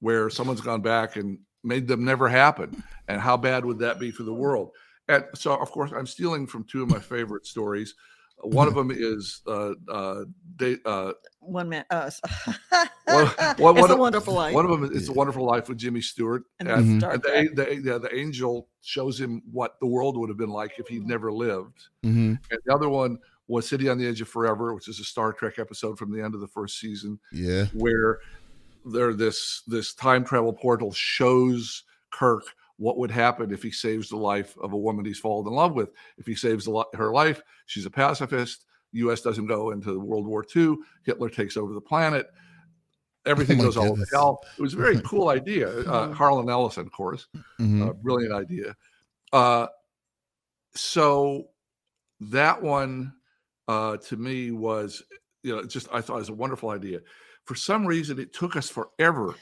where 0.00 0.28
someone's 0.28 0.60
gone 0.60 0.82
back 0.82 1.16
and 1.16 1.38
made 1.62 1.88
them 1.88 2.04
never 2.04 2.28
happen, 2.28 2.82
and 3.08 3.20
how 3.20 3.36
bad 3.38 3.64
would 3.64 3.78
that 3.78 3.98
be 3.98 4.10
for 4.10 4.22
the 4.24 4.34
world? 4.34 4.70
And 5.08 5.24
so, 5.34 5.54
of 5.54 5.70
course, 5.70 5.92
I'm 5.96 6.06
stealing 6.06 6.46
from 6.46 6.64
two 6.64 6.82
of 6.82 6.90
my 6.90 6.98
favorite 6.98 7.46
stories. 7.46 7.94
One 8.42 8.68
of 8.68 8.74
them 8.74 8.90
is 8.90 9.40
uh, 9.46 9.72
uh, 9.88 10.24
they, 10.56 10.76
uh, 10.84 11.12
One 11.40 11.68
man. 11.68 11.84
Uh, 11.88 12.10
One- 12.70 12.86
one- 13.06 13.26
it's 13.48 13.60
one 13.60 13.90
a 13.90 13.92
of- 13.94 13.98
wonderful 13.98 14.34
life. 14.34 14.54
one 14.54 14.64
of 14.64 14.70
them 14.70 14.84
is 14.84 14.90
It's 14.90 15.08
a 15.08 15.12
Yeah. 15.12 15.16
Wonderful 15.18 15.46
Life 15.46 15.68
with 15.68 15.78
Jimmy 15.78 16.00
Stewart, 16.00 16.42
and 16.58 16.68
and. 16.68 17.02
And 17.04 17.22
Trek. 17.22 17.22
the, 17.54 17.80
the, 17.82 17.98
the 18.00 18.14
angel 18.14 18.68
shows 18.82 19.18
him 19.20 19.42
what 19.50 19.78
the 19.80 19.86
world 19.86 20.16
would 20.18 20.28
have 20.30 20.36
been 20.38 20.50
like 20.50 20.72
if 20.78 20.88
he'd 20.88 21.06
never 21.06 21.32
lived. 21.32 21.80
hmm 22.02 22.34
And 22.50 22.58
the 22.66 22.74
other 22.74 22.88
one 22.88 23.18
was 23.46 23.68
City 23.68 23.88
on 23.88 23.98
the 23.98 24.06
Edge 24.06 24.20
of 24.20 24.28
Forever, 24.28 24.74
which 24.74 24.88
is 24.88 25.00
a 25.00 25.04
Star 25.04 25.32
Trek 25.32 25.58
episode 25.58 25.98
from 25.98 26.12
the 26.12 26.22
end 26.22 26.34
of 26.34 26.40
the 26.40 26.48
first 26.48 26.78
season, 26.78 27.18
Yeah, 27.32 27.66
where 27.72 28.18
there 28.84 29.14
this 29.14 29.62
this 29.66 29.94
time 29.94 30.24
travel 30.24 30.52
portal 30.52 30.92
shows 30.92 31.84
Kirk 32.10 32.44
what 32.76 32.98
would 32.98 33.10
happen 33.10 33.52
if 33.52 33.62
he 33.62 33.70
saves 33.70 34.08
the 34.08 34.16
life 34.16 34.56
of 34.58 34.72
a 34.72 34.76
woman 34.78 35.04
he's 35.04 35.18
fallen 35.18 35.46
in 35.46 35.52
love 35.54 35.74
with. 35.74 35.90
If 36.18 36.26
he 36.26 36.34
saves 36.34 36.66
li- 36.66 36.84
her 36.94 37.12
life, 37.12 37.40
she's 37.66 37.86
a 37.86 37.90
pacifist. 37.90 38.66
U.S. 38.92 39.20
doesn't 39.20 39.46
go 39.46 39.70
into 39.70 39.98
World 39.98 40.26
War 40.26 40.44
II. 40.54 40.76
Hitler 41.04 41.28
takes 41.28 41.56
over 41.56 41.72
the 41.72 41.80
planet. 41.80 42.26
Everything 43.26 43.56
Oh 43.56 43.58
my 43.62 43.64
goes 43.64 43.76
all 43.76 43.96
to 43.96 44.06
hell. 44.12 44.40
It 44.58 44.62
was 44.62 44.74
a 44.74 44.78
very 44.78 45.00
cool 45.04 45.28
idea. 45.28 45.68
Uh. 45.68 46.12
Harlan 46.12 46.48
Ellison, 46.48 46.86
of 46.86 46.92
course 46.92 47.26
hmm 47.58 47.82
uh, 47.82 47.92
brilliant 47.92 48.32
idea. 48.32 48.76
Uh, 49.32 49.66
so 50.74 51.48
that 52.20 52.62
one 52.62 53.12
uh, 53.68 53.96
to 53.98 54.16
me 54.16 54.50
was, 54.50 55.02
you 55.42 55.54
know, 55.54 55.64
just 55.64 55.88
I 55.92 56.00
thought 56.00 56.16
it 56.16 56.20
was 56.20 56.28
a 56.28 56.34
wonderful 56.34 56.70
idea. 56.70 57.00
For 57.44 57.54
some 57.54 57.86
reason, 57.86 58.18
it 58.18 58.32
took 58.32 58.56
us 58.56 58.70
forever. 58.70 59.34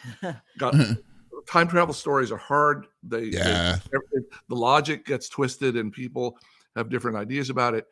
Got 0.58 0.74
time 1.48 1.68
travel 1.68 1.94
stories 1.94 2.32
are 2.32 2.36
hard. 2.38 2.86
They, 3.02 3.30
they- 3.30 3.38
yeah, 3.38 3.78
every- 3.94 4.24
the 4.48 4.54
logic 4.56 5.04
gets 5.06 5.28
twisted, 5.28 5.76
and 5.76 5.92
people 5.92 6.36
have 6.76 6.88
different 6.90 7.16
ideas 7.16 7.50
about 7.50 7.74
it. 7.74 7.86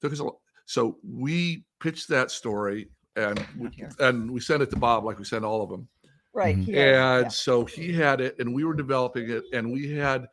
Took 0.00 0.12
us 0.12 0.18
a, 0.20 0.24
lo- 0.24 0.40
so 0.66 0.98
we 1.08 1.64
pitched 1.80 2.08
that 2.08 2.30
story, 2.30 2.88
and 3.16 3.44
we, 3.58 3.68
and 4.00 4.30
we 4.30 4.40
sent 4.40 4.62
it 4.62 4.70
to 4.70 4.76
Bob, 4.76 5.04
like 5.04 5.18
we 5.18 5.24
sent 5.24 5.44
all 5.44 5.62
of 5.62 5.70
them 5.70 5.88
right. 6.34 6.56
Mhm. 6.56 6.64
he 6.66 6.72
has- 6.74 7.22
and 7.24 7.32
so 7.32 7.64
he 7.64 7.92
had 7.92 8.20
it 8.20 8.36
and 8.38 8.54
we 8.54 8.62
were 8.64 8.74
developing 8.74 9.30
it 9.30 9.42
and 9.54 9.72
we 9.72 9.90
had 9.90 10.26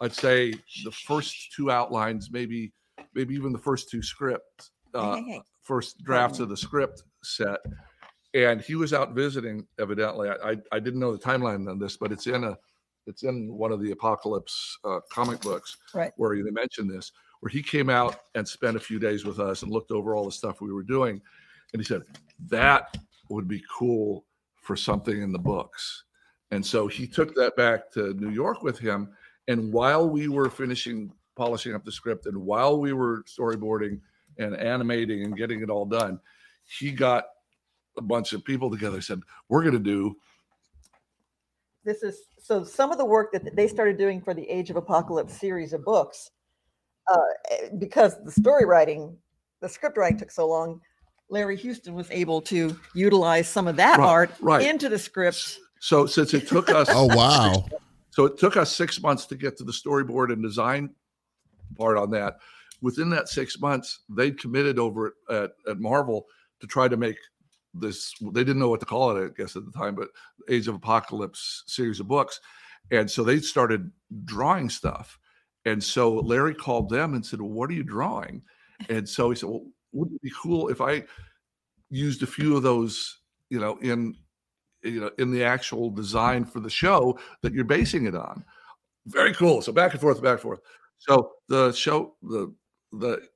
i'd 0.00 0.12
say 0.14 0.54
the 0.84 0.90
first 0.90 1.52
two 1.54 1.70
outlines 1.70 2.30
maybe 2.30 2.72
maybe 3.14 3.34
even 3.34 3.52
the 3.52 3.58
first 3.58 3.90
two 3.90 4.00
scripts 4.02 4.70
yeah. 4.70 4.73
Uh, 4.94 5.16
Hey, 5.16 5.22
hey, 5.22 5.32
hey. 5.32 5.42
first 5.62 6.02
drafts 6.04 6.40
of 6.40 6.48
the 6.48 6.56
script 6.56 7.02
set 7.22 7.58
and 8.34 8.60
he 8.60 8.74
was 8.74 8.92
out 8.92 9.12
visiting 9.14 9.66
evidently 9.78 10.28
I, 10.28 10.52
I 10.52 10.56
i 10.72 10.78
didn't 10.80 11.00
know 11.00 11.12
the 11.12 11.18
timeline 11.18 11.70
on 11.70 11.78
this 11.78 11.96
but 11.96 12.12
it's 12.12 12.26
in 12.26 12.44
a 12.44 12.56
it's 13.06 13.22
in 13.22 13.52
one 13.52 13.70
of 13.72 13.80
the 13.80 13.90
apocalypse 13.92 14.78
uh, 14.84 15.00
comic 15.12 15.40
books 15.40 15.76
Right. 15.94 16.12
where 16.16 16.34
they 16.42 16.50
mentioned 16.50 16.90
this 16.90 17.12
where 17.40 17.50
he 17.50 17.62
came 17.62 17.90
out 17.90 18.16
and 18.34 18.46
spent 18.46 18.76
a 18.76 18.80
few 18.80 18.98
days 18.98 19.24
with 19.24 19.38
us 19.40 19.62
and 19.62 19.70
looked 19.72 19.90
over 19.90 20.14
all 20.14 20.24
the 20.24 20.32
stuff 20.32 20.60
we 20.60 20.72
were 20.72 20.82
doing 20.82 21.20
and 21.72 21.80
he 21.80 21.84
said 21.84 22.02
that 22.48 22.96
would 23.30 23.48
be 23.48 23.62
cool 23.72 24.24
for 24.56 24.76
something 24.76 25.22
in 25.22 25.32
the 25.32 25.38
books 25.38 26.04
and 26.50 26.64
so 26.64 26.86
he 26.86 27.06
took 27.06 27.34
that 27.34 27.56
back 27.56 27.90
to 27.92 28.14
new 28.14 28.30
york 28.30 28.62
with 28.62 28.78
him 28.78 29.08
and 29.48 29.72
while 29.72 30.08
we 30.08 30.28
were 30.28 30.48
finishing 30.50 31.12
polishing 31.36 31.74
up 31.74 31.84
the 31.84 31.92
script 31.92 32.26
and 32.26 32.36
while 32.36 32.78
we 32.80 32.92
were 32.92 33.22
storyboarding 33.24 34.00
and 34.38 34.56
animating 34.56 35.24
and 35.24 35.36
getting 35.36 35.62
it 35.62 35.70
all 35.70 35.84
done 35.86 36.18
he 36.64 36.90
got 36.90 37.24
a 37.98 38.02
bunch 38.02 38.32
of 38.32 38.44
people 38.44 38.70
together 38.70 39.00
said 39.00 39.20
we're 39.48 39.62
going 39.62 39.74
to 39.74 39.78
do 39.78 40.14
this 41.84 42.02
is 42.02 42.22
so 42.42 42.64
some 42.64 42.90
of 42.92 42.98
the 42.98 43.04
work 43.04 43.32
that 43.32 43.54
they 43.54 43.68
started 43.68 43.98
doing 43.98 44.20
for 44.20 44.34
the 44.34 44.48
Age 44.48 44.70
of 44.70 44.76
Apocalypse 44.76 45.34
series 45.38 45.72
of 45.72 45.84
books, 45.84 46.30
uh, 47.12 47.18
because 47.78 48.22
the 48.24 48.32
story 48.32 48.64
writing, 48.64 49.16
the 49.60 49.68
script 49.68 49.96
writing 49.98 50.18
took 50.18 50.30
so 50.30 50.48
long. 50.48 50.80
Larry 51.30 51.56
Houston 51.56 51.94
was 51.94 52.10
able 52.10 52.40
to 52.42 52.78
utilize 52.94 53.48
some 53.48 53.66
of 53.66 53.76
that 53.76 53.98
Right, 53.98 54.06
art 54.08 54.30
right. 54.40 54.66
into 54.66 54.88
the 54.88 54.98
script. 54.98 55.58
so 55.80 56.06
since 56.06 56.34
it 56.34 56.46
took 56.48 56.70
us 56.70 56.88
oh 56.90 57.06
wow, 57.14 57.66
So 58.10 58.26
it 58.26 58.38
took 58.38 58.56
us 58.56 58.70
six 58.74 59.02
months 59.02 59.26
to 59.26 59.34
get 59.36 59.56
to 59.58 59.64
the 59.64 59.72
storyboard 59.72 60.32
and 60.32 60.42
design 60.42 60.90
part 61.76 61.98
on 61.98 62.10
that. 62.12 62.36
Within 62.84 63.08
that 63.10 63.28
six 63.28 63.58
months, 63.58 64.00
they'd 64.10 64.38
committed 64.38 64.78
over 64.78 65.14
at, 65.30 65.52
at, 65.68 65.80
Marvel 65.80 66.26
to 66.60 66.66
try 66.66 66.86
to 66.86 66.98
make 66.98 67.16
this. 67.72 68.12
They 68.20 68.44
didn't 68.44 68.58
know 68.58 68.68
what 68.68 68.80
to 68.80 68.86
call 68.86 69.16
it, 69.16 69.24
I 69.24 69.28
guess, 69.34 69.56
at 69.56 69.64
the 69.64 69.72
time, 69.72 69.94
but 69.94 70.08
Age 70.50 70.68
of 70.68 70.74
Apocalypse 70.74 71.64
series 71.66 71.98
of 71.98 72.08
books. 72.08 72.40
And 72.90 73.10
so 73.10 73.24
they 73.24 73.38
started 73.38 73.90
drawing 74.26 74.68
stuff. 74.68 75.18
And 75.64 75.82
so 75.82 76.12
Larry 76.12 76.54
called 76.54 76.90
them 76.90 77.14
and 77.14 77.24
said, 77.24 77.40
well, 77.40 77.50
What 77.50 77.70
are 77.70 77.74
you 77.74 77.84
drawing? 77.84 78.42
And 78.90 79.08
so 79.08 79.30
he 79.30 79.36
said, 79.36 79.48
Well, 79.48 79.64
wouldn't 79.92 80.16
it 80.16 80.22
be 80.22 80.32
cool 80.42 80.68
if 80.68 80.82
I 80.82 81.04
used 81.88 82.22
a 82.22 82.26
few 82.26 82.54
of 82.54 82.62
those, 82.62 83.20
you 83.48 83.58
know, 83.58 83.78
in 83.78 84.14
you 84.84 85.00
know, 85.00 85.10
in 85.18 85.30
the 85.30 85.42
actual 85.42 85.90
design 85.90 86.44
for 86.44 86.60
the 86.60 86.70
show 86.70 87.18
that 87.42 87.54
you're 87.54 87.64
basing 87.64 88.06
it 88.06 88.14
on. 88.14 88.44
Very 89.06 89.32
cool. 89.34 89.62
So 89.62 89.72
back 89.72 89.92
and 89.92 90.00
forth, 90.00 90.22
back 90.22 90.32
and 90.32 90.40
forth. 90.40 90.60
So 90.98 91.32
the 91.48 91.72
show, 91.72 92.14
the 92.22 92.54
the 92.98 93.28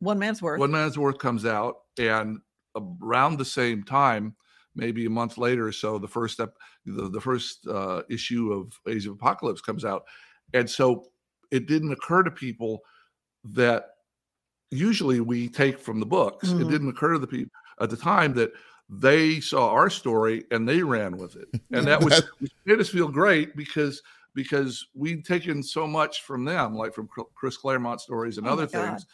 One 0.00 0.18
man's 0.18 0.42
worth. 0.42 0.60
One 0.60 0.70
Man's 0.70 0.98
Worth 0.98 1.18
comes 1.18 1.44
out, 1.44 1.76
and 1.98 2.40
around 2.76 3.38
the 3.38 3.44
same 3.44 3.82
time, 3.82 4.36
maybe 4.74 5.06
a 5.06 5.10
month 5.10 5.38
later 5.38 5.66
or 5.66 5.72
so, 5.72 5.98
the 5.98 6.08
first 6.08 6.34
step, 6.34 6.56
the, 6.84 7.08
the 7.08 7.20
first 7.20 7.66
uh, 7.66 8.02
issue 8.08 8.52
of 8.52 8.72
Age 8.88 9.06
of 9.06 9.14
Apocalypse 9.14 9.60
comes 9.60 9.84
out, 9.84 10.04
and 10.52 10.68
so 10.68 11.08
it 11.50 11.66
didn't 11.66 11.92
occur 11.92 12.22
to 12.22 12.30
people 12.30 12.80
that 13.44 13.90
usually 14.70 15.20
we 15.20 15.48
take 15.48 15.78
from 15.78 16.00
the 16.00 16.06
books. 16.06 16.54
It 16.58 16.66
Mhm. 16.66 16.68
didn't 16.68 16.88
occur 16.90 17.14
to 17.14 17.18
the 17.18 17.26
people 17.26 17.52
at 17.80 17.90
the 17.90 17.96
time 17.96 18.34
that 18.34 18.52
they 18.88 19.40
saw 19.40 19.70
our 19.70 19.90
story 19.90 20.44
and 20.50 20.68
they 20.68 20.82
ran 20.82 21.16
with 21.18 21.36
it, 21.36 21.48
and 21.72 21.86
that 21.88 22.02
was 22.02 22.22
which 22.38 22.52
made 22.66 22.80
us 22.80 22.90
feel 22.90 23.08
great 23.08 23.56
because 23.56 24.02
because 24.34 24.86
we'd 24.94 25.24
taken 25.24 25.62
so 25.62 25.86
much 25.86 26.22
from 26.22 26.44
them, 26.44 26.74
like 26.74 26.94
from 26.94 27.08
Chris 27.34 27.56
Claremont 27.56 28.00
stories 28.00 28.38
and 28.38 28.46
Oh 28.46 28.52
other 28.52 28.66
things. 28.66 29.06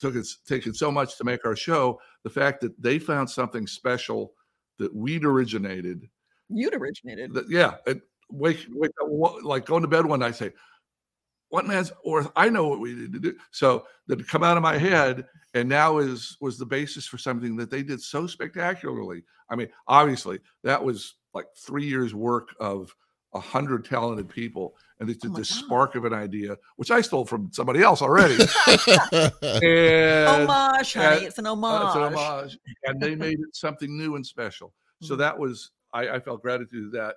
Took 0.00 0.16
us 0.16 0.38
taken 0.46 0.72
so 0.72 0.92
much 0.92 1.18
to 1.18 1.24
make 1.24 1.44
our 1.44 1.56
show. 1.56 2.00
The 2.22 2.30
fact 2.30 2.60
that 2.60 2.80
they 2.80 2.98
found 2.98 3.28
something 3.28 3.66
special 3.66 4.32
that 4.78 4.94
we'd 4.94 5.24
originated. 5.24 6.08
You'd 6.48 6.74
originated. 6.74 7.34
That 7.34 7.50
yeah, 7.50 7.74
it, 7.86 8.00
wake 8.30 8.64
wake 8.70 8.92
up 9.02 9.08
like 9.42 9.66
going 9.66 9.82
to 9.82 9.88
bed 9.88 10.06
one 10.06 10.20
night. 10.20 10.36
Say, 10.36 10.52
what 11.48 11.66
man's 11.66 11.92
worth? 12.04 12.30
I 12.36 12.48
know 12.48 12.68
what 12.68 12.80
we 12.80 12.94
need 12.94 13.12
to 13.12 13.20
do. 13.20 13.34
So 13.50 13.86
that 14.06 14.26
come 14.28 14.44
out 14.44 14.56
of 14.56 14.62
my 14.62 14.78
head 14.78 15.26
and 15.54 15.68
now 15.68 15.98
is 15.98 16.36
was 16.40 16.58
the 16.58 16.66
basis 16.66 17.06
for 17.06 17.18
something 17.18 17.56
that 17.56 17.70
they 17.70 17.82
did 17.82 18.00
so 18.00 18.26
spectacularly. 18.26 19.24
I 19.50 19.56
mean, 19.56 19.68
obviously 19.86 20.40
that 20.62 20.82
was 20.82 21.14
like 21.34 21.46
three 21.56 21.86
years 21.86 22.14
work 22.14 22.50
of 22.60 22.94
a 23.34 23.40
hundred 23.40 23.84
talented 23.84 24.28
people, 24.28 24.74
and 25.00 25.08
they 25.08 25.14
did 25.14 25.30
Oh 25.32 25.34
this 25.36 25.52
God. 25.54 25.64
spark 25.64 25.94
of 25.96 26.04
an 26.04 26.14
idea, 26.14 26.56
which 26.76 26.90
I 26.90 27.00
stole 27.02 27.24
from 27.24 27.50
somebody 27.52 27.82
else 27.82 28.00
already. 28.02 28.34
and 29.42 30.28
homage, 30.28 30.94
honey. 30.94 31.16
and- 31.18 31.26
it's 31.26 31.38
an 31.38 31.46
uh, 31.46 31.52
homage. 31.52 31.86
it's 31.86 31.96
an 31.96 32.14
homage, 32.14 32.58
and 32.84 33.00
they 33.00 33.14
made 33.26 33.38
it 33.40 33.54
something 33.54 33.96
new 33.96 34.16
and 34.16 34.26
special. 34.26 34.72
So 35.02 35.14
Mhm. 35.14 35.18
that 35.18 35.38
was 35.38 35.70
I, 35.92 36.08
I 36.10 36.20
felt 36.20 36.42
gratitude 36.42 36.92
that. 36.92 37.16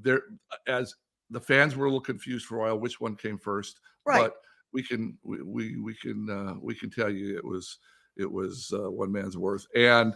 There, 0.00 0.22
as 0.68 0.94
the 1.28 1.40
fans 1.40 1.74
were 1.74 1.86
a 1.86 1.88
little 1.88 2.00
confused 2.00 2.46
for 2.46 2.58
a 2.58 2.60
while, 2.60 2.78
which 2.78 3.00
one 3.00 3.16
came 3.16 3.36
first, 3.36 3.80
Right. 4.06 4.20
but 4.20 4.34
we 4.72 4.82
can 4.84 5.18
we 5.24 5.42
we, 5.42 5.76
we 5.76 5.94
can 5.94 6.30
uh, 6.30 6.54
we 6.62 6.74
can 6.76 6.88
tell 6.88 7.10
you 7.10 7.36
it 7.36 7.44
was 7.44 7.78
it 8.16 8.30
was 8.30 8.72
uh, 8.72 8.88
one 8.90 9.10
man's 9.10 9.36
worth, 9.36 9.66
and 9.74 10.14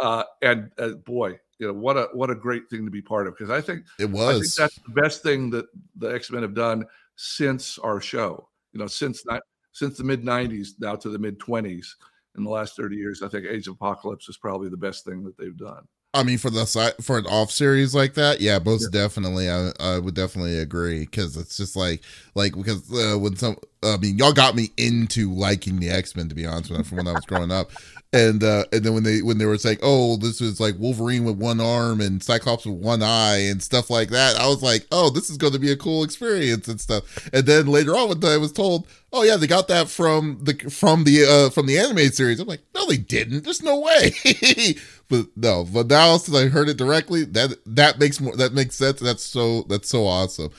uh, 0.00 0.24
and 0.42 0.70
uh, 0.78 0.90
boy, 1.04 1.38
you 1.58 1.66
know 1.66 1.72
what 1.72 1.96
a 1.96 2.08
what 2.12 2.30
a 2.30 2.34
great 2.34 2.68
thing 2.70 2.84
to 2.84 2.90
be 2.90 3.02
part 3.02 3.26
of 3.26 3.36
because 3.36 3.50
I 3.50 3.60
think 3.60 3.84
it 3.98 4.10
was. 4.10 4.28
I 4.28 4.32
think 4.40 4.54
that's 4.54 4.86
the 4.86 5.00
best 5.00 5.22
thing 5.22 5.50
that 5.50 5.66
the 5.96 6.08
X 6.08 6.30
Men 6.30 6.42
have 6.42 6.54
done 6.54 6.84
since 7.16 7.78
our 7.78 8.00
show. 8.00 8.48
You 8.72 8.80
know, 8.80 8.86
since 8.86 9.22
that 9.24 9.42
since 9.72 9.96
the 9.96 10.04
mid 10.04 10.22
'90s 10.22 10.70
now 10.78 10.96
to 10.96 11.08
the 11.08 11.18
mid 11.18 11.38
20s. 11.38 11.86
In 12.36 12.44
the 12.44 12.50
last 12.50 12.76
30 12.76 12.94
years, 12.94 13.20
I 13.20 13.28
think 13.28 13.46
Age 13.46 13.66
of 13.66 13.74
Apocalypse 13.74 14.28
is 14.28 14.36
probably 14.36 14.68
the 14.68 14.76
best 14.76 15.04
thing 15.04 15.24
that 15.24 15.36
they've 15.36 15.56
done. 15.56 15.88
I 16.14 16.22
mean, 16.22 16.38
for 16.38 16.48
the 16.48 16.64
side 16.64 16.94
for 17.02 17.18
an 17.18 17.26
off 17.26 17.50
series 17.50 17.94
like 17.94 18.14
that, 18.14 18.40
yeah, 18.40 18.58
most 18.64 18.88
definitely, 18.92 19.50
I 19.50 19.72
I 19.78 19.98
would 19.98 20.14
definitely 20.14 20.58
agree 20.58 21.00
because 21.00 21.36
it's 21.36 21.56
just 21.56 21.76
like 21.76 22.02
like 22.34 22.54
because 22.54 22.90
uh, 22.92 23.18
when 23.18 23.36
some, 23.36 23.58
I 23.82 23.98
mean, 23.98 24.16
y'all 24.16 24.32
got 24.32 24.54
me 24.54 24.70
into 24.78 25.30
liking 25.32 25.80
the 25.80 25.90
X 25.90 26.16
Men 26.16 26.28
to 26.30 26.34
be 26.34 26.46
honest 26.46 26.70
with 26.70 26.78
you, 26.78 26.84
from 26.84 26.98
when 26.98 27.08
I 27.08 27.12
was 27.12 27.26
growing 27.26 27.50
up, 27.50 27.70
and 28.12 28.42
uh 28.42 28.64
and 28.72 28.82
then 28.84 28.94
when 28.94 29.02
they 29.02 29.20
when 29.20 29.38
they 29.38 29.44
were 29.44 29.58
saying, 29.58 29.78
oh, 29.82 30.16
this 30.16 30.40
was 30.40 30.60
like 30.60 30.78
Wolverine 30.78 31.24
with 31.24 31.36
one 31.36 31.60
arm 31.60 32.00
and 32.00 32.22
Cyclops 32.22 32.64
with 32.64 32.76
one 32.76 33.02
eye 33.02 33.38
and 33.38 33.62
stuff 33.62 33.90
like 33.90 34.08
that, 34.10 34.36
I 34.36 34.46
was 34.48 34.62
like, 34.62 34.86
oh, 34.90 35.10
this 35.10 35.28
is 35.28 35.36
going 35.36 35.52
to 35.52 35.58
be 35.58 35.70
a 35.70 35.76
cool 35.76 36.04
experience 36.04 36.68
and 36.68 36.80
stuff. 36.80 37.28
And 37.32 37.46
then 37.46 37.66
later 37.66 37.94
on, 37.94 38.08
when 38.08 38.24
I 38.24 38.38
was 38.38 38.52
told, 38.52 38.86
oh 39.12 39.24
yeah, 39.24 39.36
they 39.36 39.46
got 39.46 39.68
that 39.68 39.88
from 39.88 40.38
the 40.42 40.54
from 40.70 41.04
the 41.04 41.24
uh 41.24 41.50
from 41.50 41.66
the 41.66 41.78
animated 41.78 42.14
series, 42.14 42.40
I'm 42.40 42.48
like, 42.48 42.62
no, 42.74 42.86
they 42.86 42.96
didn't. 42.96 43.44
There's 43.44 43.62
no 43.62 43.78
way. 43.80 44.12
but 45.10 45.26
no, 45.36 45.64
but 45.64 45.88
now 45.88 46.16
since 46.16 46.36
I 46.36 46.48
heard 46.48 46.70
it 46.70 46.78
directly, 46.78 47.24
that 47.24 47.58
that 47.66 47.98
makes 47.98 48.20
more 48.20 48.34
that 48.36 48.54
makes 48.54 48.76
sense. 48.76 49.00
That's 49.00 49.22
so 49.22 49.62
that's 49.62 49.88
so 49.88 50.06
awesome. 50.06 50.50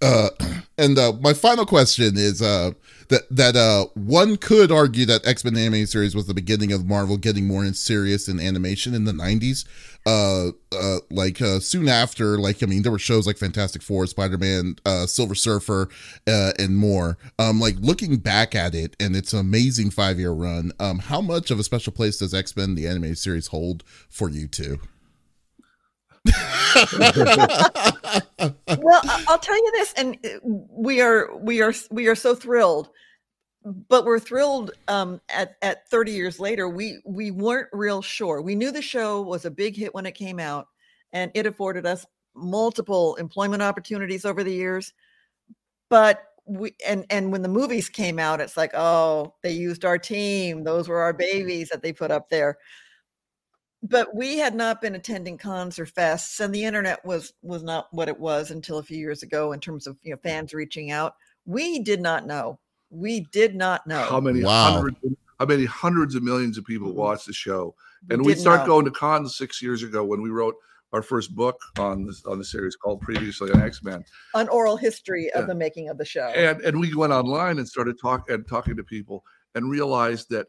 Uh, 0.00 0.30
and 0.78 0.98
uh, 0.98 1.12
my 1.20 1.32
final 1.32 1.66
question 1.66 2.16
is 2.16 2.42
uh, 2.42 2.72
that 3.08 3.22
that 3.30 3.56
uh, 3.56 3.86
one 3.94 4.36
could 4.36 4.72
argue 4.72 5.06
that 5.06 5.26
X 5.26 5.44
Men 5.44 5.56
animated 5.56 5.88
series 5.88 6.14
was 6.14 6.26
the 6.26 6.34
beginning 6.34 6.72
of 6.72 6.86
Marvel 6.86 7.16
getting 7.16 7.46
more 7.46 7.64
serious 7.72 8.28
in 8.28 8.40
animation 8.40 8.94
in 8.94 9.04
the 9.04 9.12
'90s. 9.12 9.64
Uh, 10.06 10.48
uh, 10.76 10.98
like 11.10 11.40
uh, 11.40 11.58
soon 11.60 11.88
after, 11.88 12.38
like 12.38 12.62
I 12.62 12.66
mean, 12.66 12.82
there 12.82 12.92
were 12.92 12.98
shows 12.98 13.26
like 13.26 13.38
Fantastic 13.38 13.82
Four, 13.82 14.06
Spider 14.06 14.36
Man, 14.36 14.76
uh, 14.84 15.06
Silver 15.06 15.34
Surfer, 15.34 15.88
uh, 16.26 16.52
and 16.58 16.76
more. 16.76 17.16
Um, 17.38 17.60
like 17.60 17.76
looking 17.80 18.18
back 18.18 18.54
at 18.54 18.74
it 18.74 18.96
and 19.00 19.16
its 19.16 19.32
amazing 19.32 19.90
five 19.90 20.18
year 20.18 20.32
run, 20.32 20.72
um, 20.78 20.98
how 20.98 21.20
much 21.20 21.50
of 21.50 21.58
a 21.58 21.64
special 21.64 21.92
place 21.92 22.18
does 22.18 22.34
X 22.34 22.56
Men 22.56 22.74
the 22.74 22.86
animated 22.86 23.18
series 23.18 23.48
hold 23.48 23.82
for 24.10 24.28
you 24.28 24.46
two? 24.46 24.78
Well, 28.78 29.00
I'll 29.28 29.38
tell 29.38 29.56
you 29.56 29.72
this, 29.72 29.92
and 29.96 30.18
uh, 30.24 30.28
we 30.42 31.00
are 31.00 31.36
we 31.36 31.62
are 31.62 31.74
we 31.90 32.08
are 32.08 32.14
so 32.14 32.34
thrilled, 32.34 32.90
but 33.88 34.04
we're 34.04 34.18
thrilled. 34.18 34.72
Um, 34.88 35.20
at 35.28 35.56
at 35.62 35.88
thirty 35.88 36.12
years 36.12 36.40
later, 36.40 36.68
we 36.68 37.00
we 37.04 37.30
weren't 37.30 37.68
real 37.72 38.02
sure. 38.02 38.42
We 38.42 38.54
knew 38.54 38.72
the 38.72 38.82
show 38.82 39.22
was 39.22 39.44
a 39.44 39.50
big 39.50 39.76
hit 39.76 39.94
when 39.94 40.06
it 40.06 40.14
came 40.14 40.40
out, 40.40 40.66
and 41.12 41.30
it 41.34 41.46
afforded 41.46 41.86
us 41.86 42.06
multiple 42.34 43.14
employment 43.16 43.62
opportunities 43.62 44.24
over 44.24 44.42
the 44.42 44.52
years. 44.52 44.92
But 45.88 46.24
we 46.46 46.74
and 46.86 47.06
and 47.10 47.30
when 47.30 47.42
the 47.42 47.48
movies 47.48 47.88
came 47.88 48.18
out, 48.18 48.40
it's 48.40 48.56
like, 48.56 48.72
oh, 48.74 49.34
they 49.42 49.52
used 49.52 49.84
our 49.84 49.98
team. 49.98 50.64
Those 50.64 50.88
were 50.88 51.02
our 51.02 51.12
babies 51.12 51.68
that 51.68 51.82
they 51.82 51.92
put 51.92 52.10
up 52.10 52.30
there 52.30 52.58
but 53.86 54.14
we 54.14 54.38
had 54.38 54.54
not 54.54 54.80
been 54.80 54.94
attending 54.94 55.36
cons 55.36 55.78
or 55.78 55.84
fests 55.86 56.40
and 56.40 56.54
the 56.54 56.64
internet 56.64 57.04
was 57.04 57.32
was 57.42 57.62
not 57.62 57.86
what 57.92 58.08
it 58.08 58.18
was 58.18 58.50
until 58.50 58.78
a 58.78 58.82
few 58.82 58.96
years 58.98 59.22
ago 59.22 59.52
in 59.52 59.60
terms 59.60 59.86
of 59.86 59.96
you 60.02 60.10
know 60.10 60.16
fans 60.22 60.54
reaching 60.54 60.90
out 60.90 61.14
we 61.44 61.78
did 61.80 62.00
not 62.00 62.26
know 62.26 62.58
we 62.90 63.20
did 63.32 63.54
not 63.54 63.86
know 63.86 64.02
How 64.02 64.20
many 64.20 64.42
Wow. 64.42 64.72
hundreds 64.72 64.96
how 65.38 65.46
many 65.46 65.64
hundreds 65.64 66.14
of 66.14 66.22
millions 66.22 66.56
of 66.58 66.64
people 66.64 66.92
Mhm. 66.92 66.94
watch 66.94 67.24
the 67.24 67.32
show? 67.32 67.74
And 68.10 68.20
we 68.24 68.32
didn't 68.32 68.42
start 68.42 68.60
know. 68.60 68.66
going 68.66 68.84
to 68.84 68.90
cons 68.92 69.36
six 69.36 69.60
years 69.60 69.82
ago 69.82 70.04
when 70.04 70.22
we 70.22 70.30
wrote 70.30 70.54
our 70.92 71.02
first 71.02 71.34
book 71.34 71.58
on 71.76 72.06
this 72.06 72.24
on 72.24 72.38
the 72.38 72.44
series 72.44 72.76
called 72.76 73.00
previously 73.00 73.50
on 73.50 73.60
X-Men. 73.60 74.04
an 74.34 74.48
oral 74.48 74.76
history 74.76 75.30
of 75.32 75.42
Yeah. 75.42 75.46
the 75.46 75.54
making 75.56 75.88
of 75.88 75.98
the 75.98 76.04
show 76.04 76.28
And 76.28 76.60
and 76.62 76.78
we 76.80 76.94
went 76.94 77.12
online 77.12 77.58
and 77.58 77.68
started 77.68 77.98
talk 78.00 78.30
and 78.30 78.46
talking 78.46 78.76
to 78.76 78.84
people 78.84 79.24
and 79.56 79.68
realized 79.68 80.30
that 80.30 80.46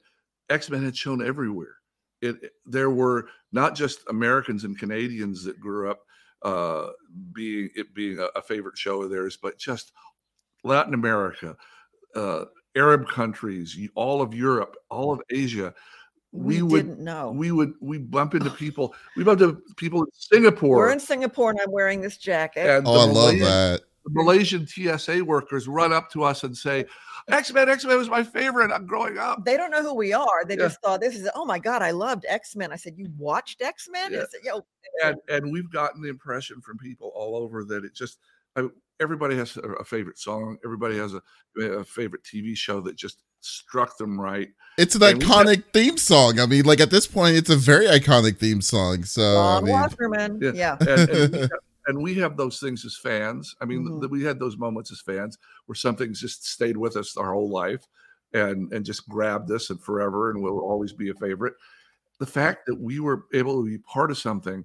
X-Men 0.49 0.83
had 0.83 0.95
shown 0.95 1.25
everywhere. 1.25 1.77
It 2.25 2.43
it- 2.43 2.53
there 2.65 2.89
were 2.89 3.27
not 3.51 3.75
just 3.75 3.99
Americans 4.09 4.63
and 4.63 4.77
Canadians 4.77 5.43
that 5.43 5.59
grew 5.59 5.89
up 5.91 6.01
uh 6.41 6.87
being 7.33 7.69
it 7.75 7.93
being 7.93 8.19
a, 8.19 8.25
a 8.35 8.41
favorite 8.41 8.77
show 8.77 9.01
of 9.03 9.09
theirs, 9.09 9.37
but 9.41 9.57
just 9.57 9.93
Latin 10.63 10.93
America, 10.93 11.55
uh 12.15 12.45
Arab 12.75 13.07
countries, 13.07 13.77
all 13.95 14.21
of 14.21 14.33
Europe, 14.33 14.75
all 14.89 15.13
of 15.13 15.21
Asia. 15.29 15.73
we, 16.33 16.57
We, 16.57 16.61
would 16.63 16.87
didn't 16.87 17.03
know 17.03 17.31
we 17.31 17.51
would 17.51 17.73
we 17.79 17.97
bump 17.97 18.35
into 18.35 18.49
people. 18.49 18.93
We 19.15 19.23
bump 19.23 19.39
into 19.41 19.61
people 19.77 20.01
in 20.01 20.07
Singapore. 20.11 20.77
we're 20.77 20.91
in 20.91 20.99
singapore 20.99 21.51
and 21.51 21.59
i'm 21.61 21.71
wearing 21.71 22.01
this 22.01 22.17
jacket 22.17 22.67
and 22.69 22.85
Oh, 22.85 22.91
I 22.91 22.95
love 23.05 23.13
Malaysian- 23.13 23.45
that. 23.45 23.81
The 24.05 24.11
Malaysian 24.13 24.65
TSA 24.67 25.23
workers 25.25 25.67
run 25.67 25.91
up 25.91 26.09
to 26.11 26.23
us 26.23 26.43
and 26.43 26.55
say, 26.55 26.85
X 27.29 27.51
Men, 27.51 27.67
X 27.69 27.83
Men 27.85 27.97
was 27.97 28.09
my 28.09 28.23
favorite. 28.23 28.71
I'm 28.71 28.85
growing 28.85 29.17
up. 29.17 29.43
they 29.43 29.57
don't 29.57 29.71
know 29.71 29.81
who 29.81 29.95
we 29.95 30.13
are 30.13 30.45
they 30.45 30.53
Yeah. 30.55 30.65
just 30.67 30.79
thought 30.81 31.01
this 31.01 31.15
is 31.15 31.27
oh 31.35 31.43
my 31.45 31.57
god 31.59 31.81
i 31.81 31.89
loved 31.91 32.23
x-men 32.29 32.71
i 32.71 32.75
said 32.75 32.93
you 32.97 33.07
watched 33.17 33.61
x-men 33.63 34.13
Yeah. 34.13 34.21
I 34.21 34.25
Yo, 34.43 34.65
And, 35.03 35.17
and 35.27 35.51
we've 35.51 35.71
gotten 35.71 36.01
the 36.01 36.09
impression 36.09 36.61
from 36.61 36.77
people 36.77 37.11
all 37.15 37.35
over 37.35 37.63
that 37.65 37.83
it 37.83 37.93
just, 37.95 38.19
I, 38.55 38.67
everybody 38.99 39.35
has 39.35 39.57
a, 39.57 39.61
a 39.61 39.83
favorite 39.83 40.17
song. 40.19 40.57
Everybody 40.63 40.97
has 40.97 41.13
a, 41.15 41.21
a 41.61 41.83
favorite 41.83 42.23
TV 42.23 42.55
show 42.55 42.79
that 42.81 42.95
just 42.95 43.23
struck 43.41 43.97
them 43.97 44.19
right. 44.21 44.49
It's 44.77 44.95
an 44.95 45.03
And 45.03 45.17
we 45.19 45.25
got- 45.27 45.45
iconic 45.47 45.63
theme 45.73 45.97
song. 45.97 46.39
I 46.39 46.45
mean, 46.45 46.63
like 46.65 46.79
at 46.79 46.91
this 46.91 47.05
point, 47.07 47.35
it's 47.35 47.49
a 47.49 47.55
very 47.57 47.87
iconic 47.87 48.37
theme 48.37 48.61
song. 48.61 49.03
So 49.03 49.21
I 49.21 49.35
Ron 49.55 49.63
mean, 49.65 49.73
Wasserman. 49.73 50.39
Yeah. 50.41 50.51
yeah 50.55 50.77
And, 50.79 51.09
and, 51.09 51.31
we, 51.33 51.39
have, 51.39 51.49
and 51.87 52.01
we 52.01 52.15
have 52.15 52.37
those 52.37 52.59
things 52.59 52.83
as 52.85 52.97
fans. 52.97 53.55
I 53.61 53.65
mean, 53.65 53.83
Mhm. 53.87 54.01
th- 54.01 54.11
we 54.11 54.23
had 54.23 54.39
those 54.39 54.57
moments 54.57 54.91
as 54.91 55.01
fans 55.01 55.37
where 55.65 55.75
something's 55.75 56.19
just 56.19 56.45
stayed 56.47 56.77
with 56.77 56.95
us 56.97 57.15
our 57.17 57.33
whole 57.33 57.49
life 57.49 57.85
and, 58.33 58.71
and 58.73 58.85
just 58.85 59.07
grabbed 59.07 59.51
us 59.51 59.69
and 59.69 59.81
forever 59.81 60.31
and 60.31 60.41
will 60.41 60.59
always 60.59 60.93
be 60.93 61.09
a 61.09 61.13
favorite. 61.15 61.53
The 62.19 62.25
fact 62.25 62.65
that 62.67 62.75
we 62.79 62.99
were 62.99 63.25
able 63.33 63.63
to 63.63 63.69
be 63.69 63.77
part 63.79 64.09
of 64.11 64.17
something 64.17 64.63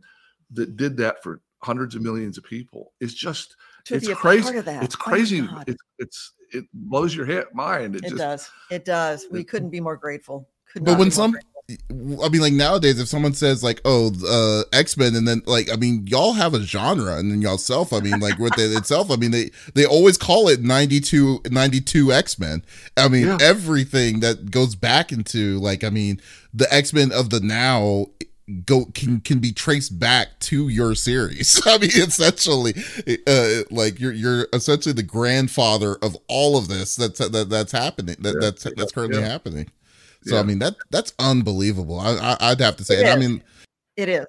that 0.52 0.76
did 0.76 0.96
that 0.98 1.22
for 1.22 1.40
hundreds 1.62 1.94
of 1.94 2.02
millions 2.02 2.38
of 2.38 2.44
people 2.44 2.92
is 3.00 3.14
just 3.14 3.54
to 3.84 3.94
it's 3.96 4.06
be 4.06 4.12
a 4.12 4.16
crazy. 4.16 4.42
part 4.44 4.56
of 4.56 4.64
that 4.64 4.82
it's 4.82 4.96
my 4.98 5.04
crazy. 5.04 5.40
God. 5.42 5.64
it's 5.68 5.82
it's 5.98 6.32
it 6.52 6.64
blows 6.72 7.14
your 7.14 7.26
head 7.26 7.44
mind. 7.54 7.94
It, 7.96 8.04
It 8.04 8.08
just 8.10 8.16
does. 8.16 8.50
It 8.70 8.84
does. 8.84 9.26
We 9.30 9.40
it- 9.40 9.48
couldn't 9.48 9.70
be 9.70 9.80
more 9.80 9.96
grateful. 9.96 10.48
Could 10.72 10.84
But 10.84 10.98
when 10.98 11.10
some- 11.10 11.32
grateful. 11.32 11.59
I 11.90 12.28
mean, 12.28 12.40
like 12.40 12.52
nowadays, 12.52 12.98
if 13.00 13.08
someone 13.08 13.34
says 13.34 13.62
like, 13.62 13.80
"Oh, 13.84 14.12
uh, 14.28 14.64
X 14.76 14.96
Men," 14.96 15.14
and 15.14 15.26
then 15.26 15.42
like, 15.46 15.70
I 15.72 15.76
mean, 15.76 16.06
y'all 16.06 16.32
have 16.32 16.54
a 16.54 16.60
genre, 16.62 17.16
and 17.16 17.30
then 17.30 17.42
y'all 17.42 17.58
self, 17.58 17.92
I 17.92 18.00
mean, 18.00 18.20
like 18.20 18.38
with 18.38 18.58
it 18.58 18.76
itself, 18.76 19.10
I 19.10 19.16
mean, 19.16 19.30
they 19.30 19.50
they 19.74 19.84
always 19.86 20.16
call 20.18 20.48
it 20.48 20.62
92, 20.62 21.42
92 21.50 22.12
X 22.12 22.38
Men. 22.38 22.64
I 22.96 23.08
mean, 23.08 23.26
Yeah. 23.26 23.38
everything 23.40 24.20
that 24.20 24.50
goes 24.50 24.74
back 24.74 25.12
into 25.12 25.58
like, 25.60 25.84
I 25.84 25.90
mean, 25.90 26.20
the 26.54 26.72
X 26.72 26.92
Men 26.92 27.12
of 27.12 27.30
the 27.30 27.40
now 27.40 28.06
go 28.64 28.86
can 28.86 29.20
can 29.20 29.38
be 29.38 29.52
traced 29.52 29.98
back 30.00 30.38
to 30.40 30.68
your 30.68 30.94
series. 30.96 31.60
I 31.66 31.78
mean, 31.78 31.90
essentially, 31.94 32.74
uh, 33.26 33.62
like 33.70 34.00
you're 34.00 34.12
you're 34.12 34.48
essentially 34.52 34.92
the 34.92 35.04
grandfather 35.04 35.96
of 36.02 36.16
all 36.26 36.56
of 36.58 36.66
this 36.68 36.96
that's 36.96 37.18
that 37.20 37.48
that's 37.48 37.72
happening 37.72 38.16
that 38.20 38.34
Yeah. 38.34 38.50
that's 38.50 38.64
that's 38.76 38.92
currently 38.92 39.20
Yeah. 39.20 39.28
happening. 39.28 39.68
So 40.24 40.38
I 40.38 40.42
mean 40.42 40.58
that 40.58 40.76
that's 40.90 41.12
unbelievable. 41.18 41.98
I, 41.98 42.10
I 42.16 42.36
I'd 42.50 42.60
have 42.60 42.76
to 42.76 42.84
say, 42.84 42.96
It 42.96 43.06
and 43.06 43.08
I 43.10 43.16
mean, 43.16 43.42
It 43.96 44.08
is. 44.08 44.26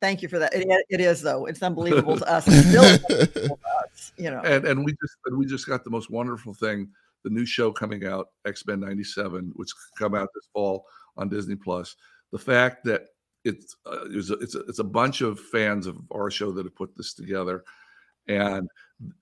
Thank 0.00 0.20
you 0.20 0.28
for 0.28 0.38
that. 0.40 0.52
It, 0.52 0.66
it 0.88 1.00
is 1.00 1.22
though. 1.22 1.46
It's 1.46 1.62
unbelievable 1.62 2.18
to 2.18 2.28
us. 2.28 2.46
It's 2.48 2.68
still 2.68 2.84
unbelievable 2.84 3.58
to 3.58 3.84
us, 3.84 4.12
you 4.16 4.30
know. 4.30 4.40
and 4.40 4.64
and 4.66 4.84
we 4.84 4.92
just 4.92 5.16
and 5.26 5.36
we 5.36 5.46
just 5.46 5.66
got 5.66 5.84
the 5.84 5.90
most 5.90 6.10
wonderful 6.10 6.54
thing 6.54 6.88
the 7.24 7.30
new 7.30 7.46
show 7.46 7.70
coming 7.72 8.04
out 8.04 8.28
x 8.46 8.66
men 8.66 8.80
97 8.80 9.52
which 9.54 9.70
come 9.96 10.14
out 10.14 10.28
this 10.34 10.48
fall 10.52 10.84
on 11.16 11.28
disney 11.28 11.54
plus 11.54 11.94
the 12.32 12.38
fact 12.38 12.84
that 12.84 13.06
it's 13.44 13.76
uh, 13.86 14.04
it's, 14.06 14.30
a, 14.30 14.34
it's, 14.34 14.54
a, 14.54 14.60
it's 14.60 14.78
a 14.78 14.84
bunch 14.84 15.20
of 15.20 15.38
fans 15.38 15.86
of 15.86 15.98
our 16.12 16.30
show 16.30 16.52
that 16.52 16.64
have 16.64 16.74
put 16.74 16.96
this 16.96 17.14
together 17.14 17.64
and 18.28 18.68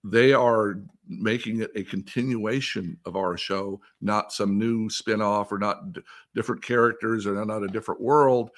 they 0.04 0.32
are 0.32 0.80
making 1.08 1.60
it 1.60 1.70
a 1.74 1.82
continuation 1.82 2.96
of 3.04 3.16
our 3.16 3.36
show, 3.36 3.80
not 4.00 4.32
some 4.32 4.58
new 4.58 4.88
spin-off 4.88 5.50
or 5.50 5.58
not 5.58 5.92
d- 5.92 6.00
different 6.34 6.62
characters 6.62 7.26
or 7.26 7.44
not 7.44 7.62
a 7.62 7.68
different 7.68 8.00
world. 8.00 8.50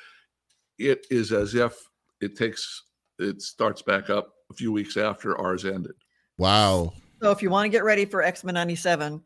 It 0.78 1.06
is 1.10 1.32
as 1.32 1.54
if 1.54 1.88
it 2.20 2.36
takes 2.36 2.84
it 3.18 3.40
starts 3.40 3.82
back 3.82 4.10
up 4.10 4.32
a 4.50 4.54
few 4.54 4.72
weeks 4.72 4.96
after 4.96 5.38
ours 5.38 5.64
ended. 5.64 5.94
Wow. 6.38 6.92
So 7.22 7.30
if 7.30 7.42
you 7.42 7.50
want 7.50 7.66
to 7.66 7.68
get 7.68 7.84
ready 7.84 8.04
for 8.04 8.22
X 8.22 8.42
Men 8.44 8.54
'97, 8.54 9.22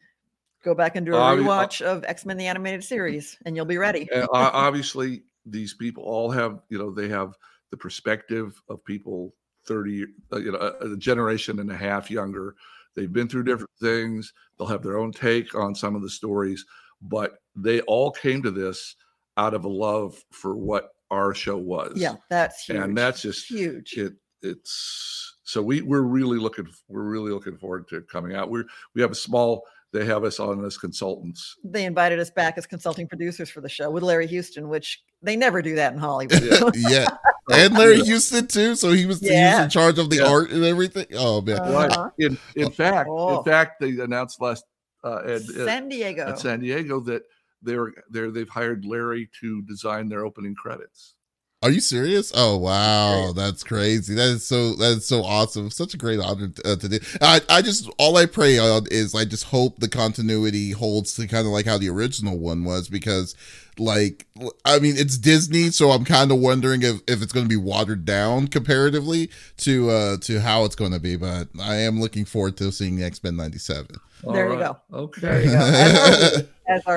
go 0.62 0.74
back 0.74 0.96
and 0.96 1.06
do 1.06 1.14
a 1.14 1.18
Obvi- 1.18 1.40
uh, 1.40 1.48
rewatch 1.48 1.82
of 1.82 2.04
X 2.04 2.26
Men 2.26 2.36
the 2.36 2.46
animated 2.46 2.84
series, 2.84 3.38
and 3.46 3.56
you'll 3.56 3.64
be 3.64 3.78
ready. 3.78 4.08
Obviously, 4.32 5.22
these 5.46 5.74
people 5.74 6.04
all 6.04 6.30
have 6.30 6.60
you 6.68 6.78
know 6.78 6.90
they 6.90 7.08
have 7.08 7.34
the 7.70 7.76
perspective 7.76 8.60
of 8.68 8.84
people 8.84 9.34
30 9.66 10.04
uh, 10.32 10.36
you 10.38 10.52
know 10.52 10.58
a, 10.58 10.92
a 10.92 10.96
generation 10.96 11.58
and 11.60 11.70
a 11.70 11.76
half 11.76 12.10
younger 12.10 12.54
they've 12.94 13.12
been 13.12 13.28
through 13.28 13.44
different 13.44 13.70
things 13.80 14.32
they'll 14.58 14.68
have 14.68 14.82
their 14.82 14.98
own 14.98 15.12
take 15.12 15.54
on 15.54 15.74
some 15.74 15.94
of 15.96 16.02
the 16.02 16.10
stories 16.10 16.64
but 17.02 17.38
they 17.54 17.80
all 17.82 18.10
came 18.10 18.42
to 18.42 18.50
this 18.50 18.96
out 19.36 19.54
of 19.54 19.64
a 19.64 19.68
love 19.68 20.22
for 20.30 20.56
what 20.56 20.90
our 21.10 21.34
show 21.34 21.56
was 21.56 21.92
Yeah, 21.96 22.14
that's 22.30 22.64
huge. 22.64 22.78
and 22.78 22.96
that's 22.96 23.22
just 23.22 23.48
huge. 23.50 23.94
it 23.96 24.14
it's 24.42 25.34
so 25.44 25.62
we 25.62 25.82
we're 25.82 26.02
really 26.02 26.38
looking 26.38 26.66
we're 26.88 27.02
really 27.02 27.30
looking 27.32 27.56
forward 27.56 27.86
to 27.88 28.00
coming 28.02 28.34
out 28.34 28.50
we're 28.50 28.64
we 28.94 29.00
have 29.02 29.10
a 29.10 29.14
small 29.14 29.62
they 29.92 30.04
have 30.04 30.24
us 30.24 30.40
on 30.40 30.62
as 30.64 30.76
consultants 30.76 31.56
They 31.64 31.84
invited 31.84 32.18
us 32.18 32.30
back 32.30 32.58
as 32.58 32.66
consulting 32.66 33.06
producers 33.08 33.48
for 33.48 33.60
the 33.60 33.68
show 33.68 33.88
with 33.90 34.02
Larry 34.02 34.26
Houston, 34.26 34.68
which 34.68 35.02
they 35.22 35.36
never 35.36 35.62
do 35.62 35.74
that 35.76 35.92
in 35.94 35.98
Hollywood. 35.98 36.42
Yeah. 36.42 36.70
Yeah. 36.90 37.06
And 37.50 37.74
Larry 37.74 38.00
Houston 38.02 38.46
too. 38.46 38.74
So 38.74 38.92
he 38.92 39.06
was, 39.06 39.20
he 39.20 39.26
was 39.30 39.60
in 39.60 39.70
charge 39.70 39.98
of 39.98 40.10
the 40.10 40.16
Yeah. 40.16 40.28
art 40.30 40.50
and 40.50 40.64
everything. 40.64 41.06
Oh 41.14 41.40
man. 41.40 41.58
Uh-huh. 41.60 42.10
In 42.18 42.38
in 42.56 42.70
fact, 42.70 43.08
Oh. 43.10 43.38
in 43.38 43.44
fact, 43.44 43.80
they 43.80 43.90
announced 43.90 44.40
last 44.40 44.64
uh, 45.04 45.20
at, 45.24 45.28
at, 45.28 45.42
San 45.42 45.88
Diego. 45.88 46.26
at 46.26 46.38
San 46.40 46.60
Diego 46.60 47.00
that 47.00 47.22
they're 47.62 47.92
they're 48.10 48.30
they've 48.30 48.48
hired 48.48 48.84
Larry 48.84 49.30
to 49.40 49.62
design 49.62 50.08
their 50.08 50.24
opening 50.24 50.54
credits. 50.54 51.14
Are 51.62 51.70
you 51.70 51.80
serious? 51.80 52.32
Oh 52.34 52.58
wow, 52.58 53.32
that's 53.32 53.64
crazy. 53.64 54.14
That 54.14 54.28
is 54.28 54.46
so 54.46 54.74
that 54.74 54.98
is 54.98 55.06
so 55.06 55.22
awesome. 55.22 55.70
Such 55.70 55.94
a 55.94 55.96
great 55.96 56.20
honor 56.20 56.52
uh, 56.64 56.76
to 56.76 56.88
do. 56.88 56.98
I 57.22 57.40
I 57.48 57.62
just 57.62 57.88
all 57.98 58.16
I 58.18 58.26
pray 58.26 58.58
on 58.58 58.86
is 58.90 59.14
I 59.14 59.24
just 59.24 59.44
hope 59.44 59.78
the 59.78 59.88
continuity 59.88 60.72
holds 60.72 61.14
to 61.14 61.26
kind 61.26 61.46
of 61.46 61.52
like 61.52 61.64
how 61.66 61.78
the 61.78 61.88
original 61.88 62.38
one 62.38 62.64
was 62.64 62.88
because 62.88 63.34
like 63.78 64.26
I 64.64 64.78
mean 64.78 64.96
it's 64.96 65.18
Disney, 65.18 65.70
so 65.70 65.90
I'm 65.90 66.04
kind 66.04 66.30
of 66.30 66.38
wondering 66.38 66.82
if, 66.82 67.00
if 67.06 67.22
it's 67.22 67.32
going 67.32 67.44
to 67.44 67.50
be 67.50 67.56
watered 67.56 68.04
down 68.04 68.48
comparatively 68.48 69.30
to 69.58 69.90
uh 69.90 70.16
to 70.22 70.40
how 70.40 70.64
it's 70.64 70.76
going 70.76 70.92
to 70.92 71.00
be. 71.00 71.16
But 71.16 71.48
I 71.60 71.76
am 71.76 72.00
looking 72.00 72.24
forward 72.24 72.56
to 72.58 72.72
seeing 72.72 73.02
X 73.02 73.22
Men 73.22 73.36
'97. 73.36 73.96
There 74.24 74.52
you 74.52 74.58
go. 74.58 74.76
Okay. 74.92 75.20
There 75.20 75.42
you 75.42 75.50
go. 75.50 75.58
As 75.58 76.46
As 76.68 76.82
our. 76.86 76.96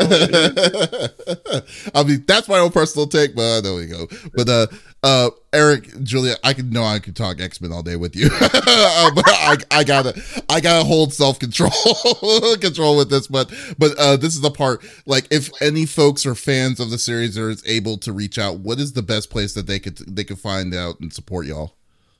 I 1.93 2.03
mean, 2.03 2.23
that's 2.25 2.47
my 2.47 2.57
own 2.57 2.71
personal 2.71 3.07
take, 3.07 3.35
but 3.35 3.61
there 3.61 3.75
we 3.75 3.85
go. 3.85 4.07
But 4.33 4.49
uh, 4.49 4.67
uh, 5.01 5.29
Eric, 5.53 6.03
Julia, 6.03 6.35
I 6.43 6.53
can 6.53 6.69
know 6.69 6.83
I 6.83 6.99
can 6.99 7.13
talk 7.13 7.39
X 7.39 7.61
Men 7.61 7.71
all 7.71 7.83
day 7.83 7.95
with 7.95 8.15
you, 8.15 8.29
uh, 8.41 9.11
but 9.15 9.25
I, 9.27 9.57
I 9.71 9.83
gotta, 9.83 10.21
I 10.49 10.59
gotta 10.59 10.85
hold 10.85 11.13
self 11.13 11.39
control, 11.39 11.71
control 12.59 12.97
with 12.97 13.09
this. 13.09 13.27
But, 13.27 13.51
but 13.77 13.97
uh, 13.97 14.17
this 14.17 14.35
is 14.35 14.41
the 14.41 14.51
part. 14.51 14.83
Like, 15.05 15.27
if 15.31 15.49
any 15.61 15.85
folks 15.85 16.25
or 16.25 16.35
fans 16.35 16.79
of 16.79 16.89
the 16.89 16.97
series 16.97 17.37
are 17.37 17.55
able 17.65 17.97
to 17.99 18.11
reach 18.11 18.37
out, 18.37 18.59
what 18.59 18.79
is 18.79 18.93
the 18.93 19.01
best 19.01 19.29
place 19.29 19.53
that 19.53 19.67
they 19.67 19.79
could 19.79 19.97
they 19.97 20.23
could 20.23 20.39
find 20.39 20.73
out 20.73 20.99
and 20.99 21.13
support 21.13 21.45
y'all? 21.45 21.75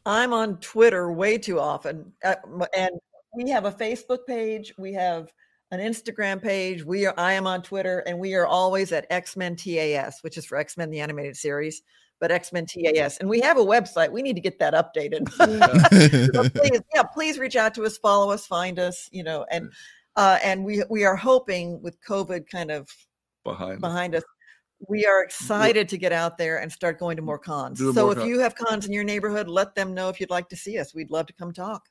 I'm 0.06 0.34
on 0.34 0.58
Twitter 0.58 1.12
way 1.12 1.38
too 1.38 1.60
often, 1.60 2.14
uh, 2.24 2.36
and 2.76 2.92
we 3.36 3.50
have 3.50 3.66
a 3.66 3.72
Facebook 3.72 4.26
page. 4.26 4.74
We 4.78 4.94
have 4.94 5.32
an 5.72 5.80
Instagram 5.80 6.42
page. 6.42 6.84
We 6.84 7.06
are. 7.06 7.14
I 7.18 7.34
am 7.34 7.46
on 7.46 7.62
Twitter, 7.62 8.00
and 8.08 8.18
we 8.18 8.36
are 8.36 8.48
always 8.48 8.92
at 8.92 9.06
X 9.10 9.36
Men 9.36 9.56
TAS, 9.56 10.24
which 10.24 10.38
is 10.38 10.46
for 10.46 10.58
X 10.58 10.78
Men 10.78 10.90
the 10.90 11.02
animated 11.02 11.36
series, 11.36 11.82
but 12.20 12.32
X 12.32 12.52
Men 12.52 12.66
TAS, 12.66 13.18
and 13.18 13.30
we 13.30 13.40
have 13.42 13.58
a 13.58 13.64
website. 13.64 14.12
We 14.12 14.22
need 14.22 14.36
to 14.36 14.42
get 14.42 14.60
that 14.60 14.74
updated. 14.74 15.30
But 16.34 16.54
please, 16.56 16.82
yeah, 16.94 17.04
please 17.04 17.40
reach 17.40 17.56
out 17.56 17.74
to 17.76 17.86
us, 17.86 17.98
follow 17.98 18.32
us, 18.32 18.46
find 18.46 18.80
us. 18.80 19.10
You 19.12 19.24
know, 19.24 19.46
and 19.52 19.72
uh, 20.16 20.40
and 20.44 20.64
we 20.64 20.84
we 20.90 21.06
are 21.06 21.16
hoping 21.16 21.82
with 21.82 21.98
COVID 22.08 22.50
kind 22.50 22.72
of 22.72 22.90
Behind. 23.44 23.82
behind 23.82 24.16
us. 24.16 24.24
We 24.88 25.06
are 25.06 25.24
excited 25.24 25.90
to 25.90 25.98
get 25.98 26.14
out 26.14 26.38
there 26.38 26.62
and 26.62 26.72
start 26.72 27.00
going 27.00 27.18
to 27.18 27.22
more 27.22 27.40
cons. 27.40 27.80
So 27.80 27.92
more 27.92 28.12
if 28.14 28.18
con- 28.20 28.28
you 28.28 28.40
have 28.40 28.56
cons 28.56 28.86
in 28.86 28.94
your 28.94 29.04
neighborhood, 29.04 29.50
let 29.50 29.76
them 29.76 29.94
know 29.94 30.08
if 30.08 30.22
you'd 30.22 30.30
like 30.30 30.48
to 30.50 30.56
see 30.56 30.78
us. 30.78 30.94
We'd 30.94 31.12
love 31.12 31.26
to 31.28 31.34
come 31.34 31.52
talk. 31.52 31.90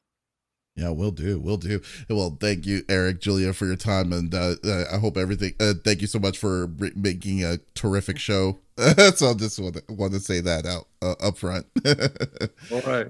Yeah, 0.78 0.90
we'll 0.90 1.10
do. 1.10 1.40
We'll 1.40 1.56
do. 1.56 1.82
Well, 2.08 2.38
thank 2.40 2.64
you, 2.64 2.84
Eric, 2.88 3.20
Julia, 3.20 3.52
for 3.52 3.66
your 3.66 3.74
time, 3.74 4.12
and 4.12 4.32
uh, 4.32 4.54
uh, 4.64 4.84
I 4.92 4.98
hope 4.98 5.16
everything. 5.16 5.54
Uh, 5.58 5.74
thank 5.84 6.00
you 6.00 6.06
so 6.06 6.20
much 6.20 6.38
for 6.38 6.68
br- 6.68 6.94
making 6.94 7.42
a 7.42 7.58
terrific 7.74 8.16
show. 8.16 8.58
so 8.76 9.30
I 9.30 9.34
just 9.34 9.58
want 9.58 9.74
to, 9.74 9.82
want 9.92 10.12
to 10.12 10.20
say 10.20 10.40
that 10.40 10.66
out 10.66 10.86
uh, 11.02 11.14
up 11.20 11.36
front. 11.36 11.66
All 12.70 12.80
right. 12.82 13.08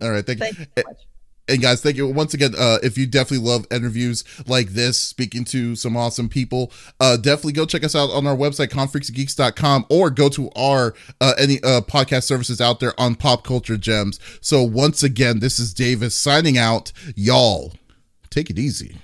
All 0.00 0.10
right, 0.10 0.24
thank 0.24 0.38
you. 0.38 0.46
Thank 0.46 0.58
you 0.58 0.66
so 0.78 0.82
much. 0.88 1.06
And 1.46 1.60
guys, 1.60 1.82
thank 1.82 1.96
you 1.96 2.06
once 2.08 2.32
again. 2.32 2.54
Uh, 2.56 2.78
if 2.82 2.96
you 2.96 3.06
definitely 3.06 3.46
love 3.46 3.66
interviews 3.70 4.24
like 4.46 4.70
this, 4.70 4.98
speaking 4.98 5.44
to 5.46 5.76
some 5.76 5.96
awesome 5.96 6.28
people, 6.28 6.72
uh, 7.00 7.18
definitely 7.18 7.52
go 7.52 7.66
check 7.66 7.84
us 7.84 7.94
out 7.94 8.10
on 8.10 8.26
our 8.26 8.36
website, 8.36 8.68
confreaksgeeks.com, 8.68 9.84
or 9.90 10.10
go 10.10 10.30
to 10.30 10.50
our 10.56 10.94
uh, 11.20 11.34
any 11.38 11.62
uh, 11.62 11.82
podcast 11.82 12.24
services 12.24 12.62
out 12.62 12.80
there 12.80 12.98
on 12.98 13.14
Pop 13.14 13.44
Culture 13.44 13.76
Gems. 13.76 14.18
So 14.40 14.62
once 14.62 15.02
again, 15.02 15.40
this 15.40 15.58
is 15.58 15.74
Davies 15.74 16.14
signing 16.14 16.56
out. 16.56 16.92
Y'all, 17.14 17.74
take 18.30 18.48
it 18.48 18.58
easy. 18.58 18.96